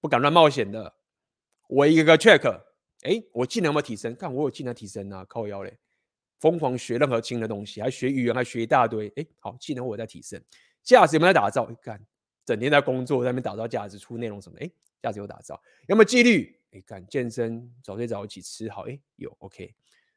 [0.00, 0.94] 不敢乱冒险的。
[1.68, 2.60] 我一个个 check，
[3.02, 4.14] 哎，我技能有没有提升？
[4.14, 5.76] 看我有技能提升啊，靠腰嘞。
[6.40, 9.10] 疯狂学任何新的东西，还学语言，还学一大堆。
[9.16, 10.38] 哎，好，技能我在提升，
[10.82, 11.64] 价值有没有在打造？
[11.80, 11.98] 干，
[12.44, 14.58] 整天在工作，在那边打造价值，出内容什么？
[14.60, 14.70] 哎，
[15.02, 15.58] 价值有打造。
[15.86, 16.54] 有没有纪律？
[16.74, 18.82] 哎，干，健身，早睡早起，吃好。
[18.88, 19.34] 哎，有。
[19.38, 19.72] OK，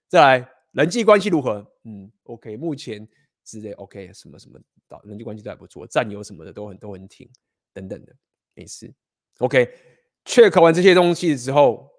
[0.07, 1.65] 再来，人际关系如何？
[1.83, 3.07] 嗯，OK，目前
[3.43, 4.59] 之类，OK，什么什么，
[5.03, 7.29] 人际关系都还不错，战友什么的都很都很挺，
[7.73, 8.15] 等等的，
[8.55, 8.91] 没事。
[9.37, 9.71] ，OK。
[10.25, 11.89] 确考完这些东西之后，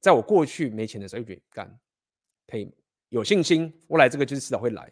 [0.00, 1.78] 在我过去没钱的时候，就觉得干，
[2.46, 2.72] 可以
[3.10, 4.90] 有信心，我来这个就是迟早会来。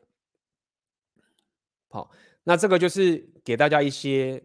[1.89, 2.11] 好，
[2.43, 4.43] 那这个就是给大家一些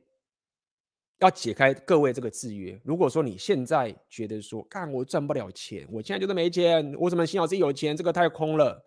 [1.19, 2.79] 要解开各位这个制约。
[2.83, 7.95] 如果说你现在觉得说，干我赚不了钱，我现在就是没钱，我怎么信号自己有钱？
[7.97, 8.83] 这个太空了。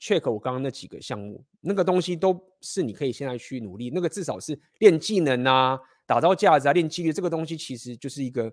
[0.00, 3.90] check 我刚刚那几个项目，那个东西都是你可以现在去努力。
[3.90, 7.12] 那个至少是练技能啊，打造价值啊，练纪律。
[7.12, 8.52] 这个东西其实就是一个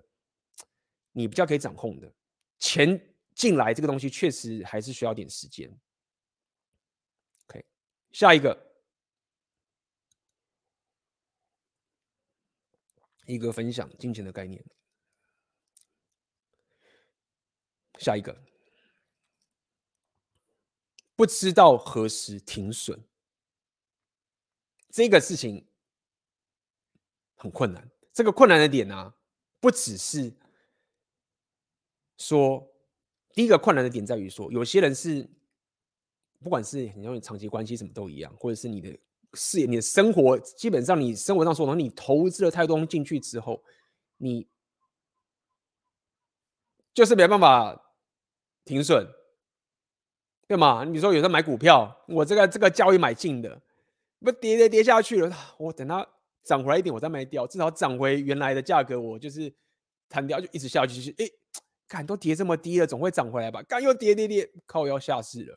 [1.10, 2.10] 你比较可以掌控的。
[2.58, 2.98] 钱
[3.34, 5.68] 进来这个东西确实还是需要点时间。
[7.48, 7.64] OK，
[8.12, 8.71] 下一个。
[13.26, 14.64] 一个分享金钱的概念。
[17.98, 18.42] 下一个，
[21.14, 23.00] 不知道何时停损，
[24.88, 25.66] 这个事情
[27.34, 27.90] 很困难。
[28.12, 29.14] 这个困难的点呢、
[29.60, 30.34] 不只是
[32.16, 32.74] 说，
[33.34, 35.30] 第一个困难的点在于说，有些人是，
[36.40, 38.98] 不管是你用长期关系什么都一样，或者是你的。
[39.34, 43.62] 事业，你的生活基本上，你生活上所有东西，你投资了太多东西进去之后，
[44.18, 44.46] 你
[46.94, 47.94] 就是没办法
[48.64, 49.06] 停损，
[50.46, 50.84] 对吗？
[50.84, 53.60] 你比如说有时候买股票，我这个这个交易买进的，
[54.20, 56.06] 不跌跌跌下去了，我等它
[56.44, 59.52] 涨回来一点，我再卖掉，至少涨回原来的价格，我就是
[60.08, 61.26] 弹掉就一直下去，就是哎，
[61.88, 63.62] 看都跌这么低了，总会涨回来吧？
[63.62, 65.56] 刚又跌跌跌，靠要下市了。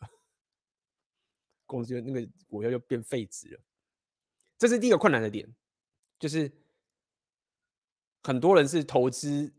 [1.65, 3.61] 公司就那个股票就变废纸了，
[4.57, 5.47] 这是第一个困难的点，
[6.19, 6.51] 就是
[8.23, 9.53] 很多人是投资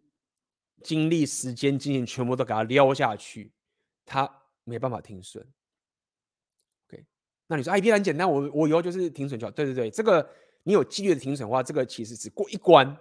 [0.82, 3.52] 精力、时间、金钱全部都给他撩下去，
[4.04, 5.46] 他没办法停损。
[6.88, 7.04] OK，
[7.46, 9.50] 那你说 IP 很简单，我我以后就是停损就好。
[9.50, 10.28] 对对对，这个
[10.62, 12.96] 你有纪律的停损的话，这个其实只过一关。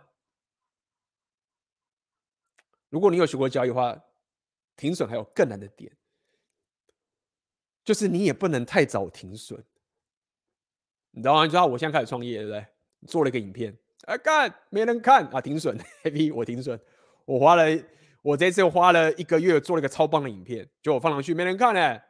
[2.90, 4.00] 如果你有学过交易的话，
[4.76, 5.96] 停损还有更难的点。
[7.86, 9.64] 就是你也不能太早停损，
[11.12, 11.44] 你知道吗？
[11.46, 12.66] 你知道我现在开始创业，对不对？
[13.08, 13.78] 做了一个影片，
[14.08, 16.80] 啊干，没人看啊，停损，A P，我停损，
[17.26, 17.64] 我花了，
[18.24, 22.04] 我这次花了一个月做了一个超棒的影片，就我放上去没人看哎，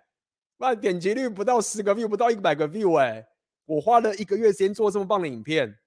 [0.57, 3.27] 那点击率不到十个 view，不到一百个 view 哎，
[3.65, 5.77] 我花了一个月时间做这么棒的影片，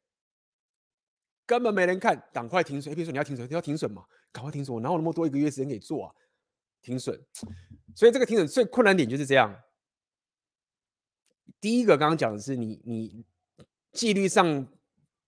[1.47, 2.95] 根本没人看，赶快停损。
[2.95, 6.15] 比如说你要停损，你要停损嘛，赶快停损，我哪有那么多一个月时间给做啊？
[6.83, 7.19] 停损，
[7.97, 9.59] 所以这个停损最困难点就是这样。
[11.61, 13.25] 第一个刚刚讲的是你你
[13.93, 14.67] 纪律上、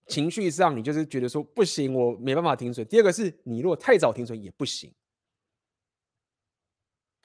[0.06, 2.86] 情绪上，你就是觉得说不行，我没办法停损。
[2.86, 4.92] 第二个是你如果太早停损也不行，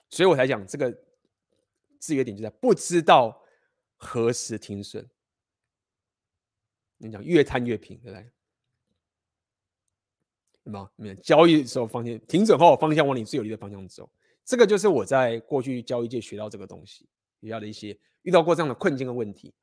[0.09, 0.91] 所以我才讲这个
[1.99, 3.41] 制约点就在不知道
[3.95, 5.07] 何时停损。
[6.97, 8.31] 你讲越贪越平，对不对？
[10.63, 10.91] 什么？
[10.95, 14.09] 没有交易的时候方向停损后，方向往你最有利的方向走。
[14.43, 17.07] 这个就是我在过去交易界学到这个东西，
[17.45, 17.97] 学到的一些。
[18.23, 19.53] 遇到过这样的困境的问题，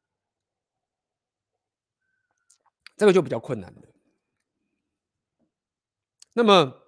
[2.97, 3.83] 这个就比较困难了。
[6.33, 6.80] 那么，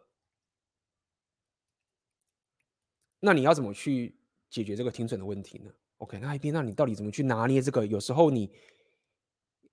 [3.18, 4.16] 那你要怎么去
[4.48, 7.84] 解决这个停损的问题呢？OK，那一边，那你到底怎么去拿捏这个？
[7.84, 8.52] 有时候你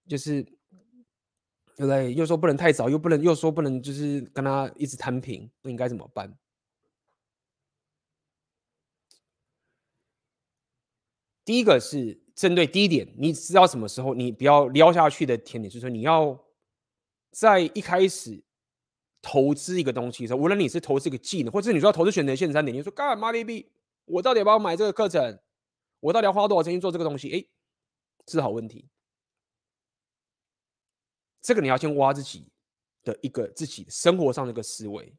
[0.08, 2.16] 就是，对不对？
[2.16, 6.36] 又说不能太早，又不能又说不能，就是跟他一直摊平，那应该怎么办？
[11.44, 16.40] 第一个是针对第一点，你知道什么时候你不要撩下去的甜点，就是说你要
[17.32, 18.44] 在一开始
[19.22, 23.72] 投资一个东西的时候，无论你是投资一个技能，或者你说投资选择线上点，你说干嘛？baby，
[24.06, 25.40] 我到底要不要买这个课程？
[26.00, 27.32] 我到底要花多少钱去做这个东西？
[27.32, 27.46] 哎，
[28.28, 28.88] 是好问题。
[31.42, 32.48] 这个你要先挖自己
[33.04, 35.16] 的一个自己生活上的一个思维。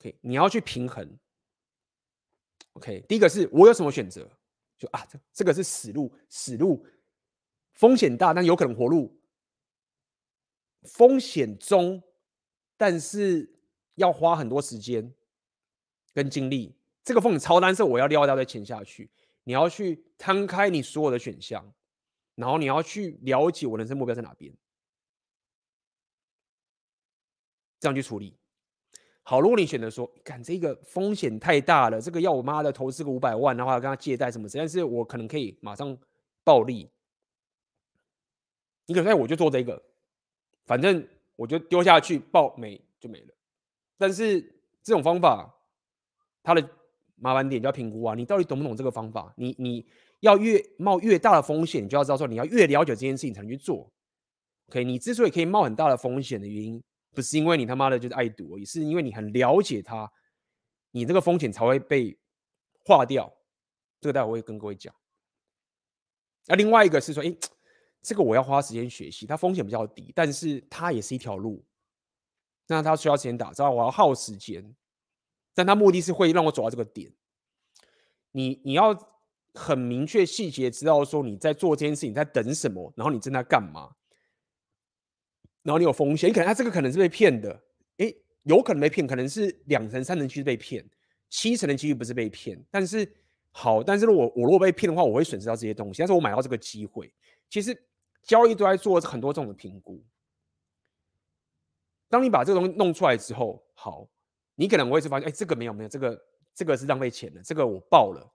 [0.00, 1.18] OK，你要去平衡。
[2.74, 4.30] OK，第一个是我有什么选择？
[4.76, 6.86] 就啊，这这个是死路，死路，
[7.74, 9.20] 风险大，但有可能活路。
[10.82, 12.02] 风险中，
[12.76, 13.48] 但是
[13.94, 15.14] 要花很多时间
[16.12, 16.76] 跟精力。
[17.04, 19.10] 这个风险超单，是我要撂掉的钱下去。
[19.44, 21.72] 你要去摊开你所有的选项，
[22.34, 24.52] 然后你要去了解我人生目标在哪边，
[27.78, 28.36] 这样去处理。
[29.26, 34.46] 好，如果你选择说，干这个风险太大了，这个要我妈的投资个五百万的话，跟他借贷什么？
[34.52, 35.96] 但是我可能可以马上
[36.44, 36.88] 暴利。
[38.84, 39.82] 你可能说，我就做这个，
[40.66, 41.02] 反正
[41.36, 43.34] 我就丢下去，爆没就没了。
[43.96, 44.42] 但是
[44.82, 45.54] 这种方法，
[46.42, 46.68] 它的
[47.16, 49.32] 麻烦点就要评估啊，你到底懂不懂这个方法？
[49.38, 49.86] 你你
[50.20, 53.90] 要越冒越大的风险，你就要知道说你要越了解这件事情才能去做。
[54.68, 56.82] OK，你之所以可以冒很大的风险的原因，
[57.14, 60.10] 不是因为你他妈的就是爱赌，也是因为你很了解它，
[60.90, 62.18] 你这个风险才会被
[62.84, 63.32] 化掉。
[64.00, 64.94] 这个待会我会跟各位讲。
[66.46, 67.34] 那另外一个是说，哎，
[68.02, 71.64] 这个我要花时间学习，它风险比较低，但是它也是一条路。
[72.66, 74.74] 那它需要时间打造，我要耗时间，
[75.54, 77.10] 但它目的是会让我走到这个点。
[78.32, 78.94] 你你要
[79.54, 83.94] 很明确细节知道说你在做这件事情，在等什么，然后你正在干嘛，
[85.64, 87.60] 然后你有风险，你可能他这个可能是被骗的，
[87.96, 90.88] 诶，有可能被骗，可能是两成三成几率被骗，
[91.28, 93.12] 七成的几率不是被骗，但是。
[93.56, 96.00] 好，但是如果我如果被骗的话，我会损失到这些东西。
[96.00, 97.14] 但是我买到这个机会，
[97.48, 97.86] 其实
[98.20, 100.04] 交易都在做很多这种的评估。
[102.08, 104.08] 当你把这个东西弄出来之后，好，
[104.56, 106.20] 你可能会是发现，哎，这个没有没有，这个
[106.52, 108.28] 这个是浪费钱的，这个我爆了。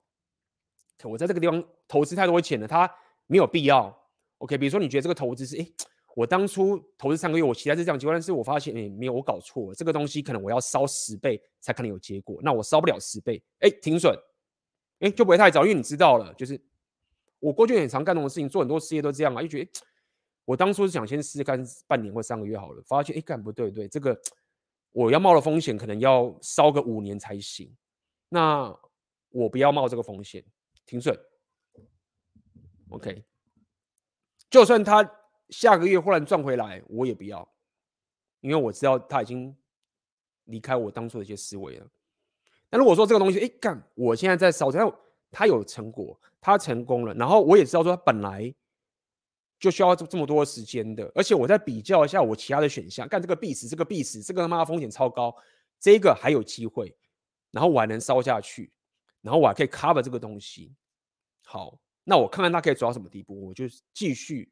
[1.03, 2.89] 我在这个地方投资太多钱了，它
[3.27, 3.93] 没有必要。
[4.37, 5.67] OK，比如说你觉得这个投资是，哎，
[6.15, 14.17] 我当初投资三个月，我期待是这样结果，但是我发现，哎，没有，我搞错了，这个东西可能我要烧十倍才可能有结果，那我烧不了十倍，哎，停损。
[14.99, 16.61] 哎，就不会太早，因为你知道了，就是
[17.39, 19.71] 我过去很常干这种事情，做很多事业都这样嘛，就觉得
[20.43, 24.19] 我当初是想先试试看半年或三个月好了，发现哎，干不对，对，这个
[24.91, 27.73] 我要冒的风险可能要烧个五年才行，
[28.27, 28.77] 那
[29.29, 30.43] 我不要冒这个风险，
[30.85, 31.17] 停损。
[32.89, 33.23] OK，
[34.49, 35.01] 就算他
[35.49, 37.47] 下个月忽然赚回来，我也不要，
[38.41, 39.55] 因为我知道他已经
[40.45, 41.87] 离开我当初的一些思维了。
[42.69, 44.91] 那如果说这个东西，哎，干，我现在在烧，它
[45.31, 48.53] 它有成果，他成功了，然后我也知道说他本来
[49.59, 55.35] 就需要这这么多时间的，而且我再比较一下我其他的选项，干这个必死，这个必死，这个他妈风险超高，
[55.79, 56.95] 这个还有机会，
[57.51, 58.71] 然后我还能烧下去，
[59.21, 60.73] 然后我还可以 cover 这个东西，
[61.43, 64.51] 好，那我看看他可以走到什么地步，我就继续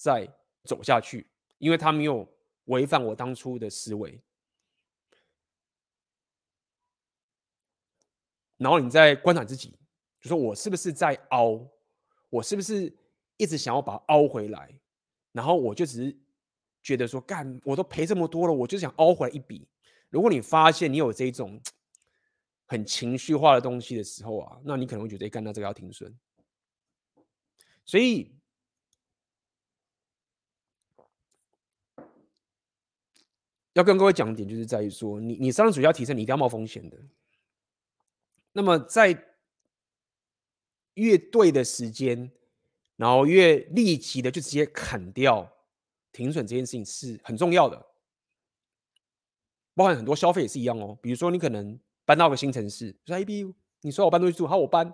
[0.00, 0.26] 再
[0.64, 1.26] 走下去，
[1.58, 2.26] 因为他没有
[2.64, 4.18] 违反我当初的思维。
[8.56, 9.78] 然后你再观察自己，
[10.18, 11.70] 就说我是不是在凹，
[12.30, 12.90] 我是不是
[13.36, 14.74] 一直想要把它凹回来？
[15.32, 16.18] 然后我就只是
[16.82, 19.68] 觉得说，干，我都赔这么多了，我就想凹回来一笔。
[20.08, 21.60] 如果你发现你有这种
[22.66, 26.18] 很情绪化的东西的时候啊，那你可能会觉得，哎，干，那这个要停损。
[27.84, 28.34] 所以
[33.74, 36.96] 要跟各位讲的点，就是在于说，你你上主要提升，你一定要冒风险的。
[38.52, 39.26] 那么在
[40.94, 42.32] 越对的时间，
[42.96, 45.50] 然后越立即的就直接砍掉
[46.10, 47.86] 停损这件事情是很重要的，
[49.74, 50.98] 包含很多消费也是一样哦。
[51.00, 54.92] 比如说你可能搬到个新城市，说 AB，你说我搬出去住，好，我搬，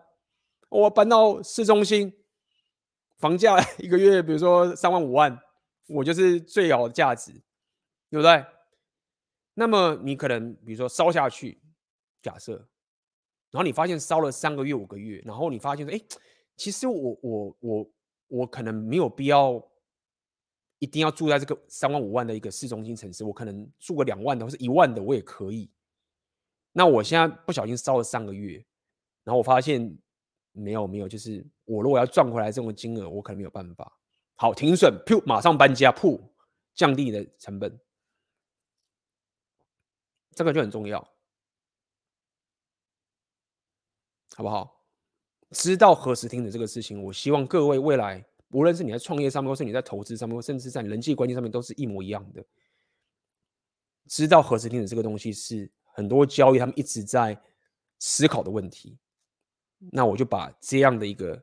[0.68, 2.12] 我搬到市中心，
[3.16, 5.40] 房价 一个月比如说三万五万，
[5.86, 7.32] 我就是最好的价值，
[8.10, 8.44] 对不对？
[9.58, 11.58] 那么你可能比如说烧下去，
[12.20, 12.68] 假设。
[13.52, 16.00] 然后你发现烧了三个月、五个月，然后你发现说，哎，
[16.56, 17.90] 其实我我我
[18.26, 19.66] 我可能没有必要
[20.78, 25.70] 一定要住在这个三万五万的一个市中心城市，我可能住个两万的或是一万的我也可以。
[26.72, 28.62] 那我现在不小心烧了三个月，
[29.24, 29.96] 然后我发现
[30.52, 33.90] 没有没有，就是我如果要赚回来这种金额，我可能没有办法。
[34.34, 36.20] 好，停损，噗，马上搬家，噗，
[36.74, 37.80] 降低你的成本，
[40.36, 41.00] 这个就很重要。
[44.36, 44.84] 好不好？
[45.50, 52.44] 知道何时停止这个事情，我希望各位未来，无论是你在创业上面，或是你在投资上面，甚至在人际关系上面，都是一模一样的。
[54.08, 57.40] 知道何时停止这个东西，是很多交易他们一直在
[57.98, 58.98] 思考的问题。
[59.78, 61.42] 那我就把这样的一个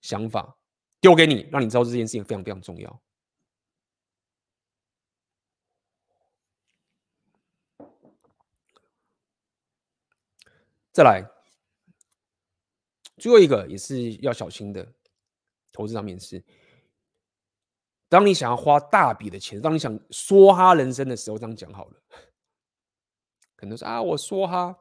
[0.00, 0.58] 想法
[1.00, 3.02] 丢给你，让你知道这件事情非常非常重要。
[10.94, 11.28] 再来。
[13.16, 14.92] 最后一个也是要小心的，
[15.72, 16.42] 投资上面是，
[18.08, 22.00] 当你想要花大笔的钱，当你想梭哈人生的时候，这样讲好了，
[23.56, 24.76] 可能说啊，我梭哈，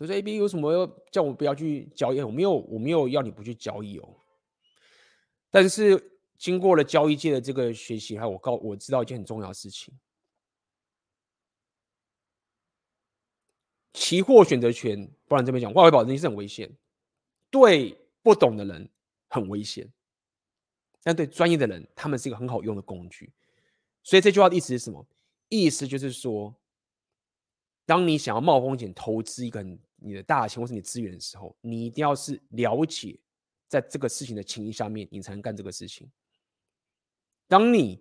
[0.00, 2.20] 我说 AB 有什么要叫我不要去交易？
[2.20, 4.16] 我没有，我没有要你不去交易哦。
[5.50, 9.92] 但是经过了交易界的这个学习，还有我告我知道一件很重要的事情，
[13.92, 16.70] 期货选择权，不然这边讲外汇保证金是很危险。
[17.50, 18.88] 对不懂的人
[19.28, 19.92] 很危险，
[21.02, 23.32] 但对专业的人，他们是一个很好用的工具。
[24.04, 25.04] 所以这句话的意思是什么？
[25.48, 26.54] 意思就是说，
[27.84, 29.64] 当你想要冒风险投资一个
[29.96, 33.18] 你的大钱或是你资源的时候，你一定要是了解
[33.66, 36.08] 在这个事情的情谊下面，你才能干这个事情。
[37.48, 38.00] 当你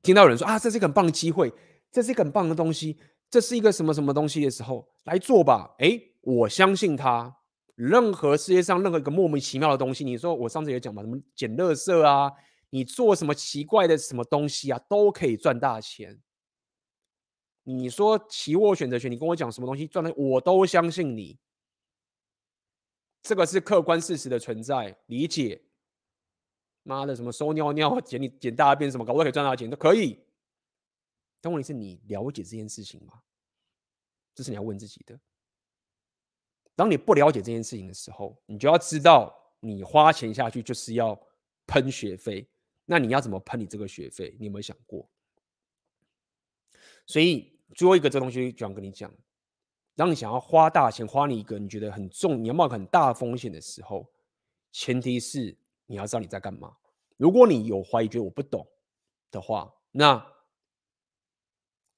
[0.00, 1.52] 听到有人说啊，这是一个很棒的机会，
[1.90, 2.96] 这是一个很棒的东西，
[3.32, 5.74] 这是一个什么什么东西的时候，来做吧。
[5.78, 7.34] 哎，我相信他。
[7.74, 12.30] 任何世界上任何一个莫名其妙的东西，你说我上次也讲嘛，什么捡垃圾啊，
[12.68, 16.20] 你做什么奇怪的什么东西啊，都可以赚大钱。
[17.62, 21.38] 你说期货选择权，你跟我讲什么东西赚的，我都相信你。
[23.22, 25.62] 这个是客观事实的存在，理解。
[26.82, 30.22] 妈的，什么收尿尿、捡你捡大便什么搞，都可以赚大钱，都可以。
[31.42, 33.20] 但问题是你了解这件事情吗？
[34.34, 35.20] 这是你要问自己的。
[36.74, 41.20] 当你不了解这件事情的时候，你就要知道，你花钱下去就是要
[41.66, 42.48] 喷学费。
[42.86, 44.34] 那你要怎么喷你这个学费？
[44.38, 45.06] 你有没有想过？
[47.06, 49.12] 所以最后一个这东西就想跟你讲：
[49.94, 54.10] 当你想要花大钱，花你一个你觉得很重，你要冒很大风险的时候，
[54.70, 55.58] 前提是。
[55.86, 56.74] 你要知道你在干嘛。
[57.18, 58.66] 如果你有怀疑，觉得我不懂
[59.30, 60.31] 的话，那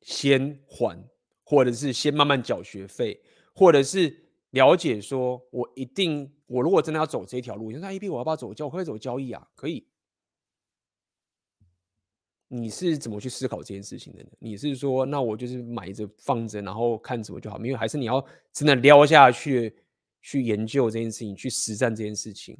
[0.05, 1.03] 先还，
[1.43, 3.21] 或者是先慢慢缴学费，
[3.55, 4.15] 或者是
[4.51, 9.49] 了解说，我一定，我如果真的要走这条路，那 AB 我要不要走交，我可以走交易啊？
[9.57, 9.89] 可以。
[12.49, 14.29] 你是怎么去思考这件事情的呢？
[14.39, 17.57] 你是说，那我就是买着放着，然后看怎么就好？
[17.59, 19.75] 因为还是你要真的撩下去，
[20.21, 22.57] 去研究这件事情，去实战这件事情。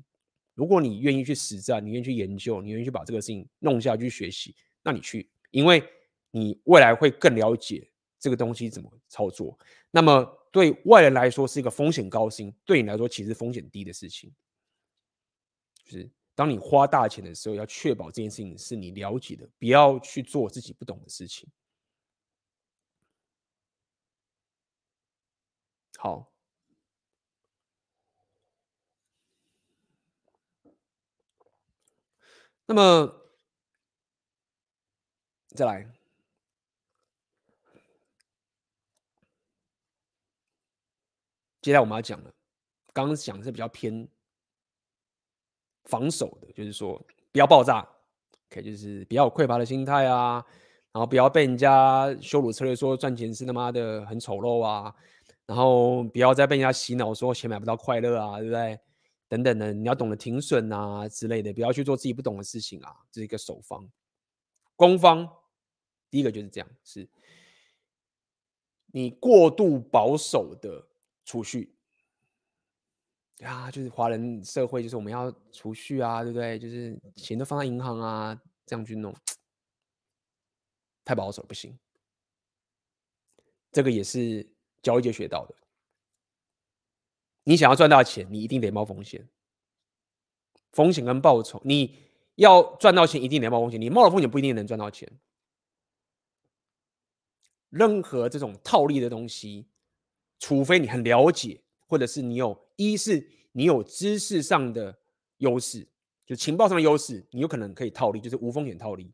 [0.55, 5.83] 如果你愿意去实战，你愿意去研究，你愿意去把这个事情弄下去学习，那你去，因为
[6.35, 9.57] 你未来会更了解这个东西怎么操作。
[9.93, 14.35] 那么对外人来说是一个风险高薪，对你来说其实风险低的事情。
[15.85, 21.49] 就是当你花大钱的时候，要确保这件事情是你了解的，不要去做自己不懂的事情。
[25.97, 26.29] 好。
[32.67, 33.31] 那么，
[35.55, 35.87] 再来，
[41.65, 42.31] 接下来我们要讲的，
[42.93, 44.07] 刚刚讲的是比较偏
[45.85, 47.03] 防守的，就是说
[47.33, 47.81] 不要爆炸
[48.51, 50.45] ，OK，就是不要有匮乏的心态啊，
[50.93, 54.95] 然后不要被人家羞辱策略说赚钱是他妈的很丑陋啊，
[55.47, 58.79] 然后不要再被人家洗脑说钱买不到快乐啊，对不对？
[59.27, 62.95] 等等的，你要懂得停损啊之类的，不要去做自己不懂的事情啊。
[63.11, 63.91] 这是一个守方，
[64.77, 65.27] 攻方，
[66.11, 67.09] 第一个就是这样，是
[68.89, 70.87] 你过度保守的
[71.25, 71.75] 储蓄
[73.43, 76.59] 啊，就是华人社会，就是我们要储蓄啊，对不对？
[76.59, 79.15] 就是钱都放在银行啊，这样去弄，
[81.05, 81.77] 太保守不行。
[83.73, 84.49] 这个也是
[84.83, 85.55] 交易界学到的。
[87.43, 89.29] 你想要赚大钱，你一定得冒风险。
[90.71, 91.99] 风险跟报酬，你
[92.37, 93.81] 要赚到钱，一定得冒风险。
[93.81, 95.11] 你冒了风险，不一定能赚到钱。
[97.69, 99.67] 任何这种套利的东西，
[100.39, 104.99] 除非你很了解，或者是你有，一是你有知识上的
[105.39, 105.87] 优势，
[106.27, 109.13] 就情报上的优势，你有可能可以套利，就是无风险套利。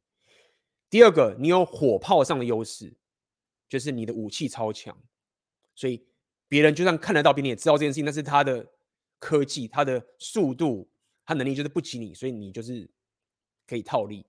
[0.88, 2.92] 第二个，你有火炮上的优势，
[3.68, 4.96] 就是你的武器超强，
[5.74, 6.06] 所以。
[6.50, 8.68] 别人就算看得到，别人也知道这件事情，但是他的
[9.20, 10.90] 科技、他的速度、
[11.24, 12.90] 他能力就是不及你，所以你就是
[13.68, 14.26] 可以套利。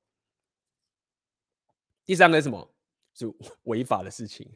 [2.06, 2.72] 第三个是什么？
[3.16, 3.26] 是
[3.64, 4.48] 违法的事情，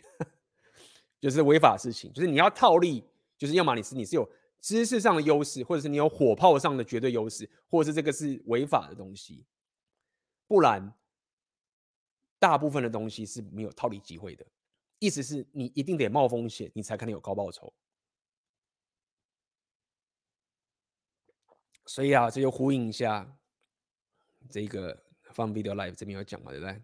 [1.20, 3.04] 就是违法的事情，就是你要套利，
[3.38, 4.30] 就是要么你是你是有
[4.60, 9.46] 知识上的优势，或者是你有火炮上的绝对优势，或者是这个是违法的东西，
[10.48, 10.94] 不然
[12.38, 14.46] 大部分的东西是没有套利机会的。
[15.00, 17.74] 意思是你一定得冒风险，你才可能有高报酬。
[21.86, 23.38] 所以啊，这就呼应一下
[24.50, 26.82] 这个放 Video Live 这边有讲嘛，对不对？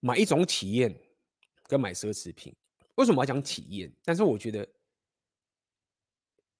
[0.00, 0.94] 买一种体验
[1.66, 2.54] 跟买奢侈品，
[2.96, 3.92] 为什么要讲体验？
[4.04, 4.66] 但是我觉得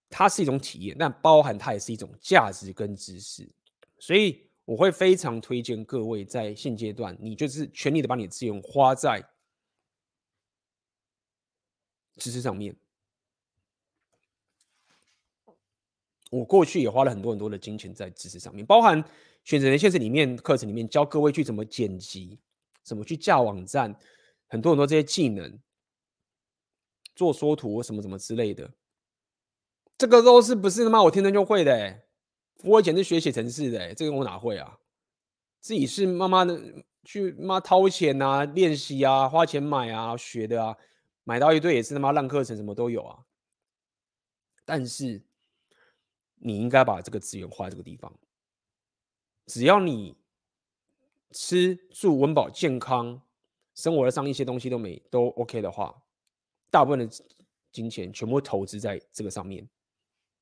[0.09, 3.49] 它是一种体验，但包含它也是一种价值跟知识，
[3.99, 4.45] 所以。
[4.67, 9.25] 我会非常推荐各位在现阶段，你就是全力的把你的资源花在
[12.17, 12.75] 知识上面。
[16.33, 19.01] 我过去也花了很多很多的金钱在知识上面，包含
[19.45, 22.37] 选择权现实里面课程里面教各位去怎么剪辑，
[22.83, 23.97] 怎么去架网站，
[24.49, 25.61] 很多很多这些技能，
[27.15, 28.73] 做缩图什么什么之类的，
[29.99, 32.03] 这个都是不是他妈我天生就会的。
[32.65, 34.79] 我以前是学写程式的，这个我哪会啊？
[35.61, 36.59] 自己是慢慢的
[37.05, 40.77] 去妈掏钱啊，练习啊，花钱买啊，学的啊，
[41.25, 43.25] 买到一堆也是他妈烂课程，什么都有啊。
[44.65, 45.23] 但是
[46.37, 48.13] 你应该把这个资源花在这个地方，
[49.47, 50.17] 只要你
[51.33, 53.21] 吃住温饱健康，
[53.77, 55.95] 生活上一些东西都没都 OK 的话，
[56.71, 57.09] 大部分的
[57.71, 59.69] 金钱全部投资在这个上面，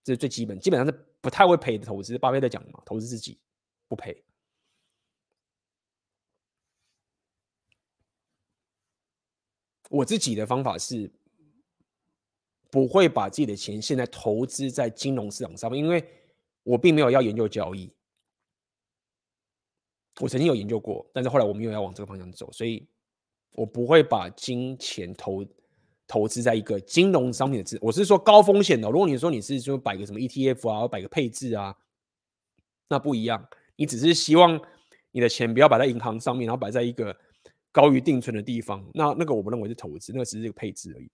[0.02, 2.16] 这是最基本，基本上是不太会赔的投资。
[2.16, 3.39] 巴菲特讲嘛，投资自己
[3.89, 4.24] 不赔。
[9.90, 11.12] 我自己的方法是，
[12.70, 16.05] 不会把自己的钱现在投资在金融市场上面，因为
[16.62, 17.93] 我并没有要研究交易。
[20.20, 22.89] 我曾经有研究过，但是后来我没有要往这个方向走，所以
[23.55, 25.44] 我不会把金钱投
[26.06, 27.78] 投资在一个金融商品的资。
[27.81, 28.90] 我是说高风险的。
[28.90, 31.74] 如果你说你是说摆个什么 ETF 啊，摆个配置啊，
[32.89, 33.48] 那不一样。
[33.76, 34.60] 你只是希望
[35.10, 37.16] 你的钱不要摆在银行上面，然后摆在一个。
[37.74, 41.10] 高于定存的地方，那那个我不认为是投资，那个只是一个配置而已。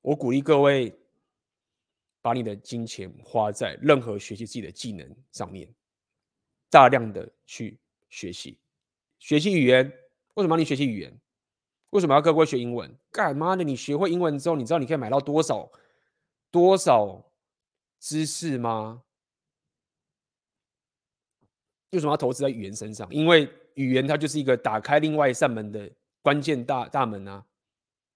[0.00, 0.98] 我鼓励各位
[2.22, 5.68] 把你的金钱花在任何学习自己的技能上面，
[6.70, 7.78] 大量的去
[8.08, 8.58] 学习，
[9.18, 9.92] 学习语言。
[10.34, 11.18] 为什么要你学习语言？
[11.90, 12.94] 为什么要各位学英文？
[13.10, 15.70] 干妈的，你学会英文之后，你知道你可以买到多少
[16.50, 17.24] 多少
[17.98, 19.02] 知识吗？
[21.92, 23.08] 为什么要投资在语言身上？
[23.10, 25.90] 因为语言它就是一个打开另外一扇门的
[26.20, 27.46] 关键大大门啊！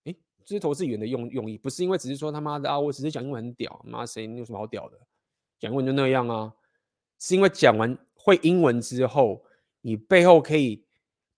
[0.04, 0.14] 诶，
[0.44, 4.98] 这是投资语言的用用意，不是因为只是说他妈的啊，我只是讲英文很屌，妈谁你有什么好屌的？
[5.58, 6.52] 讲英文就那样啊，
[7.18, 9.42] 是因为讲完会英文之后，
[9.80, 10.84] 你背后可以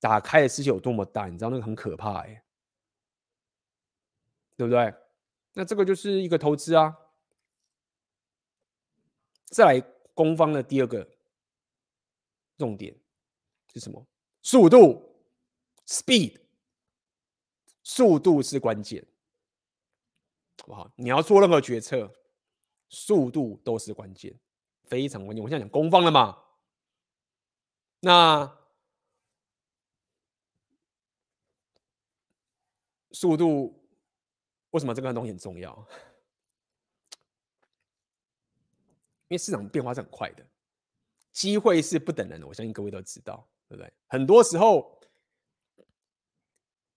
[0.02, 2.42] 打开的世界有多么大，你知道那个很可怕哎、欸，
[4.56, 4.92] 对不对？
[5.52, 6.92] 那这个就是一个投资啊。
[9.44, 9.80] 再来，
[10.12, 11.08] 攻方的第二个
[12.58, 12.92] 重点
[13.72, 14.04] 是什么？
[14.42, 15.14] 速度
[15.86, 16.40] ，speed，
[17.84, 19.06] 速度是关键，
[20.62, 20.90] 好不好？
[20.96, 22.12] 你要做任何决策，
[22.88, 24.36] 速度都是关键，
[24.82, 25.40] 非常关键。
[25.40, 26.42] 我现在讲攻方了嘛？
[28.00, 28.58] 那
[33.12, 33.80] 速度
[34.70, 35.74] 为什么这个东西很重要？
[39.28, 40.46] 因为市场变化是很快的，
[41.30, 43.48] 机会是不等人的，我相信各位都知道。
[43.68, 43.90] 对不对？
[44.06, 45.00] 很多时候，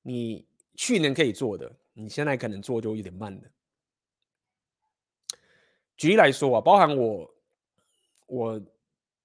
[0.01, 3.49] 你去年可以做的，你现在可能做就有点慢了。
[5.95, 7.33] 举例来说啊，包含我，
[8.25, 8.61] 我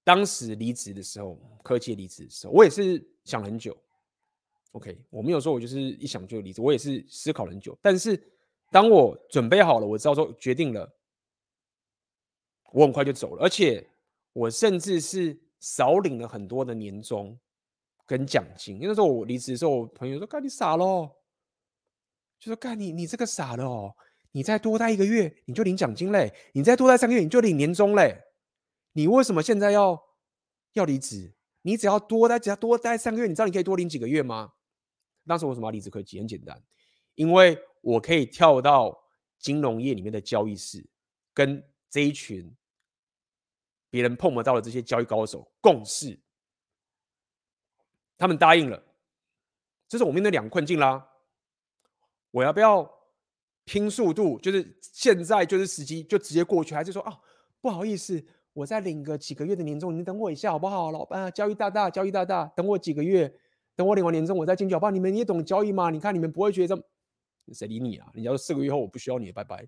[0.01, 3.77] 当时离职的时候，科技离职的时候，我也是想很久。
[4.71, 7.77] OK，我没有说我就是一想就离职，我也是思考很久。
[7.81, 8.21] 但是
[8.71, 10.91] 当我准备好了，我知道说决定了，
[12.73, 13.87] 我很快就走了，而且
[14.33, 15.39] 我甚至是。
[15.61, 17.39] 少领了很多的年终
[18.07, 21.15] 跟奖金，因为那时候我离职的时候，我朋友说：“干你傻咯，
[22.39, 23.95] 就说：“干你你这个傻的哦，
[24.31, 28.23] 你再多待一个月你就领奖金嘞，你再多待三个月你就领年终嘞，
[28.93, 30.03] 你为什么现在要
[30.73, 31.31] 要离职？
[31.61, 34.53] 你只要多待只要多待三个月，你知道你可以多领几个月吗？”
[35.27, 36.19] 当时我为什么要离职科技？
[36.19, 36.61] 很简单，
[37.15, 38.97] 因为我可以跳到
[39.37, 40.85] 金融业里面的交易室，
[41.33, 42.55] 跟这一群。
[43.93, 46.17] 别人碰不到的这些交易高手共事，
[48.17, 48.81] 他们答应了，
[49.89, 51.09] 这是我面对两个困境啦。
[52.31, 52.89] 我要不要
[53.65, 54.39] 拼速度？
[54.39, 57.19] 就是现在就是时机，就直接过去，还是说啊，
[57.59, 60.89] 不好意思，我再领个几个月的年终，你等我一下好不好？
[60.91, 63.37] 老板，交易大大，交易大大，等我几个月，
[63.81, 64.91] 等我领完年终，我再进去好不好？
[64.91, 65.89] 你们也懂交易吗？
[65.89, 66.77] 你看你们不会觉得，
[67.51, 68.11] 谁理你啊？
[68.13, 69.67] 你要四个月后我不需要你，拜拜。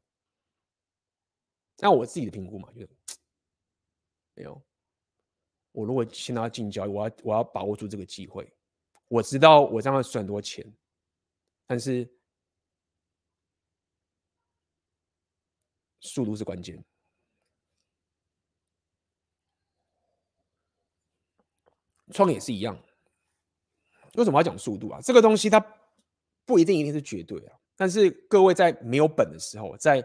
[1.80, 2.90] 那我自己的评估嘛，就是。
[4.36, 4.62] 没有，
[5.72, 8.48] 我如果现在要进交易，我要我要把握住这个机会。
[9.08, 10.64] 我知道我这样会赚很多钱，
[11.66, 12.08] 但是
[16.02, 16.86] 速度是关键。
[22.12, 22.78] 创业是一样，
[24.14, 25.00] 为什么要讲速度啊？
[25.02, 25.60] 这个东西它
[26.46, 27.56] 不一定一定是绝对啊。
[27.76, 30.04] 但是各位在没有本的时候，在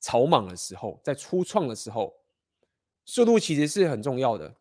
[0.00, 2.14] 草莽的时候，在初创的时候。
[3.06, 4.56] 速度其实是很重要的，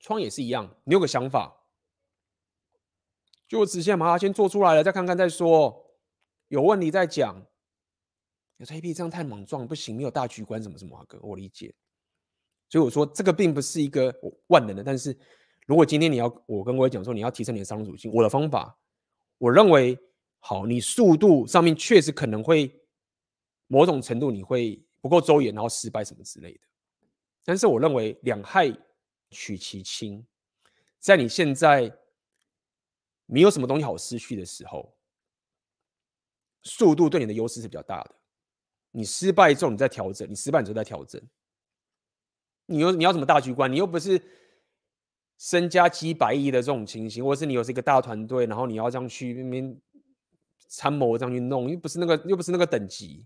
[0.00, 0.68] 创也是一样。
[0.82, 1.56] 你有个想法，
[3.46, 5.94] 就直接把它先做出来了，再看看再说，
[6.48, 7.46] 有问题再讲。
[8.56, 11.72] 有这一批这样太莽撞不行，没有大局观什么什么，哥我理解。
[12.68, 14.14] 所以我说这个并不是一个
[14.48, 15.16] 万能的，但是
[15.66, 18.76] 如果今天你要我跟各位讲说你要提升你的商业属性，我的方法，
[19.38, 19.98] 我认为
[20.38, 22.72] 好，你速度上面确实可能会。
[23.68, 26.60] 某种程度你会不够周延，然后失败什么之类的。
[27.42, 28.72] 但是我认为两害
[29.28, 30.24] 取其轻，
[31.00, 31.92] 在你现在
[33.26, 34.96] 你有什么东西好失去的时候，
[36.62, 38.14] 速度对你的优势是比较大的。
[38.92, 41.20] 你失败之后，你再调整；你失败之后再调整。
[42.66, 43.70] 你又你要什么大局观？
[43.70, 44.20] 你又不是
[45.38, 49.80] 身家几百亿的这种情形，或者是你有这个大团队，然后你要这样去那边
[50.68, 53.24] 参谋这样去弄，又不是那个又不是那个等级，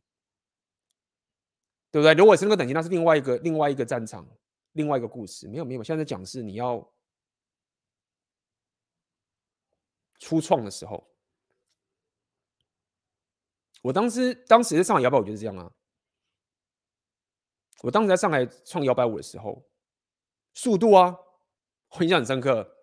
[1.90, 2.12] 对不对？
[2.14, 4.28] 如果是那个等级，那是另外一个另外一个战场，
[4.72, 5.48] 另外一个故事。
[5.48, 6.92] 没有没有，现在讲是你要
[10.18, 11.06] 初创的时候。
[13.82, 15.72] 我当时当时在上海摇摆舞就是这样啊。
[17.82, 19.64] 我当时在上海创摇摆舞的时候，
[20.52, 21.16] 速度啊，
[21.90, 22.76] 我印象很深刻。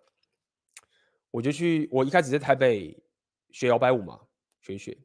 [1.30, 2.96] 我就去，我一开始在台北
[3.50, 4.18] 学摇摆舞嘛，
[4.60, 4.96] 学学。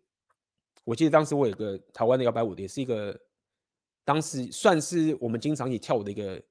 [0.85, 3.19] 我记得当时我有个台湾的摇摆舞的，也是一个
[4.03, 6.41] 当时算是我们经常一起跳舞的一个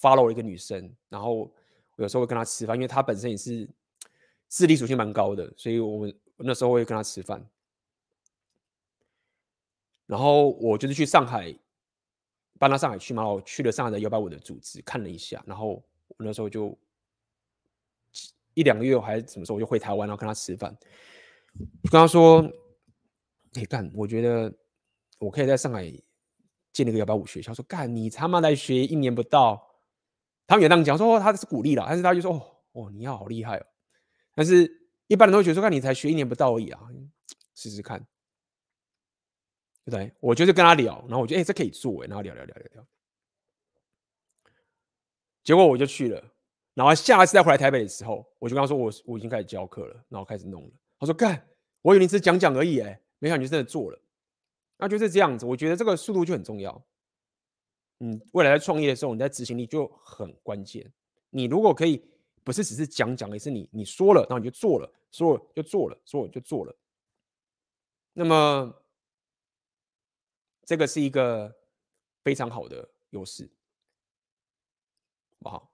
[0.00, 0.94] follow 一个女生。
[1.08, 1.52] 然后我
[1.98, 3.68] 有时候会跟她吃饭，因为她本身也是
[4.48, 7.46] 智力属性蛮高的，所以我们那时候会跟她吃饭。
[10.06, 11.54] 然后我就是去上海，
[12.58, 13.26] 搬到上海去嘛。
[13.26, 16.76] 我去了上海的幺八五的组织看了一下，然后我那时候就
[18.54, 20.76] 一两个月我还是什么时候，我就回台湾，然后跟他吃饭，
[21.82, 22.42] 就跟他说
[23.54, 24.52] ：“你干，我觉得
[25.18, 25.84] 我可以在上海
[26.72, 29.70] 建一个幺八五学校。”说：“干，你他妈来学一年不到。”
[30.46, 33.66] 他们也这样讲，说他是鼓励了，但是他就说：“哦哦，你要好厉害哦。”
[34.36, 34.70] 但是
[35.06, 36.80] 一般人都会觉得说：“干你才学一年不到而已啊，
[37.54, 38.06] 试试看。”
[39.84, 40.12] 对不对？
[40.20, 42.86] 我就是跟他聊，然后我觉得哎，这可以做哎，然后聊聊聊聊聊。
[45.42, 46.24] 结果我就去了，
[46.72, 50.70] 然后下一次再回来台北的时候，我就跟他说我我已经开始教课了，然后开始弄了。
[50.98, 51.46] 他说干，
[51.82, 54.00] 我以为你只是讲讲而已哎，没想到你就真的做了。
[54.78, 56.82] 那就是这样子，我觉得这个速度就很重要。
[58.00, 60.90] 嗯，未来在创业的时候，你在执行力就很关键。
[61.28, 62.02] 你如果可以
[62.42, 66.74] 不是只是讲讲，而是你你说了，然后你就做了，说了就做了，说了就做了，
[68.14, 68.74] 那么。
[70.64, 71.54] 这个是一个
[72.22, 73.50] 非常好的优势，
[75.40, 75.72] 好不好？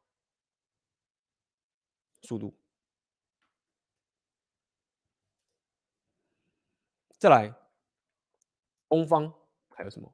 [2.22, 2.54] 速度。
[7.18, 7.54] 再来，
[8.88, 9.32] 攻方
[9.70, 10.12] 还有什么？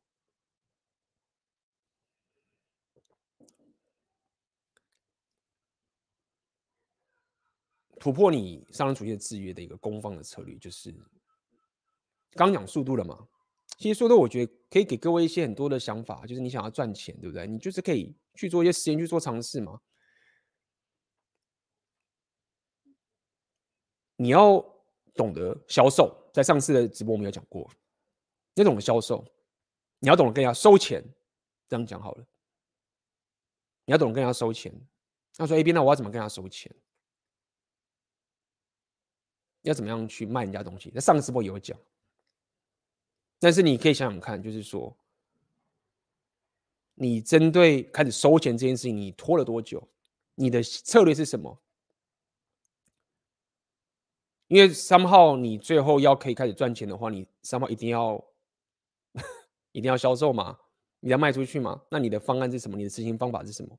[7.98, 10.94] 突破你商人主义制约的一个攻方的策略，就是
[12.32, 13.26] 刚讲速度了嘛。
[13.76, 17.46] 其实说的，我觉得可以给各位一些很多的想法，就是你想要赚钱，对不对？
[17.46, 19.80] 你就是可以去做一些实验，去做尝试嘛。
[24.16, 24.58] 你要
[25.14, 27.70] 懂得销售，在上次的直播我们有讲过，
[28.54, 29.22] 你要懂得销售，
[29.98, 31.04] 你要懂得跟人家收钱，
[31.68, 32.26] 这样讲好了。
[33.84, 34.72] 你要懂得跟人家收钱。
[35.36, 36.74] 那说 A B，那我要怎么跟人家收钱？
[39.62, 40.90] 要怎么样去卖人家东西？
[40.92, 41.78] 在上次直播也有讲。
[43.38, 44.96] 但是你可以想想看，就是说，
[46.94, 49.86] 你针对开始收钱这件事情，你拖了多久？
[50.34, 51.60] 你的策略是什么？
[54.48, 58.24] 因为三号你最后要可以开始赚钱的话，你三号一定要
[59.72, 60.58] 一定要销售嘛，
[61.00, 61.82] 你要卖出去嘛。
[61.90, 62.76] 那你的方案是什么？
[62.76, 63.78] 你的执行方法是什么？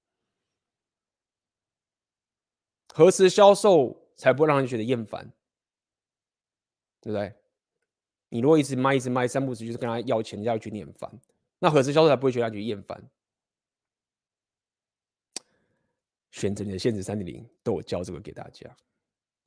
[2.93, 5.31] 何时销售才不会让人觉得厌烦？
[6.99, 7.33] 对不对？
[8.29, 11.11] 你如果一直卖，一直卖，三不五时就是跟他要钱，人家觉得你很烦。
[11.59, 13.01] 那何时销售才不会觉得他觉得厌烦？
[16.31, 18.69] 选择你的现值三点零，都有教这个给大家。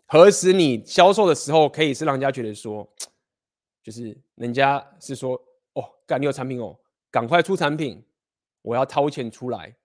[0.06, 2.90] 何时你销售的时候，可以是让人家觉得说，
[3.82, 5.40] 就是人家是说，
[5.74, 6.76] 哦，干你有产品哦，
[7.10, 8.04] 赶快出产品，
[8.62, 9.76] 我要掏钱出来，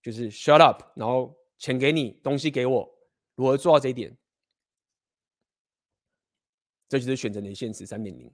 [0.00, 2.90] 就是 shut up，然后钱给你，东西给我，
[3.34, 4.16] 如何做到这一点？
[6.90, 8.28] 这就是选择你的现实三点零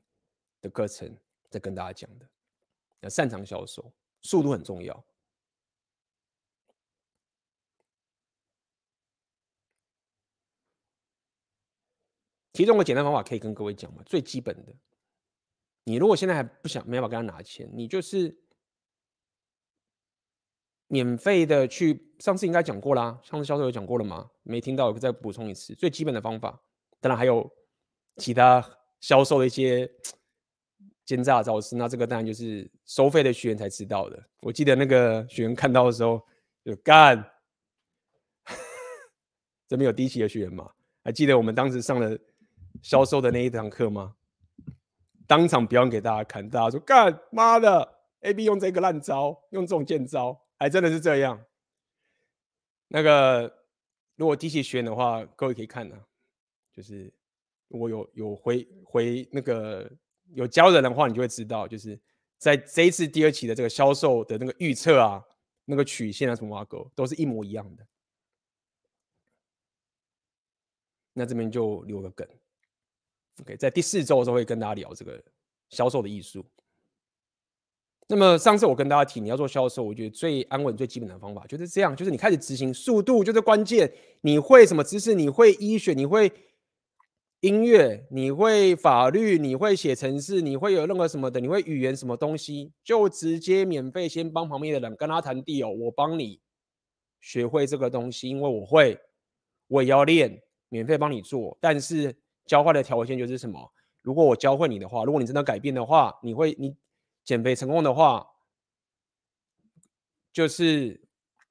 [0.63, 1.15] 的课程，
[1.51, 2.27] 在跟大家讲的。
[3.01, 3.93] 要擅长销售，
[4.23, 5.07] 速度很重要。
[12.55, 14.75] 其中个简单方法可以跟各位讲嘛，最基本的。
[15.85, 18.35] 你如果现在还不想没办法跟他拿钱，你就是
[20.87, 22.11] 免费的去。
[22.21, 24.31] 上次应该讲过啦，上次销售有讲过了吗？
[24.43, 25.75] 没听到，我再补充一次。
[25.75, 26.59] 最基本的方法，
[27.01, 27.55] 当然还有。
[28.17, 28.65] 其他
[29.01, 29.91] 销售的一些
[31.05, 34.23] 奸诈招式，那这个当然就是收费的学员才知道的。
[34.41, 36.21] 我记得那个学员看到的时候
[36.65, 37.17] 就干，
[39.69, 40.71] 这边有低级的学员吗？
[41.05, 42.19] 还记得我们当时上了
[42.83, 44.17] 销售的那一堂课吗？
[45.27, 51.45] 当场表演给大家看，大家说干妈的，AB 用这个烂招，用这种贱招，还真的是这样。
[52.89, 53.65] 那个
[54.17, 56.03] 如果低级学员的话，各位可以看呢、啊。
[56.73, 57.11] 就是
[57.69, 59.91] 我有有回回那个
[60.33, 61.99] 有教人的话，你就会知道，就是
[62.39, 65.23] 在这一次第二期的这个销售的那个预测啊，
[65.65, 67.87] 那个曲线啊什么挖沟都是一模一样的。
[71.13, 72.29] 那这边就留个梗
[73.41, 75.23] ，OK，在第四周的时候会跟大家聊这个
[75.71, 76.45] 销售的艺术。
[78.07, 83.93] 那么上次我跟大家提，你要做销售，我觉得最安稳、最基本的方法就是这样，就是你开始执行，速度就是关键。
[84.21, 85.15] 你会什么知识？
[85.15, 85.93] 你会医学？
[85.95, 86.31] 你会
[87.47, 88.07] 音乐？
[88.11, 89.39] 你会法律？
[89.39, 90.41] 你会写程式？
[90.41, 91.39] 你会有任何什么的？
[91.39, 92.73] 你会语言什么东西？
[92.83, 96.41] 就直接免费先帮旁边的人跟他谈地哦我帮你
[97.21, 98.99] 学会这个东西，因为我会，
[99.69, 101.57] 我也要练，免费帮你做。
[101.61, 103.73] 但是交换的条件就是什么？
[104.03, 106.77] 如果我教会你的话，如果你真的改变的话，你会你。
[107.25, 108.25] 减肥成功的话，
[110.33, 111.09] 就是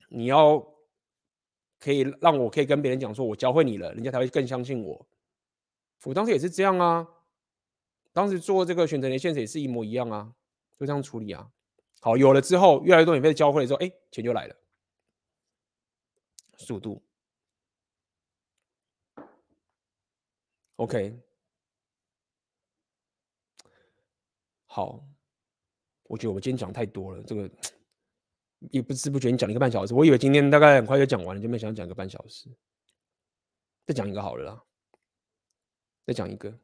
[0.08, 0.66] 你要
[1.82, 5.06] 可以让我可以跟别人讲说，我教会你了，人家才会更相信我。
[6.04, 7.08] 我当时也是这样啊，
[8.14, 10.36] 当时做这个选择连线也是一模一样啊，
[10.78, 11.52] 就这样处理啊。
[12.02, 14.56] 好，有了之后，越来越多免费的教会的时候，哎，钱就来了。
[16.58, 17.04] 速度
[20.76, 21.20] ，OK，
[24.68, 25.04] 好。
[26.08, 27.50] 我觉得我今天讲太多了，这个
[28.70, 29.94] 也不知不觉你讲了一个半小时。
[29.96, 32.48] 我以为今天大概很快就讲完了，就没想讲个半小时。
[33.88, 34.64] 再讲一个好了啦，
[36.06, 36.56] 再讲一个，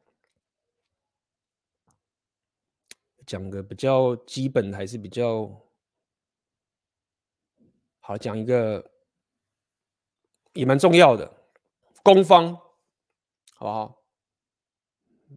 [3.26, 5.50] 讲个比较基本还是比较
[8.00, 8.88] 好，讲一个
[10.52, 11.28] 也蛮重要的
[12.04, 12.54] 攻方，
[13.54, 14.02] 好不好？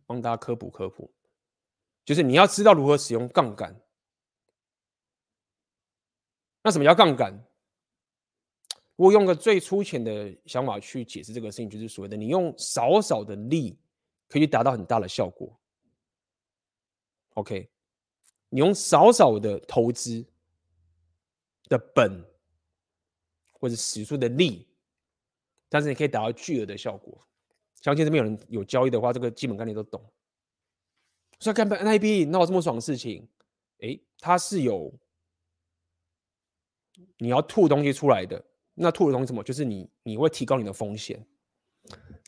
[0.05, 1.11] 帮大家科普科普，
[2.03, 3.75] 就是你要知道如何使用杠杆。
[6.61, 7.33] 那什么叫杠杆？
[8.95, 13.77] 我用个最粗浅的想法去解释这个事情，就是所谓的你用少少的力
[14.29, 15.57] 可以达到很大的效果。
[17.35, 17.69] OK，
[18.49, 20.25] 你用少少的投资
[21.69, 22.23] 的本
[23.51, 24.67] 或者使出的力，
[25.69, 27.25] 但是你可以达到巨额的效果。
[27.81, 30.03] 相信这边有人有交易的话，这个基本概念都懂。
[31.39, 33.27] 说干 NIB，那有这么爽的事情？
[33.79, 34.93] 诶，它是有。
[37.17, 38.41] 你要吐东西出来的，
[38.73, 39.43] 那吐的东西什么？
[39.43, 41.21] 就是你，你会提高你的风险。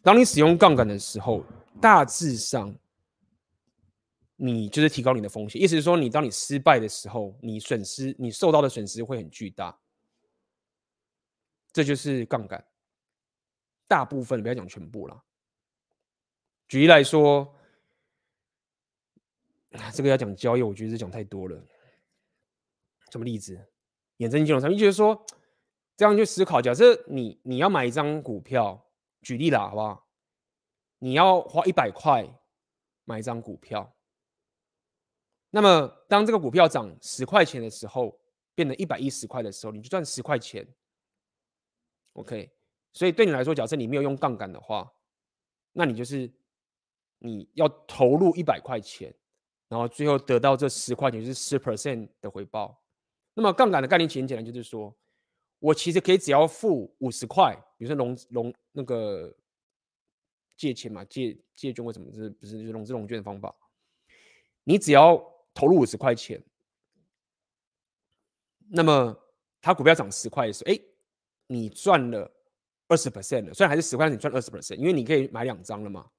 [0.04, 1.42] 当你使用杠杆的时候，
[1.82, 2.76] 大致上，
[4.36, 5.62] 你就是提高你的风险。
[5.62, 9.78] 意思是说，你当你失败的时候，你损失，你受到的损失会很巨大。
[11.72, 12.66] 这就是杠杆。
[13.88, 15.24] 大部分不要讲全部了。
[16.68, 17.56] 举例来说，
[19.72, 21.64] 啊这个要讲交易，我觉得是讲太多了。
[23.12, 23.56] 什么例子？
[24.18, 25.24] 衍生金融产品，就是说，
[25.96, 28.86] 这样去思考，假设你你要买一张股票，
[29.22, 30.07] 举例啦，好不好？
[31.00, 32.28] 你要花一百块
[33.06, 33.96] 买一张股票，
[35.50, 38.20] 那么当这个股票涨十块钱的时候，
[38.56, 40.68] 变成一百一十块的时候，你就赚十块钱。
[42.14, 42.52] OK，
[42.94, 44.92] 所以对你来说，假设你没有用杠杆的话，
[45.72, 46.32] 那你就是
[47.20, 49.14] 你要投入一百块钱，
[49.68, 52.82] 然后最后得到这十块钱，就是十 percent 的回报。
[53.36, 54.92] 那么杠杆的概念很简单，就是说
[55.60, 59.32] 我其实可以只要付五十块，比如说融融那个
[60.58, 63.56] 借钱嘛，借借券或什么，这不是就是融资融券的方法。
[64.64, 65.16] 你只要
[65.54, 66.44] 投入五十块钱，
[68.68, 69.18] 那么
[69.62, 70.80] 它股票涨十块的时候，哎，
[71.48, 72.30] 你赚了
[72.88, 73.54] 二十 percent 了。
[73.54, 76.10] 虽然还是十块，你赚二十 percent，因为你可以买两张了嘛，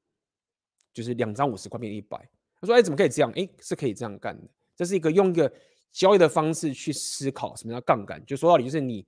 [0.95, 2.17] 就是两张五十块变一百。
[2.61, 3.31] 他说，哎，怎么可以这样？
[3.37, 4.49] 哎，是可以这样干的。
[4.75, 5.53] 这是一个用一个。
[5.91, 9.05] 交易的方式去思考什么叫杠杆，就说到底就是你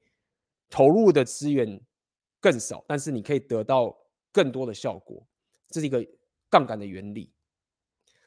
[0.70, 1.78] 投入的资源
[2.40, 3.94] 更少，但是你可以得到
[4.32, 5.26] 更多的效果，
[5.68, 6.06] 这是一个
[6.48, 7.32] 杠杆的原理。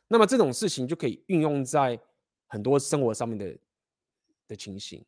[0.08, 2.00] 那么这种事情就可以运用在
[2.48, 3.58] 很多生活上面的
[4.48, 5.06] 的情形，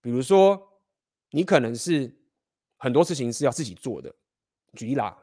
[0.00, 0.80] 比如说
[1.30, 2.14] 你可能是
[2.76, 4.14] 很多事情是要自己做的，
[4.74, 5.22] 举例啦，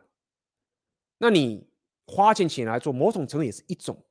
[1.17, 1.67] 那你
[2.05, 4.03] 花钱请人来做，某种程度也是一种。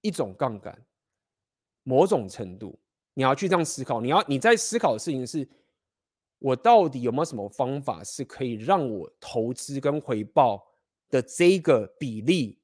[0.00, 0.84] 一种杠杆，
[1.82, 2.78] 某种程度，
[3.14, 4.02] 你要去这样思考。
[4.02, 5.48] 你要你在思考的事情是：
[6.44, 10.62] 我到底有没有什么方法是可以让我投资跟回报
[11.08, 12.58] 的这个比例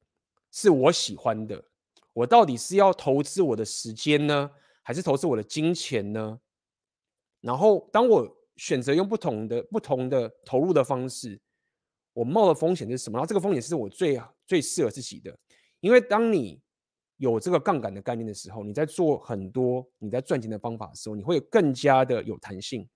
[0.52, 1.64] 是我喜欢的？
[2.12, 4.50] 我到底是要投资我的时间呢，
[4.82, 6.38] 还是投资我的金钱呢？
[7.40, 11.40] 然后，当我选择用不同的不同的投入的方式，
[12.12, 13.16] 我冒的风险是什么？
[13.16, 15.34] 然后，这个风险是我最最适合自己的，
[15.80, 16.60] 因为当你
[17.16, 22.86] 有这个杠杆的概念的时候，你在做很多你在赚钱的方法的时候，你会更加的有弹性。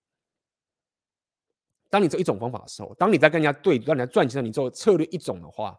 [1.94, 5.78] 当你只有一种方法的时候，当你在跟人家对，当你在赚钱的时候，你做策略一种的话，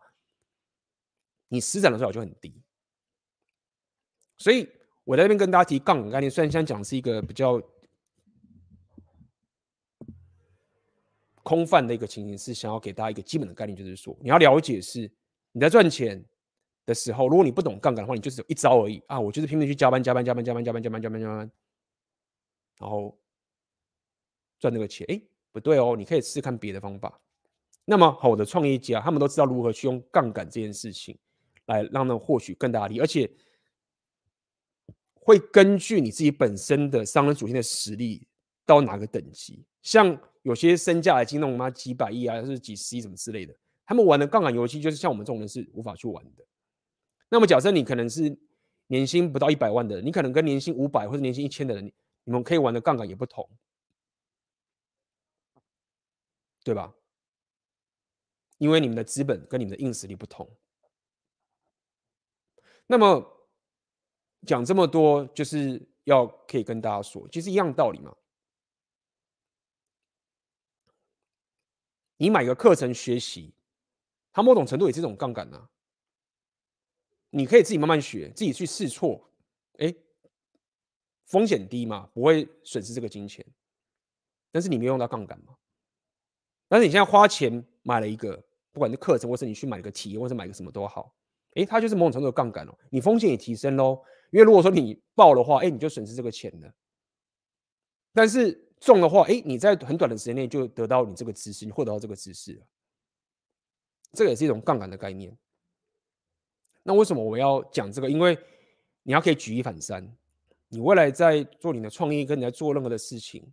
[1.49, 2.63] 你施展的时候就很低。
[4.37, 4.65] 所以
[5.03, 7.61] 我在这边跟大家提杠杆概念，虽然现在讲是一个比较
[11.43, 15.11] 空泛的一个情形，是想要给大家一个基本的概念，就是说你要了解是
[15.51, 16.23] 你在赚钱
[16.85, 19.19] 的时候，如果你不懂杠杆的话，你就只有一招而已啊！
[19.19, 21.51] 我就是拼命去加班、加班、加班、加班、加班、加班、加班、加班，
[22.79, 23.19] 然后
[24.59, 25.05] 赚那个钱。
[25.09, 25.21] 哎，
[25.55, 27.17] 不对哦，你可以试试看别的方法。
[27.85, 31.17] 那么好的创业家，他们都知道如何去用杠杆这件事情
[31.67, 33.29] 来让他们获取更大的利，而且
[35.13, 38.27] 会根据你自己本身的商人属性的实力
[38.65, 39.63] 到哪个等级。
[39.81, 43.55] 像有些身价已经那种嘛几百亿啊，还是几十亿什么之类的，
[43.85, 46.43] 他们玩的杠杆游戏就是像我们这种人是无法去玩的。
[47.29, 48.37] 那么假设你可能是
[48.87, 51.89] 年薪不到一百万的人，你可能跟年薪五百或者年薪一千的人，
[52.25, 53.47] 你们可以玩的杠杆也不同，
[56.65, 56.91] 对吧？
[58.57, 60.49] 因为你们的资本跟你们的硬实力不同。
[62.87, 63.47] 那么
[64.47, 68.17] 讲这么多，就是要可以跟大家说，其实一样道理嘛。
[72.17, 73.53] 你买个课程学习，
[74.31, 75.69] 它某种程度也是这种杠杆呐。
[77.29, 79.29] 你可以自己慢慢学，自己去试错，
[79.77, 79.93] 哎，
[81.25, 83.45] 风险低嘛，不会损失这个金钱。
[84.51, 85.55] 但是你没有用到杠杆嘛？
[86.67, 91.13] 但是你现在花钱买了一个，不管是课程，或是你去买个体验，或是买个什么都好，
[91.55, 92.77] 哎，它就是某种程度的杠杆哦。
[92.89, 94.01] 你风险也提升喽，
[94.31, 96.73] 因为如果说你爆的话，哎，你就损失这个钱了。
[98.13, 102.61] 但是中的话，哎，你在很短的时间内就得到你这个知识，你获得到这个知识。
[104.13, 105.37] 这个也是一种杠杆的概念。
[106.83, 108.09] 那为什么我要讲这个？
[108.09, 108.37] 因为
[109.03, 110.09] 你要可以举一反三，
[110.69, 113.51] 你未来在做你的创业，跟你在做任何的事情，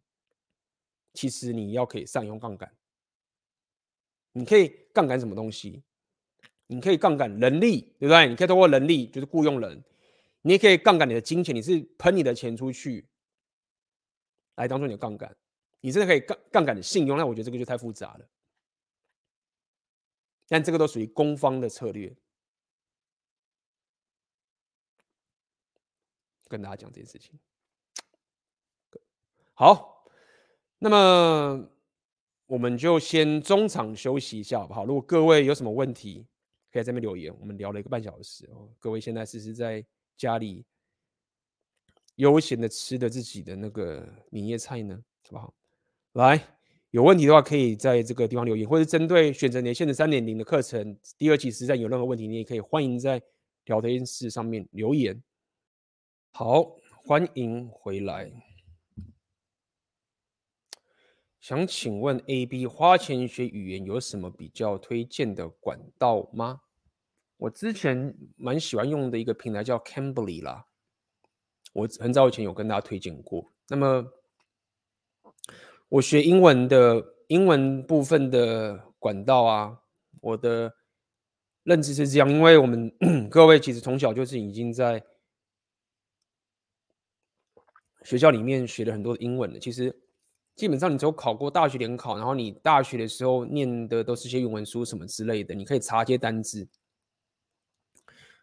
[1.15, 2.73] 其实你要可以善用杠杆。
[4.33, 5.83] 你可以杠杆什么东西？
[6.67, 8.29] 你可以杠杆人力，对不对？
[8.29, 9.85] 你可以通过人力，就是雇佣人。
[10.41, 13.07] 你也可以杠杆你的金钱，你是喷你的钱出去，
[14.55, 15.37] 来当做你的杠杆。
[15.81, 18.29] 你真的可以杠杠杆的信用，那我觉得这个就太复杂了。
[20.49, 22.17] 但这个都属于攻方的策略。
[26.49, 27.39] 跟大家讲这件事情。
[29.55, 30.07] 好，
[30.79, 31.71] 那么
[32.53, 34.85] 我们就先中场休息一下，好不好？
[34.85, 36.27] 如果各位有什么问题，
[36.71, 37.35] 可以在这边留言。
[37.41, 39.83] 我们聊了一个半小时哦，各位现在是是在
[40.19, 40.63] 家里
[42.17, 45.55] 悠闲的吃的自己的那个年夜菜呢，好不好？
[46.13, 46.47] 来，
[46.91, 53.19] 有问题的话可以在这个地方留言，或者针对选择年限的三点零的课程第二期实战有任何问题，你也可以欢迎在
[53.65, 55.19] 聊天室上面留言。
[56.33, 58.31] 好，欢迎回来。
[61.43, 66.61] 想请问 AB 花钱学语言有什么比较推荐的管道吗？
[67.37, 70.65] 我之前蛮喜欢用的一个平台叫 Cambly 啦，
[71.73, 73.53] 我很早以前有跟大家推荐过。
[73.67, 74.07] 那么
[75.89, 79.81] 我学英文的英文部分的管道啊，
[80.21, 80.73] 我的
[81.65, 82.97] 认知是这样，因为我们
[83.29, 85.05] 各位其实从小就是已经在。
[88.05, 89.97] 学校里面学了很多的英文的，其实
[90.55, 96.69] 基本上你只有考过大学联考，然后你大学的时候念的都是些英文书什么之类的，你可以查一些单字。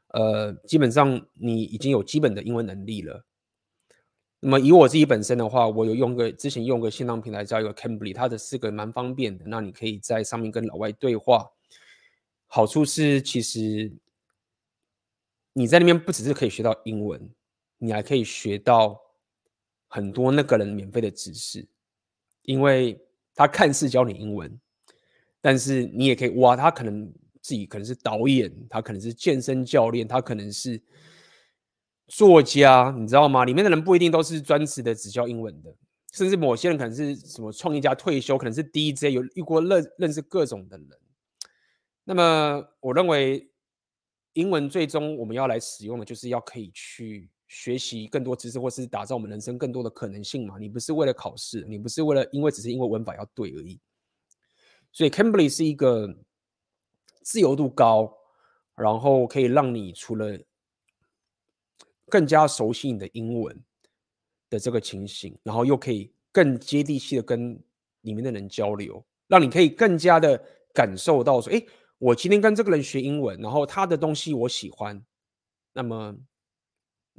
[0.08, 3.26] 呃，基本上你已经有基本的英文能力了。
[4.40, 11.52] 那么以我自己本身的话，我有用个之前用个线上平台叫一个 Cambly，它的是个蛮方便的，那你可以在上面跟老外对话。
[12.48, 13.92] 好处是其实
[15.54, 17.30] 你在那边不只是可以学到英文，
[17.78, 19.00] 你还可以学到。
[19.92, 21.68] 很多那个人免费的知识，
[22.44, 23.00] 因为
[23.36, 24.60] 他看似教你英文，
[25.42, 27.12] 但是你也可以哇，他可能
[27.42, 30.82] 自己可能是导演，他可能是健身教练，他可能是
[32.08, 33.46] 作家，你知道吗？
[33.46, 35.74] 里面的人不一定都是专职的只教英文的，
[36.12, 40.90] 甚至某些人可能是什么创业家退休，可能是 DJ，有遇过认认识各种的人。
[42.04, 43.50] 那么我认为，
[44.34, 47.30] 英文最终我们要来使用的，就是要可以去。
[47.50, 50.60] 学习更多知识，或是打造我们人生更多的可能性嘛？
[50.60, 53.82] 你不是为了考试，你不是为了，因为只是因为文法要对而已。
[54.92, 56.08] 所以 Cambly 是一个
[57.24, 58.16] 自由度高，
[58.76, 60.40] 然后可以让你除了
[62.08, 63.60] 更加熟悉你的英文
[64.48, 67.60] 的这个情形，然后又可以更接地气的跟
[68.02, 70.40] 里面的人交流，让你可以更加的
[70.72, 71.66] 感受到说，哎，
[71.98, 75.04] 我今天跟这个人学英文，然后他的东西我喜欢，
[75.74, 76.16] 那么。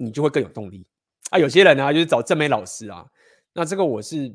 [0.01, 0.86] 你就会更有动力
[1.28, 1.39] 啊！
[1.39, 3.06] 有些人呢、就是找正妹老师啊。
[3.52, 4.35] 那这个我是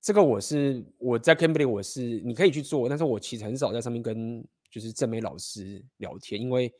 [0.00, 6.72] 这个我是我在 Cambly 我是你可以去做，但是我其实很少在上面跟就是正美老师聊天，因为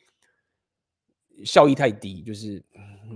[1.45, 2.61] 效益太低，就是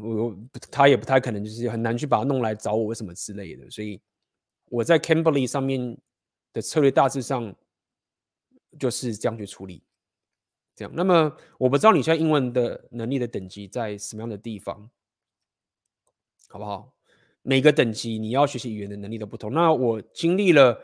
[0.00, 0.36] 我
[0.70, 4.00] 他也不太可能就是很难去把他弄来找我什么之类的，所以
[4.66, 5.98] 我在 Cambly 上面
[6.52, 7.52] 的策略大致上
[8.78, 9.82] 就是这样去处理，
[10.92, 14.88] 那么我不知道你现在英文的能力的等级在什么样的地方，
[16.48, 16.92] 好不好？
[17.42, 19.52] 每个等级你要学习语言的能力都不同。
[19.52, 20.78] 那我经历了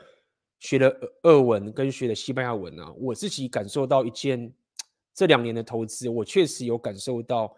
[0.58, 0.92] 学了
[1.22, 4.52] 俄文跟学了西班牙文啊，我自己感受到一件
[5.14, 7.54] 这两年的投资，我确实有感受到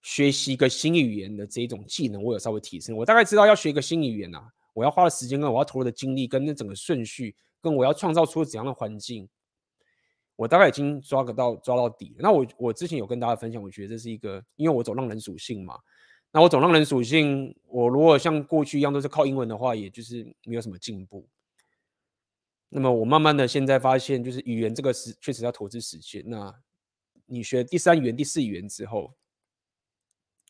[0.00, 2.96] 学习一个新语言的这一种技能，我有稍微提升。
[2.96, 9.28] 我大概知道要学一个新语言啊，我要花的时间跟我要投入的精力跟那整个顺序，跟我要创造出怎样的环境，
[10.38, 12.16] 我大概已经抓个到抓到底了。
[12.20, 15.76] 那我我之前有跟大家分享，我觉得这是一个，因为我走浪人属性嘛。
[16.30, 21.28] 那我走浪人属性，我如果像过去一样都是靠英文的话，也就是没有什么进步。
[22.68, 26.22] 那么我慢慢的现在发现，就是语言这个是确实要投资时间。
[26.24, 26.54] 那
[27.26, 29.12] 你学第三语言、第四语言之后，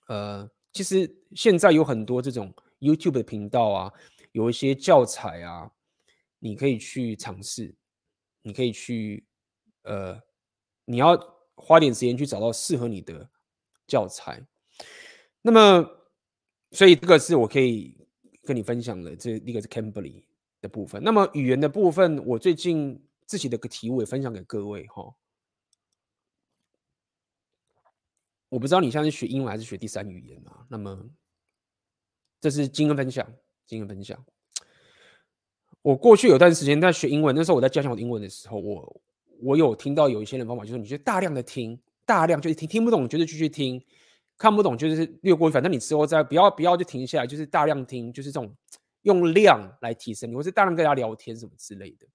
[0.09, 3.93] 呃，其实现在有很多这种 YouTube 的频道啊，
[4.33, 5.71] 有一些教材啊，
[6.41, 7.75] 你可以去尝试，
[8.43, 9.25] 你可以去，
[9.83, 10.23] 呃，
[10.85, 11.17] 你要
[11.55, 13.31] 花点时间去找到适合你的
[13.87, 14.47] 教材。
[15.43, 15.89] 那么，
[16.73, 17.97] 所以这个是我可以
[18.43, 20.25] 跟你分享的，这一个是 Cambly
[20.61, 21.03] 的部分。
[21.03, 25.15] 那么语言的部分，我最近自己的个题目也分享给各位哈。
[28.49, 30.67] 我不知道你现在是学英文还是学第三语言啊？
[30.71, 31.11] 那么
[32.41, 33.31] 这是经验分享，
[33.67, 34.25] 经验分享。
[35.83, 39.03] 我过去有段时间在学英文，那时候我在加强我的英文的时候，我
[39.41, 43.83] 我有听到有一些人方法，就是你就大量的听，大量就是听，听不懂就是继续听。
[44.37, 48.55] 看不懂就是略过，反正你之后再不要不要就停下来，就是大量听，就是这种
[49.03, 52.07] 用量来提升你，或是大量跟大家聊天什么之类的。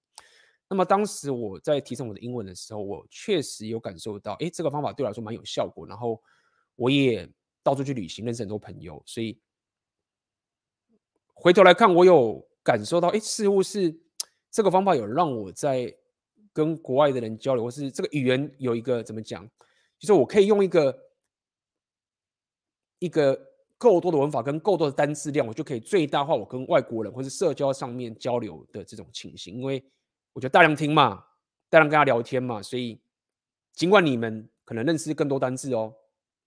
[0.66, 5.86] 那么当时我在提升我的英文的时候，我确实有感受到，哎，这个方法对我来说蛮有效果。
[5.86, 6.18] 然后
[6.76, 7.28] 我也
[7.62, 9.38] 到处去旅行，认识很多朋友，所以
[11.34, 13.94] 回头来看，我有感受到，哎，似乎是
[14.50, 15.94] 这个方法有让我在
[16.54, 19.46] 跟国外的人交流，或是这个语言有一个怎么讲，
[19.98, 20.98] 就是我可以用一个。
[23.00, 23.38] 一个
[23.76, 29.56] 够多的文法跟够多的单词量，我就可以最大化我跟外国人或是社交上面交流的这种情形。
[29.56, 29.84] 因为
[30.32, 31.22] 我觉得大量听嘛，
[31.68, 32.98] 大量跟他聊天嘛，所以
[33.74, 35.94] 尽管你们可能认识更多单字哦，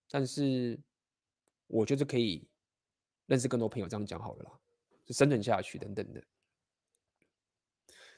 [0.09, 0.79] 但是
[1.67, 2.47] 我觉得可以
[3.27, 3.87] 认识更多朋友。
[3.87, 4.51] 这样讲好了啦，
[5.05, 6.23] 就生存下去等等的。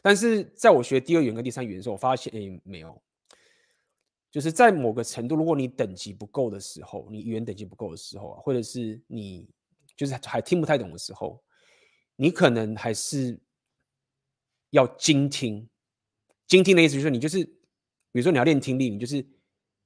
[0.02, 3.02] 但是在我学第二语言跟第三语言的时候，我发现诶，没有。
[4.32, 9.50] 就是在某个程度，如果你等级不够的时候，你语言等级不够的时候啊，或者是你
[9.98, 11.44] 就是还听不太懂的时候，
[12.16, 13.40] 你可能还是
[14.70, 15.68] 要精听。
[16.46, 19.26] 精听的意思就是，你就是比如说你要练听力，你就是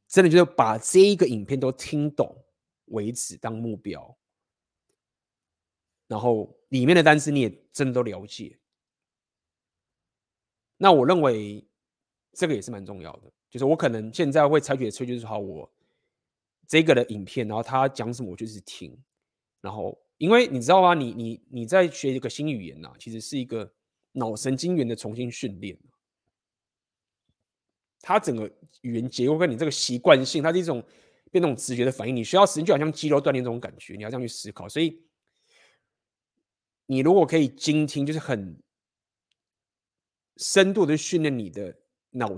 [0.09, 2.35] 真的就是把这一个影片都听懂
[2.87, 4.17] 为止当目标，
[6.07, 8.59] 然后里面的单词你也真的都了解。
[10.83, 11.65] 那我认为
[12.33, 13.31] 这个也是蛮重要的。
[13.49, 15.71] 就是我可能现在会采取的策略就是，好，我
[16.67, 18.93] 这个的影片，然后他讲什么，我就是听。
[19.61, 20.93] 然后，因为你知道吗？
[20.93, 23.71] 你你你在学一个新语言呐、其实是一个
[24.11, 25.77] 脑神经元的重新训练。
[28.01, 28.51] 它整个
[28.81, 30.83] 语言结构跟你这个习惯性，它是一种
[31.31, 32.13] 变那种直觉的反应。
[32.13, 34.67] 你需要时间，就好像肌肉锻炼这种感觉，你要这样去思考。
[34.67, 35.01] 所以，
[36.87, 38.61] 你如果可以精听，就是很
[40.37, 41.75] 深度的训练你的
[42.11, 42.35] 脑。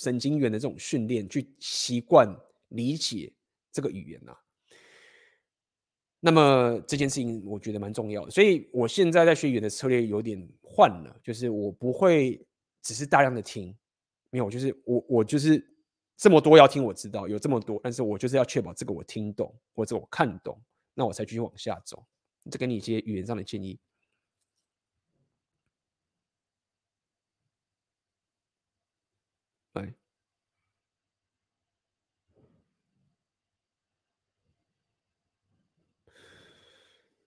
[0.00, 2.32] 神经元的这种训练，去习惯
[2.68, 3.32] 理解
[3.72, 4.38] 这个语言呐、啊。
[6.20, 12.40] 那么这件事情我觉得蛮重要的，所以我现在在学语言的策略有点换了，就是我不会
[12.80, 13.76] 只是大量的听，
[14.30, 15.60] 没有，就是我我就是
[16.16, 20.56] 这么多要听，我知道有这么多，但是我就是要确保这个我听懂或者我看懂，
[20.94, 22.06] 那我才继续往下走。
[22.52, 23.76] 这给你一些语言上的建议。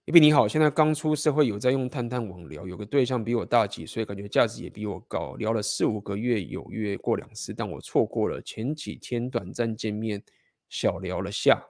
[0.04, 10.20] 一斌你好，现在刚出社会，有在用探探网聊，有个对象比我大几岁，感觉价值也比我高，聊了四五个月，有约过两次，但我错过了前几天短暂见面，
[10.68, 11.62] 小聊了下，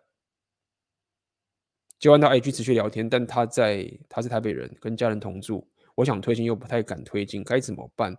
[1.98, 8.16] 就按到 IG 持续聊天，但他在他是台北人，跟家人同住，我想推进又不太敢推进，该怎么办？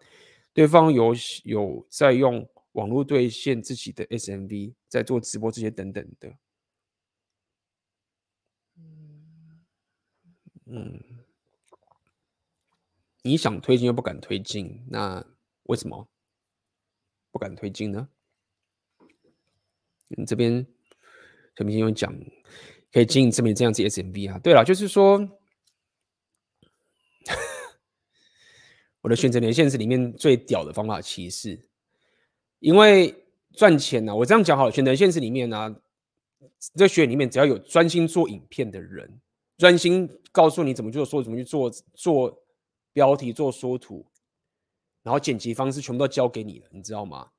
[0.54, 1.12] 对方有
[1.44, 6.32] 有在用网络兑现自己的 SMV，在做直播这些等等的。
[10.66, 11.02] 嗯，
[13.22, 15.26] 你想推进又不敢推进，那
[15.64, 16.08] 为什么
[17.32, 18.08] 不敢推进呢？
[20.08, 20.66] 你这边
[21.56, 22.14] 陈明星又讲，
[22.92, 24.40] 可以经营这边这样子 SMB 啊。
[24.40, 25.18] 对了，就是说，
[29.02, 31.68] 我的选择连线是里面最屌的方法，其实，
[32.60, 35.76] 因为赚钱呢、啊，我这样讲好了，选择连线是里面呢、啊，
[36.76, 39.20] 这学里面只要有专心做影片的人，
[39.58, 42.40] 专心告诉你怎么做，说怎么去做，做。
[42.96, 44.06] 标题做缩图，
[45.02, 47.32] 然后剪辑方式全部都交给你了，你知道吗？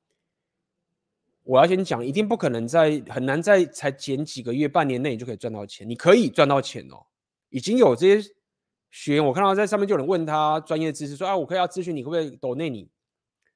[1.43, 5.89] 我要先讲，一定不可能在很难在才剪几个月、半年内就可以赚到钱。
[5.89, 7.05] 你可以赚到钱哦，
[7.47, 8.35] 已经有这些
[8.91, 12.91] 学员，我看到在上面就有人问他专业知识，说啊，我可以要咨询你，可不可以抖内你？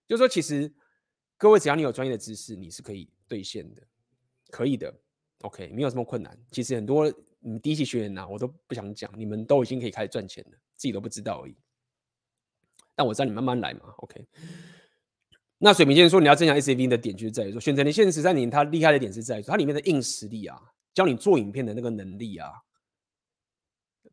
[0.07, 0.73] 就说其实
[1.37, 3.83] 各位只要你有专业的知识，你是可以兑现的，
[4.49, 4.97] 可以的。
[5.41, 6.39] OK，没有什么困难。
[6.49, 11.55] 其实很多你们第一期学员呐、啊，我都不想讲，你们都已经可以开始赚钱了，自己都不知道而已。
[12.95, 14.27] 但我知道你慢慢来嘛，OK。
[15.57, 20.59] 那水平先生说，你要增强 SMB 的点就是在于说，选择连线实三年它厉害的点是在于说，它里面的硬实力啊，
[20.93, 22.51] 教你做影片的那个能力啊，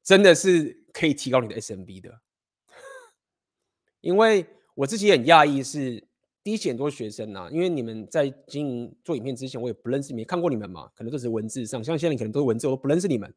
[0.05, 2.21] 真的是可以提高你的 SMB 的。
[4.03, 6.06] 因为我自己很讶异，是
[6.47, 13.29] 第一期很多学生啊，因为你们在经营做影片之前，我也不认识你们，看过你们嘛，可能都是文字上，像现在可能都是文字，我都不认识你们，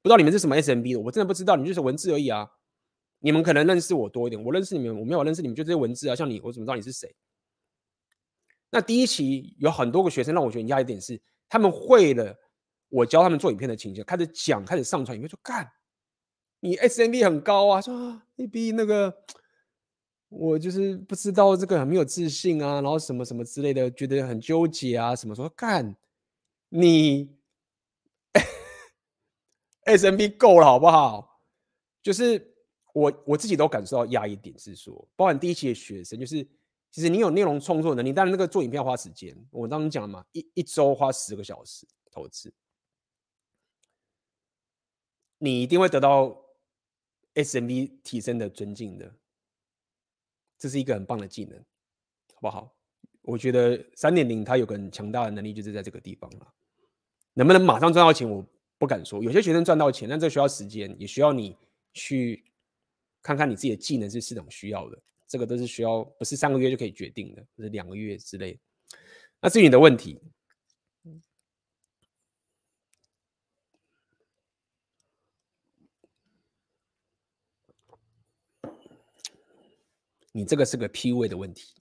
[0.00, 2.48] 不知道你们是什么 SMB 的，我真的不知道，你们就是文字而已啊。
[3.18, 7.14] 你们可能认识我多一点，我认识你们，我没有认识你们，就这些文字啊，像你，我怎么知道你是谁？
[8.70, 11.20] 那第一期有很多个学生让我觉得压一点是，
[11.50, 12.34] 他们会了
[12.88, 15.70] 我教他们做影片的情节，开始讲，开始上传影片，说干，
[16.60, 19.14] 你 SMB 很高啊，说 AB 那个，
[20.28, 25.96] 我就是不知道这个很没有自信啊，然后什么什么之类的，觉得很纠结啊，什么说干，
[26.68, 27.34] 你
[29.86, 31.42] SMB 够了好不好？
[32.02, 32.54] 就是。
[32.94, 36.42] 我我自己都感受到压抑点是说，包含第一期的学生，就是
[36.90, 39.36] 其实你有内容创作能力，但是那个做影片要花时间。
[39.52, 42.52] 我当时讲了嘛，一一周花十个小时投资，
[45.38, 46.36] 你一定会得到
[47.34, 49.14] SMB 提升的尊敬的，
[50.58, 51.58] 这是一个很棒的技能，
[52.34, 52.74] 好不好？
[53.22, 56.54] 我觉得三点零它有个很强大的能力，就是在这个地方了。
[57.34, 58.44] 能不能马上赚到钱，我
[58.78, 59.22] 不敢说。
[59.22, 61.56] 有些学生赚到钱，但这需要时间，也需要你
[61.92, 62.44] 去。
[63.20, 68.58] 看看你自己的技能是市场需要的，这个都是需要，不是三个月就可以决定的，或者两个月之类。
[69.42, 70.18] 那至于你的问题，
[80.32, 81.74] 你这个是个 PUA 的问题。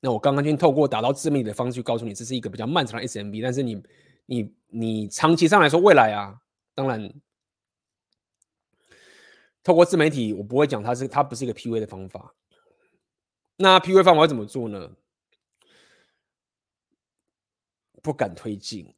[0.00, 3.82] 那我刚刚先透过打造致命的方式去告诉你，这是一个比较漫长的 SMB，但是你
[4.26, 6.42] 你你长期上来说，未来啊，
[6.74, 7.12] 当然。
[9.62, 12.34] 透过自媒体，我不会讲它是它不是一个 PUA 的方法。
[13.56, 14.94] 那 PUA 方法要怎么做呢？
[18.02, 18.94] 不敢推进。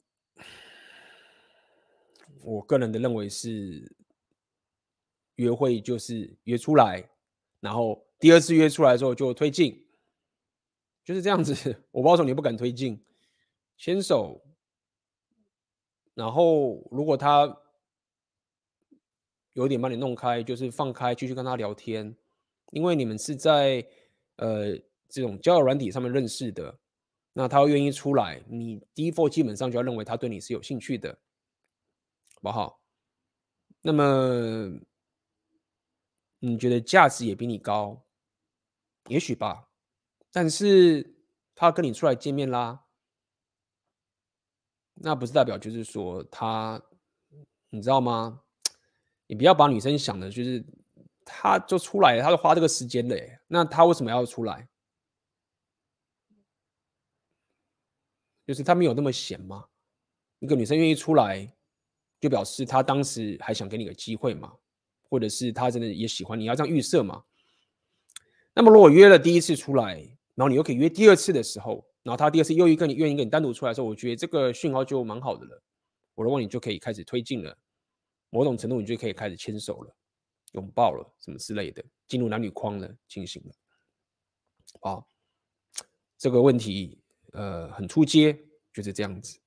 [2.43, 3.95] 我个人的认为是，
[5.37, 7.09] 约会就是约出来，
[7.61, 9.87] 然后第二次约出来之后就推进，
[11.05, 11.55] 就是这样子。
[11.93, 13.05] 我不知道你不敢推进，
[13.77, 14.45] 牵手，
[16.15, 17.63] 然后如果他。
[19.53, 22.15] 有点把你弄开，就是放开，继续跟他聊天，
[22.73, 23.83] 因为你们是在
[24.37, 24.77] 呃
[25.09, 26.79] 这种交友软体上面认识的，
[27.33, 31.19] 那他愿意出来，你 default 基本上就要认为他对你是有兴趣的，
[32.35, 32.83] 好不好？
[33.81, 34.79] 那么
[36.39, 38.06] 你觉得价值也比你高，
[39.09, 39.69] 也许吧，
[40.33, 41.17] 但是
[41.55, 42.85] 他跟你出来见面啦，
[44.95, 46.83] 那不是代表就是说他，
[47.71, 48.43] 你知道吗？
[49.29, 50.65] 你不要把女生想的，就是
[51.25, 53.41] 她就出来，她就花这个时间嘞。
[53.49, 54.69] 那她为什么要出来？
[58.47, 59.69] 就是她没有那么闲吗？
[60.39, 61.53] 一个女生愿意出来，
[62.21, 64.57] 就表示她当时还想给你个机会嘛，
[65.09, 67.25] 或者是她真的也喜欢你，要这样预设嘛。
[68.57, 69.97] 那么如果约了第一次出来，
[70.35, 75.63] 然后你又可以约第二次的时候，然后他第二次又一个你愿意跟你单独出来的时候，我觉得这个讯号就蛮好的了。
[76.15, 77.55] 我认为你就可以开始推进了。
[78.31, 79.95] 某种程度，你就可以开始牵手了、
[80.53, 83.53] 拥抱了，什么之类的，进入男女框了，进行了。
[84.81, 85.05] 啊，
[86.17, 86.99] 这个问题
[87.33, 88.39] 呃很出街，
[88.73, 89.39] 就是这样子。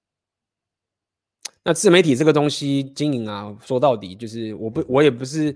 [1.63, 5.55] 那自媒体这个东西经营啊，说到底就是我不我也不是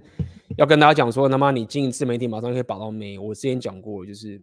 [0.58, 3.18] 要跟大家讲说，他妈你经营自媒体马上可以把到妹。
[3.18, 4.42] 我之前讲过，就是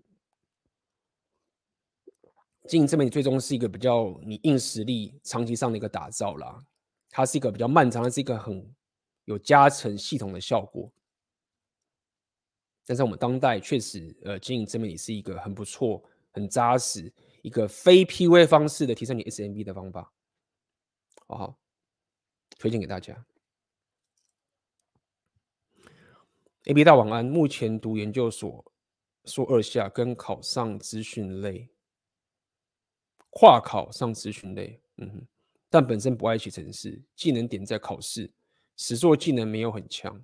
[2.69, 6.59] 经营自媒体最终是一个比较你硬实力长期上的一个打造啦。
[7.09, 8.74] 它是一个比较漫长的，是一个很
[9.24, 10.91] 有加成系统的效果。
[12.85, 17.12] 但是我们当代确实，呃，经营自媒体是一个很不错、很扎实、
[17.43, 20.12] 一个非 PUA 方式的提升你 SMB 的方法，
[21.28, 21.59] 好好
[22.59, 23.24] 推荐给大家。
[26.65, 28.62] AB 大晚安，目前读研究所，
[29.24, 31.70] 硕二下跟考上资讯类，
[33.31, 35.27] 跨考上资讯类，嗯哼，
[35.70, 38.31] 但本身不爱写程式，技能点在考试，
[38.77, 40.23] 实作技能没有很强，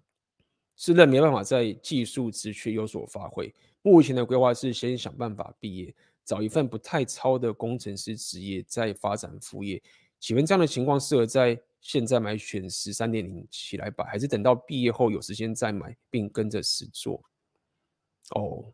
[0.77, 3.53] 是认没办法在技术职缺有所发挥。
[3.81, 9.83] 目前的规划是先想办法毕业，找一份不太超的工程师职业，再发展副业。
[10.21, 17.23] 请问这样的情况适合在现在买选十三点零起来吧，还是等到毕业后有时间再买，并跟着实做？
[18.31, 18.73] 哦。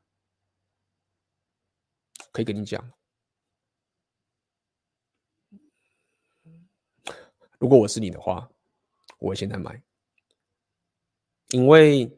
[2.30, 2.90] 可以跟你讲，
[7.58, 8.50] 如果我是你的话，
[9.18, 9.82] 我会现在买，
[11.50, 12.10] 因为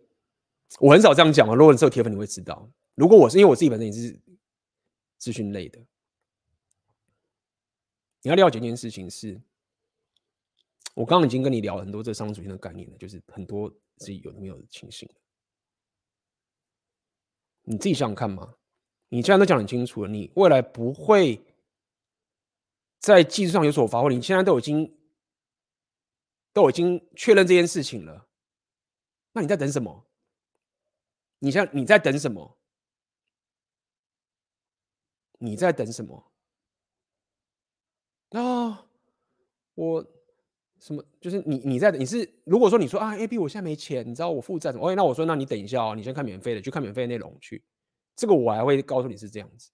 [0.79, 1.55] 我很少这样讲啊。
[1.57, 4.17] 如果你是有铁粉，你会知道，如果我是因为我自己本身也是
[5.19, 5.81] 资讯类的，
[8.23, 9.41] 你要了解一件事情是，
[10.95, 15.09] 我刚刚已经跟你聊了很多这商业属性的概念了，就是很多自己有没有的情形，
[17.63, 18.55] 你自己想想看嘛。
[19.09, 21.45] 你既然都讲很清楚了，你未来不会
[22.99, 24.97] 在技术上有所发挥，你现在都已经
[26.53, 28.29] 都已经确认这件事情了，
[29.33, 30.07] 那你在等什么？
[31.39, 32.57] 你现你在等什么？
[35.39, 36.33] 你在等什么？
[38.31, 38.87] 啊，
[39.75, 40.07] 我
[40.81, 41.03] 什么？
[41.21, 47.65] 就是你你在你是如果说你说啊，AB 我现在没钱，你知道我负债什么？OK，那我说那你等一下哦，你先看免费的，去看免费的内容去。
[48.17, 49.71] 这个我还会告诉你是这样子。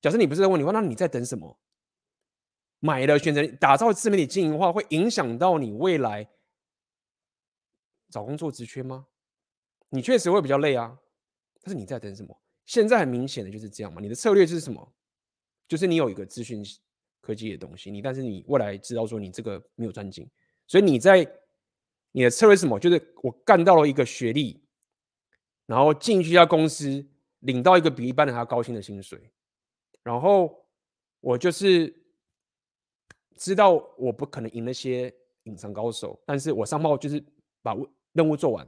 [0.00, 1.58] 假设你不是在问你话，那你在等什么？
[2.80, 6.28] 买了选择打造自媒体经营化，会影响到你未来
[8.10, 9.06] 找工作职缺吗？
[9.90, 10.98] 你确实会比较累啊。
[11.62, 12.40] 但是你在等什么？
[12.66, 14.00] 现在很明显的就是这样嘛。
[14.00, 14.92] 你的策略是什么？
[15.68, 16.62] 就是你有一个资讯
[17.22, 20.28] 科技的东西，你但是你未来知道说你这个没有专精，
[20.66, 21.26] 所以你在
[22.10, 22.78] 你的策略是什么？
[22.78, 24.62] 就是我干到了一个学历，
[25.64, 27.08] 然后进去一家公司。
[27.42, 29.28] 领到一个比一般人还要高薪的薪水，
[30.04, 30.64] 然后
[31.18, 31.92] 我就是
[33.34, 35.12] 知道我不可能赢那些
[35.42, 37.20] 隐藏高手，但是我上报就是
[37.60, 37.76] 把
[38.12, 38.64] 任务做完，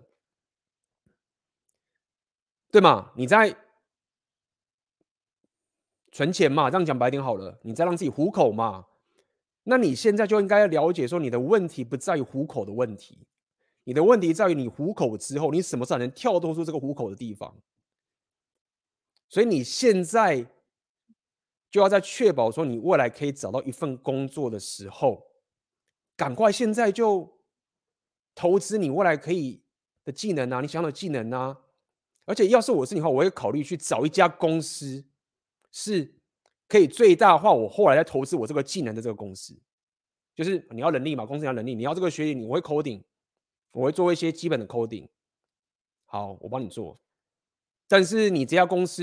[2.73, 3.13] 对吗？
[3.15, 3.57] 你在
[6.15, 8.87] 存钱嘛，这样讲白点好了，你再让自己糊口嘛。
[9.65, 13.27] 那你现在就应该要了解说，你的问题不在于糊口的问题，
[13.83, 17.53] 你的问题在于你糊口之后，你什么时候能跳脱出这个糊口的地方？
[19.29, 20.47] 所以你现在
[21.69, 25.27] 就要在确保说你未来可以找到一份工作的时候，
[26.17, 27.29] 赶快现在就
[28.37, 29.65] 投资你未来可以
[30.05, 31.59] 的技能啊，你想要的技能啊。
[32.25, 35.05] 而且要是我是你的话，我会考虑去找一家公司，
[35.77, 36.15] 是
[36.69, 39.61] 可以最大化我后来在投资我这个技能的这个公司。
[40.37, 43.03] 就是你要能力嘛，公司要能力，你要这个学历，我会 coding，
[43.73, 45.09] 我会做一些基本的 coding。
[46.07, 47.01] 好，我帮你做。
[47.89, 49.03] 但是你这家公司，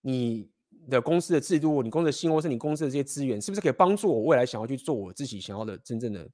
[0.00, 0.50] 你
[0.88, 6.28] 的公司的制度，你公司的信用，是你公司的这些资源，是不是可以帮助我未来想要去做我自己想要的真正的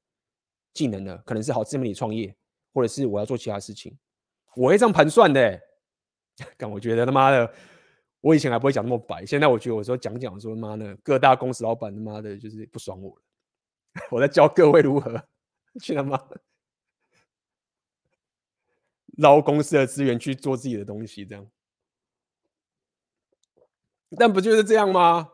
[0.73, 1.17] 技能呢？
[1.27, 2.35] 可能是好自媒体创业，
[2.73, 3.97] 或者是我要做其他事情，
[4.55, 5.61] 我会这样盘算的。
[6.59, 7.55] 但我觉得他妈的，
[8.27, 13.23] 我以前还不会讲那么白，现在我觉得我说讲讲说妈的，各大公司老板他妈的就是不爽我了。
[14.11, 15.23] 我在教各位如何
[15.81, 16.21] 去他妈。
[19.19, 21.47] 捞公司的资源去做自己的东西，这样，
[24.19, 25.31] 但不就是这样吗？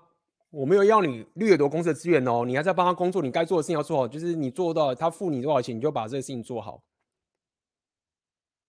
[0.51, 6.85] 我没有要你掠夺公司的资源哦，你还在帮他工作，你该做的事情要做好，就是你做到他付你多少钱，你就把这个事情做好。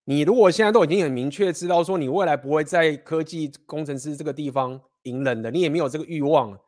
[0.04, 6.58] 你如果现在都已经很明确知道说你未来不会在科技工程师这个地方隐忍的，你也没有这个欲望，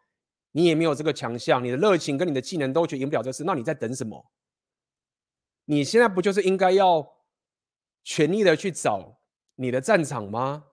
[0.52, 4.30] 你也没有这个强项，你的热情跟你的技能都觉得赢不了这事，那你在等什么？
[5.66, 7.14] 你现在不就是应该要？
[8.08, 9.18] 全力的去找
[9.56, 10.66] 你的战场吗？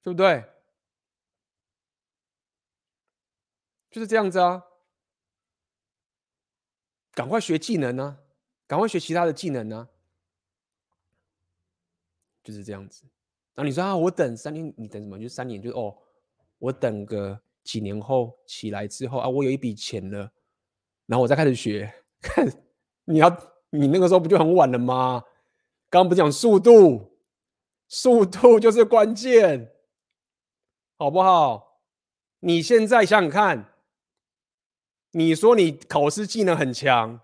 [0.00, 0.44] 对不对？
[3.90, 4.62] 就是这样子啊！
[7.10, 8.20] 赶快学技能呢，
[8.66, 9.88] 赶快学其他的技能呢，
[12.42, 13.04] 就是这样子。
[13.54, 15.18] 那你说啊，我等三年，你等什么？
[15.18, 15.96] 就三年，就哦，
[16.58, 20.30] 我等个几年后起来之后啊，我有一笔钱了，
[21.06, 21.92] 然后我再开始学。
[22.20, 22.46] 看
[23.04, 23.54] 你要。
[23.76, 25.24] 你那个时候不就很晚了吗？
[25.90, 27.18] 刚刚不讲速度，
[27.88, 29.68] 速度就是关键，
[30.96, 31.80] 好不好？
[32.38, 33.74] 你现在想想看，
[35.10, 37.20] 你说你考试技能很强，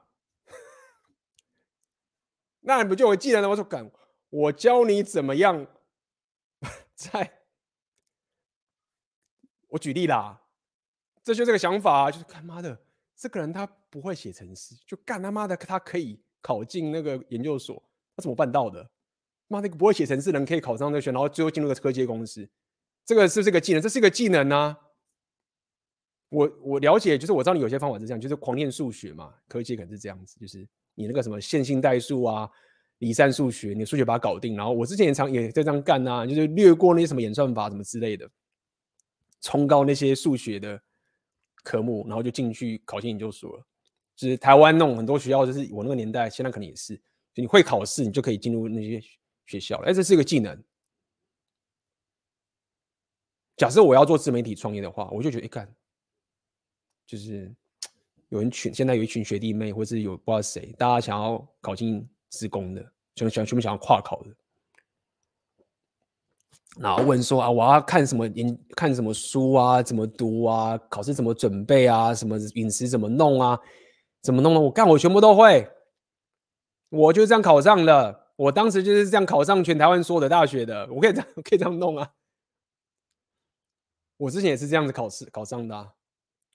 [2.60, 3.52] 那你不就有技能了吗？
[3.52, 3.90] 我说干，
[4.28, 5.66] 我教你怎么样
[6.94, 7.38] 在。
[9.68, 10.42] 我举例啦，
[11.22, 12.76] 这就这个想法，就是干妈的，
[13.16, 17.80] 这个人他不会写程式，就干他妈的，他可以考进那个研究所，
[18.16, 18.90] 他怎么办到的？
[19.46, 22.48] 妈那个不会写程式人可以考上那个学，然后最后进入个科技公司，
[23.04, 24.76] 这个是这个技能，这是一个技能啊。
[26.28, 30.68] 我我了解，就是我知道你有些方法是这样，就是狂练数学嘛，科技可能是这样子，就是
[31.00, 32.48] 你那个什么线性代数啊、
[32.98, 38.30] 离散数学，你数学把它搞定，然后我之前也常也在这样干啊，就是略过那些什么演算法什么之类的。
[39.40, 40.78] 冲高那些数学的
[41.62, 43.66] 科目，然后就进去考进研究所了。
[44.14, 46.94] 就是台湾那种很多学校，就是我那个年代，现在可能也是，
[47.32, 49.02] 就你会考试，你就可以进入那些
[49.46, 49.88] 学校了。
[49.88, 50.62] 哎，这是一个技能。
[53.56, 55.74] 假设我要做自媒体创业的话，我就觉得，一看，
[57.06, 57.50] 就是
[58.30, 62.82] 有人群，现在有一群学弟妹，或是有不知道谁，大家想要考进资工的，
[63.14, 64.30] 想想全部想要跨考的。
[66.78, 73.58] 然后问说啊，我要看什么研看什么书啊，怎么读啊，考试怎么准备啊，什么饮食怎么弄啊，
[74.22, 74.60] 怎么弄呢？
[74.60, 75.68] 我干，我全部都会，
[76.88, 78.32] 我就这样考上了。
[78.36, 82.08] 我当时就是这样考上全台湾所有的大学的，我可以这样 可以这样弄啊。
[84.16, 85.92] 我之前也是这样子考试考上的啊，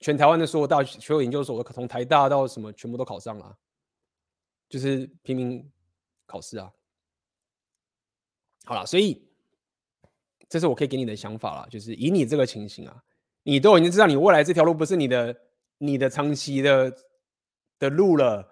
[0.00, 3.56] 全台湾的所有大学、所有研究所，我从台大到什么全部都考上了，
[4.68, 5.70] 就是拼命
[6.26, 6.70] 考试啊。
[8.64, 9.22] 好了，所以。
[10.48, 13.02] 这是我可以给你的想法了，就是以你这个情形啊，
[13.42, 15.36] 你都已经知道你未来这条路不是你的、
[15.76, 16.96] 你的长期的
[17.80, 18.48] 的路了，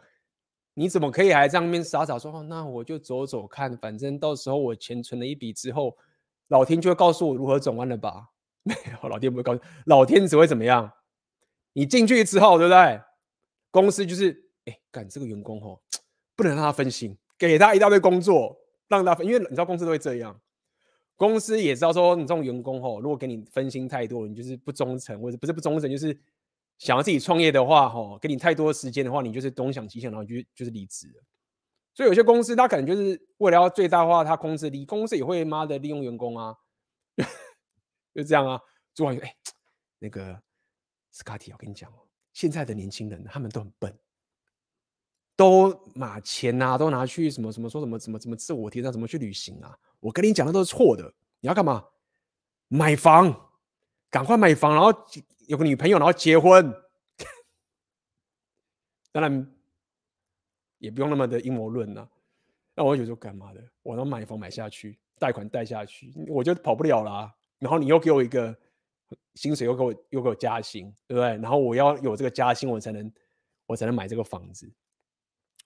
[0.74, 5.96] 你怎么可以还在那边傻傻说，哦，那我就走走看，反正到时候我钱存了一笔之后，
[6.48, 8.28] 老天就会告诉我如何转弯了吧？
[8.64, 10.92] 没有，老天不会告诉，老天只会怎么样？
[11.74, 13.00] 你进去之后，对不对？
[13.70, 15.78] 公司就是，哎，干这个员工哦，
[16.34, 18.56] 不能让他分心，给他一大堆工作，
[18.88, 20.40] 让他分，因为你知道公司都会这样。
[21.16, 26.18] 公司也知道说，你这种员工吼，如果给你分心太多，你就是不忠诚，或者不是不忠诚，就是
[26.78, 31.08] 想要自己创业的话，吼，给你太多时间的话，你就是东想西想，然后就就是离职。
[31.94, 36.56] 所以有些公司他可能就是为了要最大化他公司利，公司也会妈的利用员工啊，
[38.14, 38.60] 就这样啊。
[38.94, 39.36] 主管说，哎，
[40.00, 40.40] 那个
[41.14, 43.96] 斯卡提，我跟你讲哦，现在的年轻人他们都很笨，
[45.36, 49.78] 都把钱啊都拿去什么什么说什么什么什么自我提升，怎么去旅行啊？
[50.00, 51.04] 我跟你讲的都是错的，
[51.38, 51.86] 你要干嘛？
[52.66, 53.48] 买房，
[54.10, 54.92] 赶快买房，然后
[55.46, 56.74] 有个女朋友，然后结婚。
[59.12, 59.54] 当然
[60.78, 62.10] 也不用那么的阴谋论了。
[62.74, 63.62] 那我就说干嘛的？
[63.84, 67.32] 我能买房买下去，贷款贷下去，我就跑不了了啊。
[67.60, 68.58] 然后你又给我一个
[69.34, 71.28] 薪水，又给我又给我加薪，对不对？
[71.38, 73.12] 然后我要有这个加薪，我才能
[73.66, 74.70] 我才能买这个房子，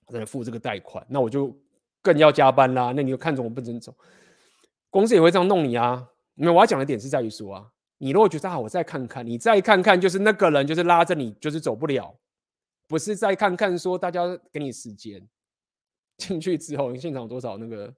[0.07, 1.07] 我才能付这个贷款。
[1.09, 1.55] 那我就
[2.03, 2.93] 更要加班啦。
[2.95, 3.95] 那你就看着我不准走。
[4.91, 6.09] 公司也会这样弄你啊！
[6.35, 12.19] 没有，我要讲的点是在于说啊，你如果觉得啊，我再看看，你再看看，就是那个人就是拉着你，就是走不了，
[12.87, 15.29] 不是再看看说大家给你时间
[16.17, 17.95] 进去之后，你现场有多少那个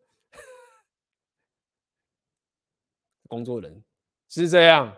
[3.28, 3.84] 工作人
[4.28, 4.92] 是这样？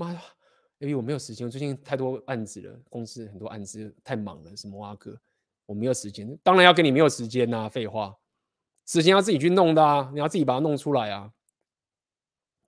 [0.00, 0.20] 妈的，
[0.78, 5.20] 因为我没有时间，我最近太多案子了，公司很多案子太忙了，什么啊哥，
[5.66, 8.16] 我没有时间，当然要跟你没有时间呐、废话。
[8.86, 11.30] 时间要自己去弄的啊，你要自己把它弄出来啊，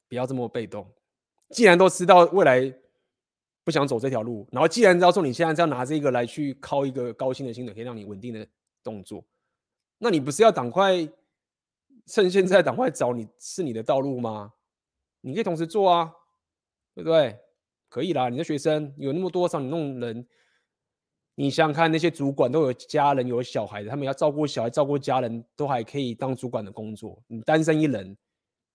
[0.09, 0.87] 不要这么被动。
[1.49, 2.73] 既然都知道未来
[3.65, 8.47] 不想走这条路，然后既然知道说你现在要拿这个来去靠一个高薪的薪水，可以让你稳定的
[8.85, 9.25] 动作，
[9.99, 10.97] 那你不是要赶快
[12.07, 14.53] 趁现在赶快找你是你的道路吗？
[15.23, 16.13] 你可以同时做啊，
[16.95, 17.39] 对不对？
[17.89, 20.27] 可以啦，你的学生有那么多，少你弄人。
[21.35, 27.23] 你想想看，那些主管都有家人、有小孩的，他们要照顾小孩、照顾家人，都还可以当主管的工作。
[27.27, 28.17] 你单身一人，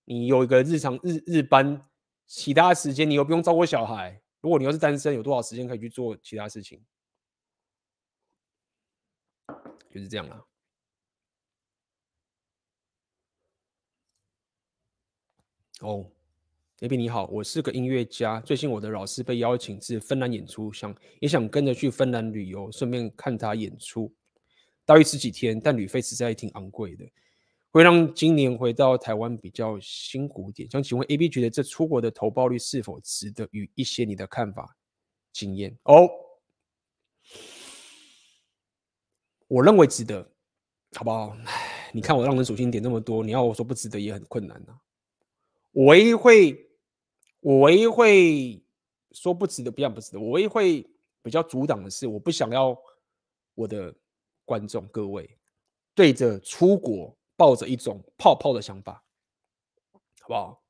[0.05, 1.87] 你有一个日常日日班，
[2.25, 4.21] 其他时间你又不用照顾小孩。
[4.41, 6.83] 如果你要是单身，有多少时间可以去做其他事情？
[9.89, 10.43] 就是这样啦。
[15.81, 16.11] 哦。
[16.81, 18.39] A B 你好，我是个音乐家。
[18.41, 24.13] 最近我的老师被邀请至芬兰演出，想也想跟着去芬兰旅游，顺便看他演出。
[24.85, 27.03] 大约十几天，但旅费实在挺昂贵的，
[27.71, 30.69] 会让今年回到台湾比较辛苦点。
[30.69, 33.49] 想请问 A B 觉得这出国的投报率是否值得？
[33.49, 34.77] 与一些你的看法、
[35.33, 36.07] 经验哦。
[39.47, 40.29] 我认为值得，
[40.95, 41.35] 好不好？
[41.91, 44.77] 你看我让人属性点那么多，你要我说不值得也很困难呐、啊。
[45.71, 46.66] 我唯一会。
[47.47, 48.61] 我唯一会
[49.13, 50.19] 说不值得，不要不值得。
[50.19, 50.85] 我唯一会
[51.23, 52.77] 比较阻挡的是，我不想要
[53.55, 53.95] 我的
[54.43, 55.39] 观众各位
[55.95, 59.01] 对着出国抱着一种泡泡的想法，
[60.19, 60.61] 好不好？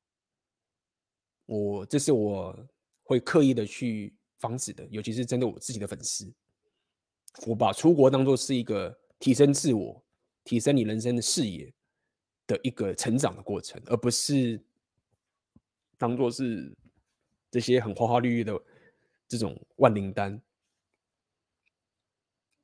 [1.48, 2.56] 我这是我
[3.02, 6.32] 会刻意的去防止的，尤其是针对我自己的粉丝，
[7.48, 10.00] 我把出国当做是一个提升自我、
[10.44, 11.74] 提升你人生的视野
[12.46, 14.64] 的一个成长的过程，而不是
[15.98, 16.76] 当做是
[17.52, 18.60] 这些很花花绿绿的
[19.28, 20.42] 这种万灵丹。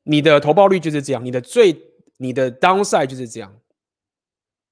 [0.03, 1.81] 你的投报率就是这样，你的最
[2.17, 3.61] 你的 downside 就是这样，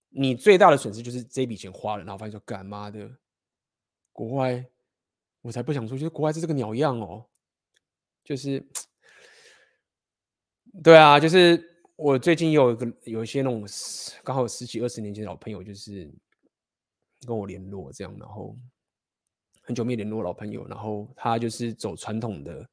[0.10, 3.10] 你最大的损失就是这笔钱花了，然后发现说干妈的，
[4.12, 4.66] 国外
[5.42, 7.26] 我才不想出去，国外是这个鸟样哦，
[8.24, 8.62] 就是，
[10.84, 13.66] 对啊，就是我最近有一个有一些那种
[14.24, 16.14] 刚好十几二十年前的老朋友，就是
[17.26, 18.58] 跟我联络这样，然后
[19.64, 22.68] 很久没联络老朋友，然后他就是走传统的。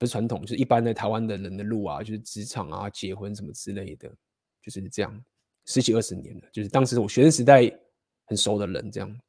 [0.00, 4.08] 不是传统，就是一般的台湾的人的路啊，就是职场啊、结婚什么之类的，
[4.62, 5.24] 就是这样，
[5.66, 6.42] 十几二十年了。
[6.52, 7.68] 就是当时我学生时代
[8.26, 9.20] 很熟的人，这样。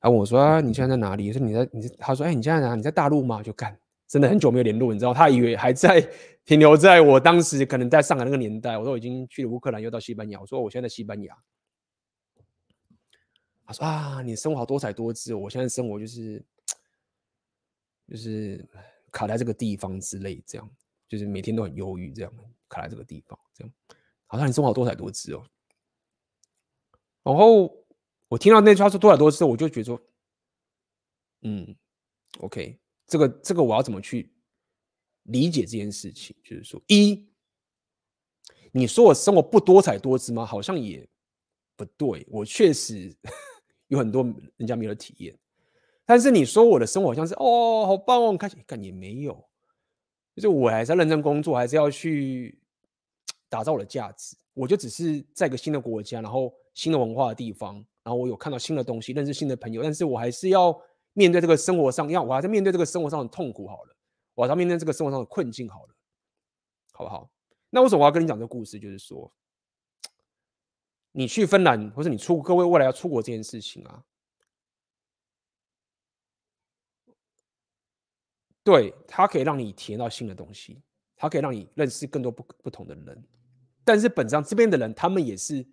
[0.00, 2.74] 他问我说：“啊，你现在在哪里？”我说：“你在，你在。”他说：“哎，你现在哪？
[2.74, 3.78] 你在大陆吗？”就干，
[4.08, 5.12] 真的很久没有联络，你知道？
[5.12, 6.00] 他以为还在
[6.46, 8.78] 停留在我当时可能在上海那个年代。
[8.78, 11.36] 我都：“已经去了乌克兰，又到西班牙。”我说：“我现在在西班牙。”
[13.66, 15.34] 他说：“啊，你生活好多彩多姿。
[15.34, 16.44] 我现在生活就是，
[18.08, 18.66] 就是。”
[19.12, 20.70] 卡在这个地方之类，这样
[21.08, 22.30] 就是每天都很忧郁，这样
[22.68, 23.72] 卡在这个地方，这样
[24.26, 25.42] 好像你生活多彩多姿哦。
[27.22, 27.82] 然后
[28.28, 30.02] 我听到那句话说多彩多姿，我就觉得说，
[31.42, 31.74] 嗯
[32.40, 34.30] ，OK，这个这个我要怎么去
[35.22, 36.36] 理解这件事情？
[36.44, 37.26] 就是说，一，
[38.70, 40.44] 你说我生活不多彩多姿吗？
[40.44, 41.08] 好像也
[41.74, 43.16] 不对，我确实
[43.88, 44.22] 有很多
[44.56, 45.38] 人家没有体验。
[46.04, 49.32] 但是你说我的生活好像是哦，好棒哦，开心，干也没有，
[50.36, 52.60] 就是我还是要认真工作，还是要去
[53.48, 54.36] 打造我的价值。
[54.54, 59.82] 我就只是在一个新的国家，然后新的文化的地方，然后我有看到新的东西，认识新的朋友。
[59.82, 60.74] 但是我还是要
[61.12, 63.96] 面对这个生活上，要我还是面对这个生活上的痛苦好了，
[64.34, 65.94] 我还是要面对这个生活上的困境好了，
[66.92, 67.28] 好不好？
[67.68, 68.78] 那为什么我要跟你讲这个故事？
[68.78, 69.30] 就是说，
[71.18, 74.04] 你去芬兰，或者你出各位未来要出国这件事情啊。
[78.62, 80.82] 对，它可以让你体验到新的东西，
[81.16, 83.24] 它可以让你认识更多不不同的人。
[83.82, 85.66] 但是本上这边的人，他们也是，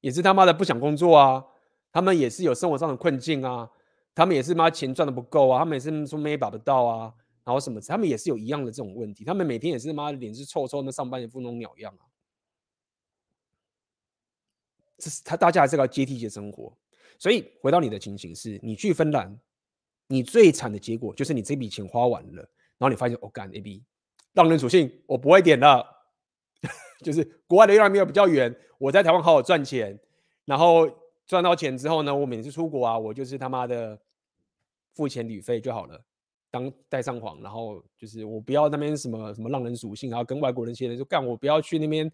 [0.00, 1.44] 也是他妈的不想工作啊，
[1.92, 3.70] 他们也是有生活上的困境啊，
[4.12, 7.14] 他们也是妈钱赚的不够啊，他们也是说没把不到啊，
[7.44, 12.07] 然后什么，他们也是有一样的这种问题，他们每天也是妈的脸是臭臭的，上班也不那种鸟样啊。
[14.98, 16.76] 这是他大家还是要接地气生活，
[17.18, 19.38] 所以回到你的情形是，你去芬兰。
[20.10, 22.40] 你最惨的结果就是你这笔钱花完了，
[22.78, 23.84] 然后你发现哦，干 A B，
[24.32, 25.84] 浪人属性我不会点了，
[27.04, 30.00] 就是国外的月亮没有比较远，我在台湾好好赚钱，
[30.46, 30.88] 然后
[31.26, 34.00] 赚到钱之后呢，我每次出国啊，我就是他妈的
[34.94, 36.02] 付钱旅费就好了，
[36.50, 42.10] 当带上皇，然后就是我不要那边什么什么浪人属性，然后跟外国人接的就干，我不要去那边，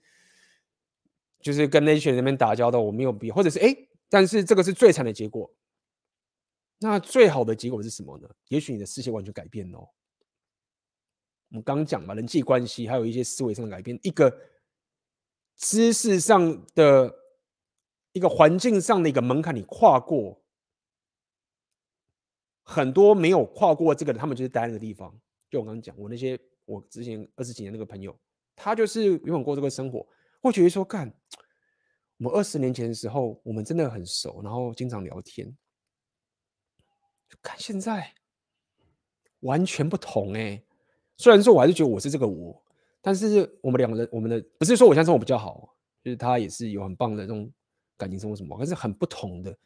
[1.45, 3.77] 就是跟那些人那边打交道，我没有必要，或者是哎，
[4.09, 5.55] 但是这个是最惨的结果。
[6.79, 8.27] 那最好的结果是什么呢？
[8.49, 9.87] 也许你的世界完全改变哦。
[11.51, 14.35] 我们刚讲嘛，人际关系还有一些思维上的改变，一个
[15.57, 17.15] 知识上的
[18.13, 20.43] 一个环境上的一个门槛，你跨过，
[22.63, 25.15] 很多没有跨过这个的，他们就是待在那个地方。
[25.51, 28.19] 就我刚刚讲，我那些我之前二十几年那个朋友，
[28.57, 30.07] 他就是永远过这个生活。
[30.45, 31.11] 我觉得说，干，
[32.19, 35.57] 我们二十年前的时候，我们真的很熟，然后经常聊天。
[37.41, 38.13] 看现在
[39.41, 40.63] 完全不同哎、
[41.17, 42.63] 虽然说我还是觉得我是这个我，
[43.01, 47.51] 但是我们两个人，我们的不是说我现在生活比较好，就是他也是有很棒的这种
[47.97, 49.59] 感情生活什么，可是很不同的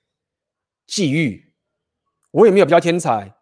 [0.87, 1.53] 际遇。
[2.31, 3.37] 我也没有比较天才，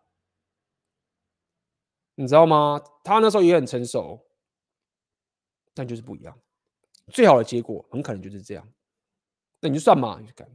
[2.15, 2.83] 你知道吗？
[3.05, 4.27] 他那时候也很成熟，
[5.75, 6.35] 但就是不一样。
[7.13, 8.69] 最好的结果很可能就是这样。
[9.61, 10.49] 那你就算嘛，你就干。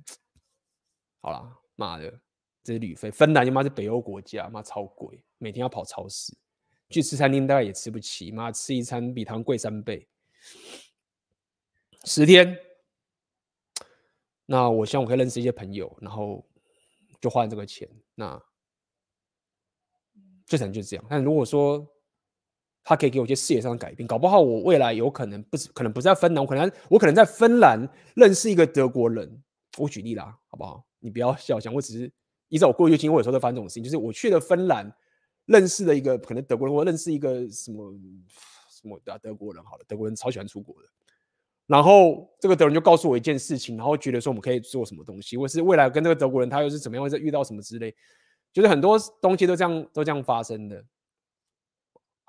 [1.22, 2.20] 好啦，妈的。
[2.64, 6.32] 这是旅费，芬兰他妈是北欧国家，妈超贵，每天要跑超市，
[6.90, 10.08] 去吃餐厅大概也吃不起，妈吃一餐比台湾贵三倍，
[12.04, 12.56] 十天。
[14.46, 16.48] 那我希望我可以认识一些朋友，然后
[17.20, 17.90] 就花这个钱。
[18.14, 18.40] 那
[20.46, 21.04] 最惨就是这样。
[21.10, 21.92] 但如果说
[22.84, 29.42] 他可以给我一些视野上的改变，搞不好我未来有可能不是，可能不在芬兰，我可能我可能在芬兰认识一个德国人。
[29.78, 30.86] 我举例啦，好不好？
[31.00, 32.12] 你不要笑，想我只是。
[32.50, 34.94] 依照我过去经历，我有时候会发生这种事情，就是我去了芬兰，
[35.46, 37.94] 认识了一个可能德国人，或认识一个什么
[38.70, 40.90] 什么的德国人，好了，德国人超喜欢出国的。
[41.66, 47.96] 然后这个德国人就告诉我一件事情，然后觉得说我们可以做什么东西，或是未来跟这个德国人他又是怎么样，或者遇到什么之类，
[48.52, 50.84] 就是很多东西都这样都这样发生的，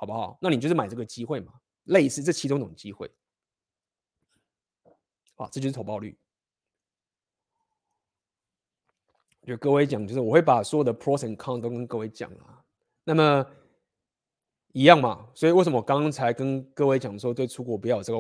[0.03, 0.37] 好不好？
[0.41, 1.53] 那你就是买这个机会嘛，
[1.85, 3.09] 类似这其中一种机会，
[5.37, 6.19] 啊，这就是投报率。
[9.47, 12.65] 就各位讲，就是我会把所有的 pros and cons 都跟各位讲了，
[13.05, 13.47] 那么
[14.73, 18.19] 一样嘛，所以为什么我刚才跟各位讲说，对出国不要有这个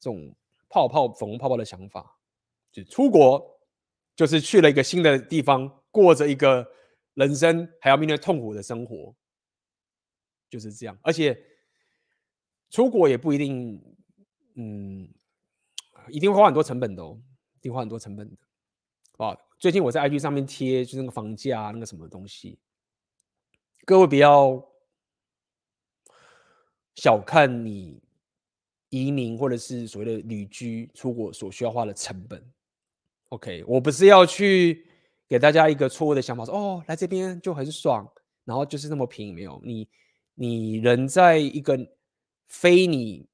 [0.00, 0.34] 这种。
[0.74, 2.16] 泡泡粉红泡泡的想法，
[2.72, 3.60] 就出国
[4.16, 6.66] 就是去了一个新的地方，过着一个
[7.12, 9.14] 人生还要面对痛苦的生活，
[10.52, 10.96] 就是这样。
[11.02, 11.36] 而且
[12.70, 13.82] 出国也不一定，
[14.54, 15.08] 嗯，
[16.08, 17.18] 一定会花很多成本的哦，
[17.56, 18.36] 一定花很多成本的。
[19.24, 22.58] 啊，最近我在 IG 上面贴，就是那个房价那个什么东西，
[23.86, 24.62] 各位不要
[26.94, 28.02] 小看你。
[28.94, 32.52] 移民或者是所谓的旅居出国所需要花的成本
[33.30, 34.86] ，OK，我不是要去
[35.26, 38.06] 给大家一个错误的想法说，哦，来这边就很爽，
[38.44, 39.88] 然后就是那么便宜，没有你，
[40.34, 41.94] 你人在一个
[42.46, 43.28] 非你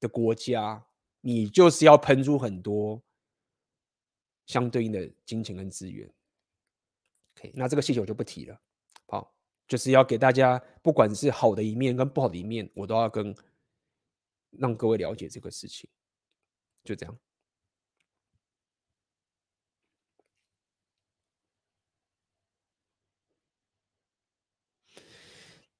[0.00, 0.86] 的国家，
[1.20, 3.02] 你就是要喷出很多
[4.46, 6.10] 相对应的金钱跟资源
[7.36, 8.60] ，OK，那这个细节我就不提了，
[9.06, 9.34] 好，
[9.66, 13.34] 就是要给大家，不管是好的一面跟不好的一面，我都要跟。
[14.56, 15.90] 让各位了解这个事情，
[16.84, 17.18] 就这样。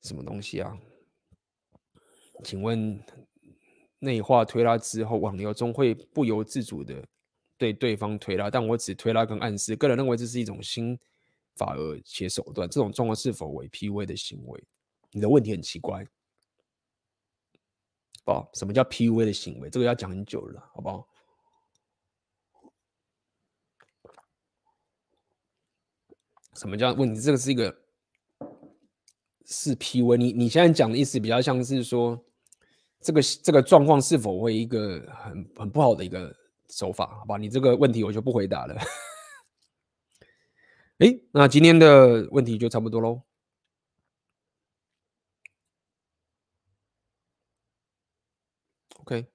[0.04, 0.78] 什么东西啊？
[2.44, 3.02] 请问
[3.98, 7.04] 内化推拉之后，网流中会不由自主的
[7.56, 9.74] 对对方推拉，但我只推拉跟暗示。
[9.74, 10.98] 个人认为这是一种新
[11.56, 14.64] 法而且手段，这种状况是否为 PUA 的行为？
[15.10, 16.06] 你的问题很奇怪。
[18.26, 18.50] 好？
[18.54, 19.70] 什么叫 PUA 的行为？
[19.70, 21.08] 这个要讲很久了，好不好？
[26.54, 27.20] 什么叫问题？
[27.20, 27.83] 这个是一个
[29.44, 30.16] 是 PUA。
[30.16, 32.22] 你你现在讲的意思比较像是说，
[33.00, 36.34] 这个这个状况是否会一个很很不好的一个
[36.70, 37.06] 手法？
[37.18, 37.36] 好吧？
[37.36, 38.76] 你这个问题我就不回答了。
[40.98, 43.22] 哎，那今天的问题就差不多喽。
[49.00, 49.26] OK，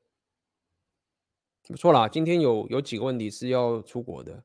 [1.68, 2.10] 不错啦。
[2.10, 4.44] 今天有有几个问题是要出国的，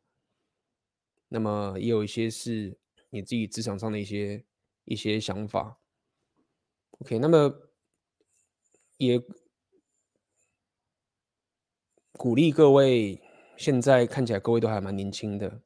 [1.28, 2.76] 那么也有一些是
[3.08, 4.44] 你自己职场上的一些
[4.84, 5.78] 一些想法。
[7.00, 7.52] OK，那么
[8.98, 9.20] 也
[12.12, 13.20] 鼓励各位，
[13.56, 15.60] 现在看起来各位都还蛮年轻的。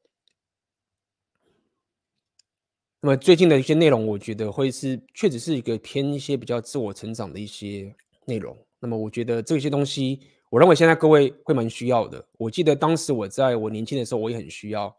[3.01, 8.57] 那么最近的一些内容，我觉得会是确实是一个偏一些比较自我成长的一些内容。
[8.81, 10.21] 那么我觉得这些东西，
[10.51, 12.27] 我认为现在各位会蛮需要的。
[12.39, 14.93] 我记得当时我在我年轻的时候，我也很需要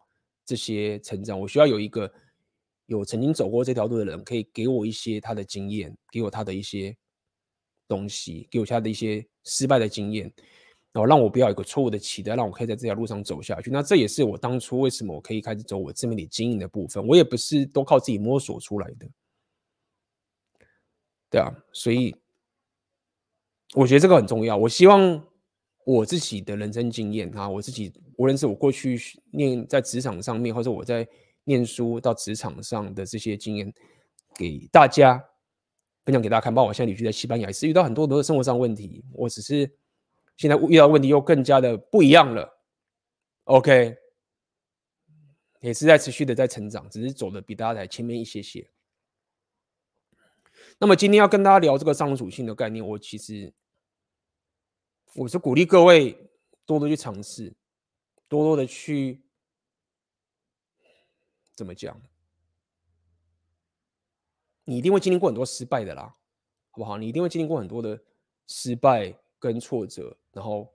[0.46, 1.38] 这些成长。
[1.38, 2.10] 我需要有一个
[2.90, 6.94] 有曾经走过这条路的人，可以给我一些他的经验，给我他的一些
[7.88, 10.26] 东西，给我他的一些失败的经验，
[10.91, 13.72] 然后让我不要有个错误的期待，让我可以在这条路上走下去。
[13.72, 17.07] 那这也是我当初为什么我可以开始走我自媒体经营的部分。
[17.07, 19.07] 我也不是都靠自己摸索出来的，
[21.30, 22.14] 对啊，所以。
[23.76, 24.57] 我觉得这个很重要。
[24.57, 25.24] 我希望
[25.86, 28.99] 我自己的人生经验啊，我自己无论是我过去
[29.30, 31.07] 念在职场上面，或者我在
[31.50, 33.74] 念书到职场上的这些经验，
[34.36, 35.18] 给大家
[36.06, 36.54] 分享给大家看。
[36.54, 39.04] 包括我现在旅居在西班牙，也是遇到很多很多的生活上问题。
[39.14, 39.70] 我只是
[40.38, 42.60] 现在遇到问题又更加的不一样了。
[43.46, 43.98] OK，
[45.62, 48.70] 也是在持续的在成长，只是走的比大家在前面一些些。
[50.78, 53.52] 那么今天要跟大家聊这个上属性的概念，我其实
[55.16, 56.16] 我是鼓励各位
[56.68, 57.56] 多多去尝试，
[58.28, 59.24] 多多的去
[61.60, 62.02] 怎么讲？
[64.64, 66.15] 你一定会经历过很多失败的啦，
[66.72, 66.98] 好不好？
[66.98, 68.02] 你一定会经历过很多的
[68.48, 70.73] 失败跟挫折，然后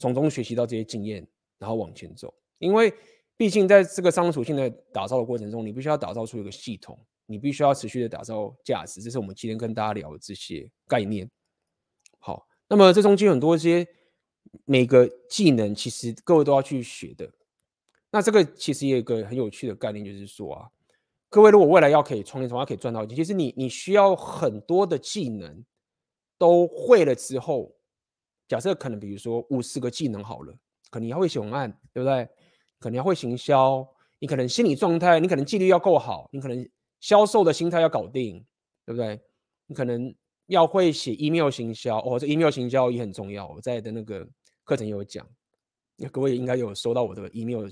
[0.00, 1.24] 从中学习到这些经验，
[1.56, 2.34] 然后往前走。
[2.58, 2.92] 因为
[3.36, 6.98] 毕竟在这个商属性的打造的过程中，你必须要打造出一个系统。
[7.26, 11.30] 你必须要持续的打造价值，这是我们今天跟大家聊的这些概念。
[12.18, 13.86] 好，那么这中间很多一些
[14.64, 17.30] 每个技能，其实各位都要去学的。
[18.10, 20.68] 那这个其实也有一个很有趣的概念，就是说啊，
[21.28, 25.64] 各位如果未来要可以创业，从而可以赚到钱，其实你你需要很多的技能
[26.38, 27.74] 都会了之后，
[28.48, 30.52] 假设可能比如说五十个技能好了，
[30.90, 32.28] 可能你要会写文案，对不对？
[32.78, 33.86] 可能要会行销，
[34.18, 36.68] 你可能心理状态，你可能纪律要够好，你可能。
[37.00, 38.44] 销售的心态要搞定，
[38.84, 39.20] 对不对？
[39.66, 40.12] 你可能
[40.46, 43.46] 要会写 email 行销哦，这 email 行销也很重要。
[43.46, 44.28] 我在的那个
[44.64, 45.24] 课程有讲，
[45.96, 47.68] 那各位应该有收到我的 email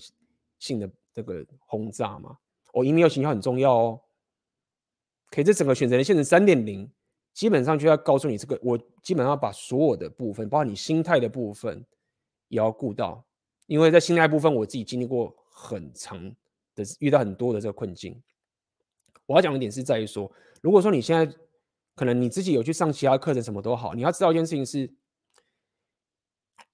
[0.67, 2.37] 性的这个轰炸嘛？
[2.73, 4.01] 我、哦、email 形象很重要哦。
[5.31, 6.91] 可以，这整个选择的限制三点零，
[7.33, 11.85] 基本上就要告诉你这个，我基本上把所有的部分，包括你心态的部分，
[12.49, 13.25] 也要顾到，
[13.67, 16.31] 因为在心态部分，我自己经历过很长
[16.75, 18.23] 的，遇到很多的这个困境。
[19.27, 20.31] 我要讲的点是在于说，
[20.63, 21.37] 如果说你现在
[21.95, 24.89] 可能你自己有去上其他课程，什么都好，你要知道一件事情是，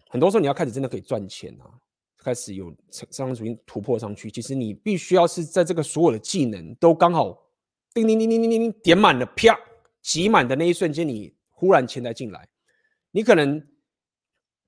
[0.08, 1.80] 很多时候你要开始真的可以赚钱啊，
[2.22, 7.50] 开始有上属性突破上去，其实你必须要是在这个所有的技能都刚好
[7.92, 9.58] 叮叮叮叮叮叮叮点满了，啪
[10.00, 12.48] 挤满的那一瞬间，你忽然钱财进来，
[13.10, 13.66] 你可能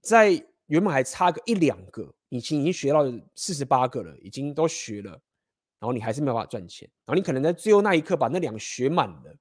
[0.01, 0.31] 在
[0.67, 3.05] 原本还差个一两个，你已经已经学到
[3.35, 5.21] 四十八个了，已经都学了。
[5.81, 9.37] 然后你还是没办法赚钱，然后你可能在最后那一刻把那两个学满了，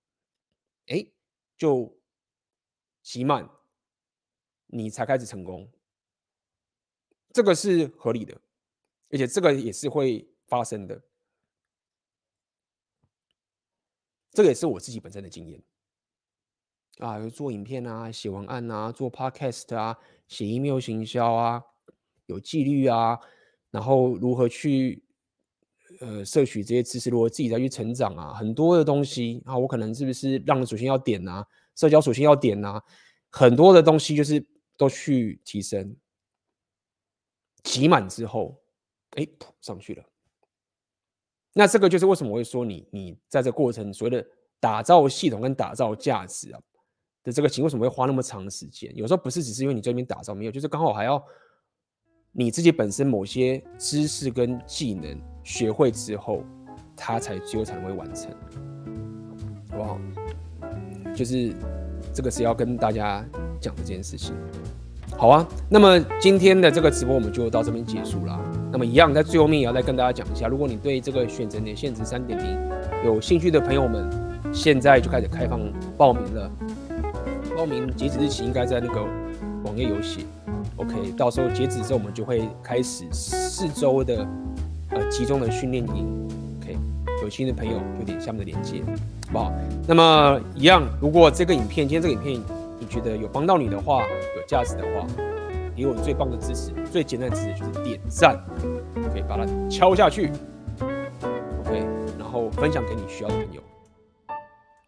[0.88, 1.06] 哎，
[1.58, 1.98] 就
[3.02, 3.50] 集满，
[4.68, 5.72] 你才开始成功，
[7.34, 8.40] 这个是合理的，
[9.10, 11.02] 而且这个也是会发生的，
[14.32, 15.62] 这个也是我自己本身的经验
[17.00, 19.98] 啊，有做影片啊，写文案啊，做 podcast 啊，
[20.28, 21.62] 写 email 行销啊，
[22.28, 23.20] 有纪律啊，
[23.72, 25.04] 然后如何去。
[26.00, 31.46] 呃，摄取这些知识，如何自己再去成长啊，很多的东西啊，我可能是不是让人属性要点啊，
[31.76, 32.84] 社交属性要点啊，
[33.30, 34.44] 很多的东西就是
[34.76, 35.96] 都去提升，
[37.64, 38.62] 挤满之后，
[39.12, 39.28] 哎，
[39.62, 40.04] 上去了。
[41.54, 44.26] 那这个就是为什么我会说你，你在这过程所谓的
[44.60, 46.60] 打造系统跟打造价值啊
[47.24, 48.96] 的这个情，为什么会花那么长时间？
[48.96, 51.24] 有时候不是只是因为你这边打造没有，就是刚好还要
[52.32, 55.20] 你自己本身某些知识跟技能。
[55.46, 56.42] 学会之后，
[56.96, 58.32] 他才最后才会完成，
[59.70, 60.00] 好不好？
[61.14, 61.54] 就是
[62.14, 63.26] 这个是要跟大家
[63.60, 64.34] 讲的这件事情。
[65.18, 68.38] 好啊，那么今天的这个直播我们就到这边结束了。
[68.72, 72.58] 那么一样在最后面也要再跟大家讲一下，如果你对这个选择年限值三点零
[73.06, 74.10] 有兴趣的朋友们，
[74.52, 75.60] 现在就开始开放
[75.98, 76.52] 报名了。
[77.56, 79.02] 报名截止日期应该在那个
[79.64, 80.22] 网页有写。
[80.78, 84.28] OK，到时候截止之后，我们就会开始四周的。
[84.96, 86.28] 呃，集中的训练营
[86.62, 86.78] ，OK，
[87.24, 88.84] 有兴趣的朋友就点下面的链接，
[89.26, 89.52] 好不好？
[89.88, 92.40] 那么一样，如果这个影片，今天这个影片
[92.84, 94.04] 你觉得有帮到你的话，
[94.36, 95.08] 有价值的话，
[95.74, 98.38] 给我最棒的支持，最简单的支持就是点赞，
[99.10, 100.30] 可以把它敲下去
[100.82, 101.88] ，OK，
[102.20, 103.62] 然后分享给你需要的朋友。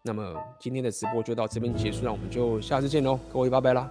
[0.02, 0.22] 那么
[0.60, 3.88] 今天的直播就到这边结束，那我们就下次见喽，各位拜拜啦。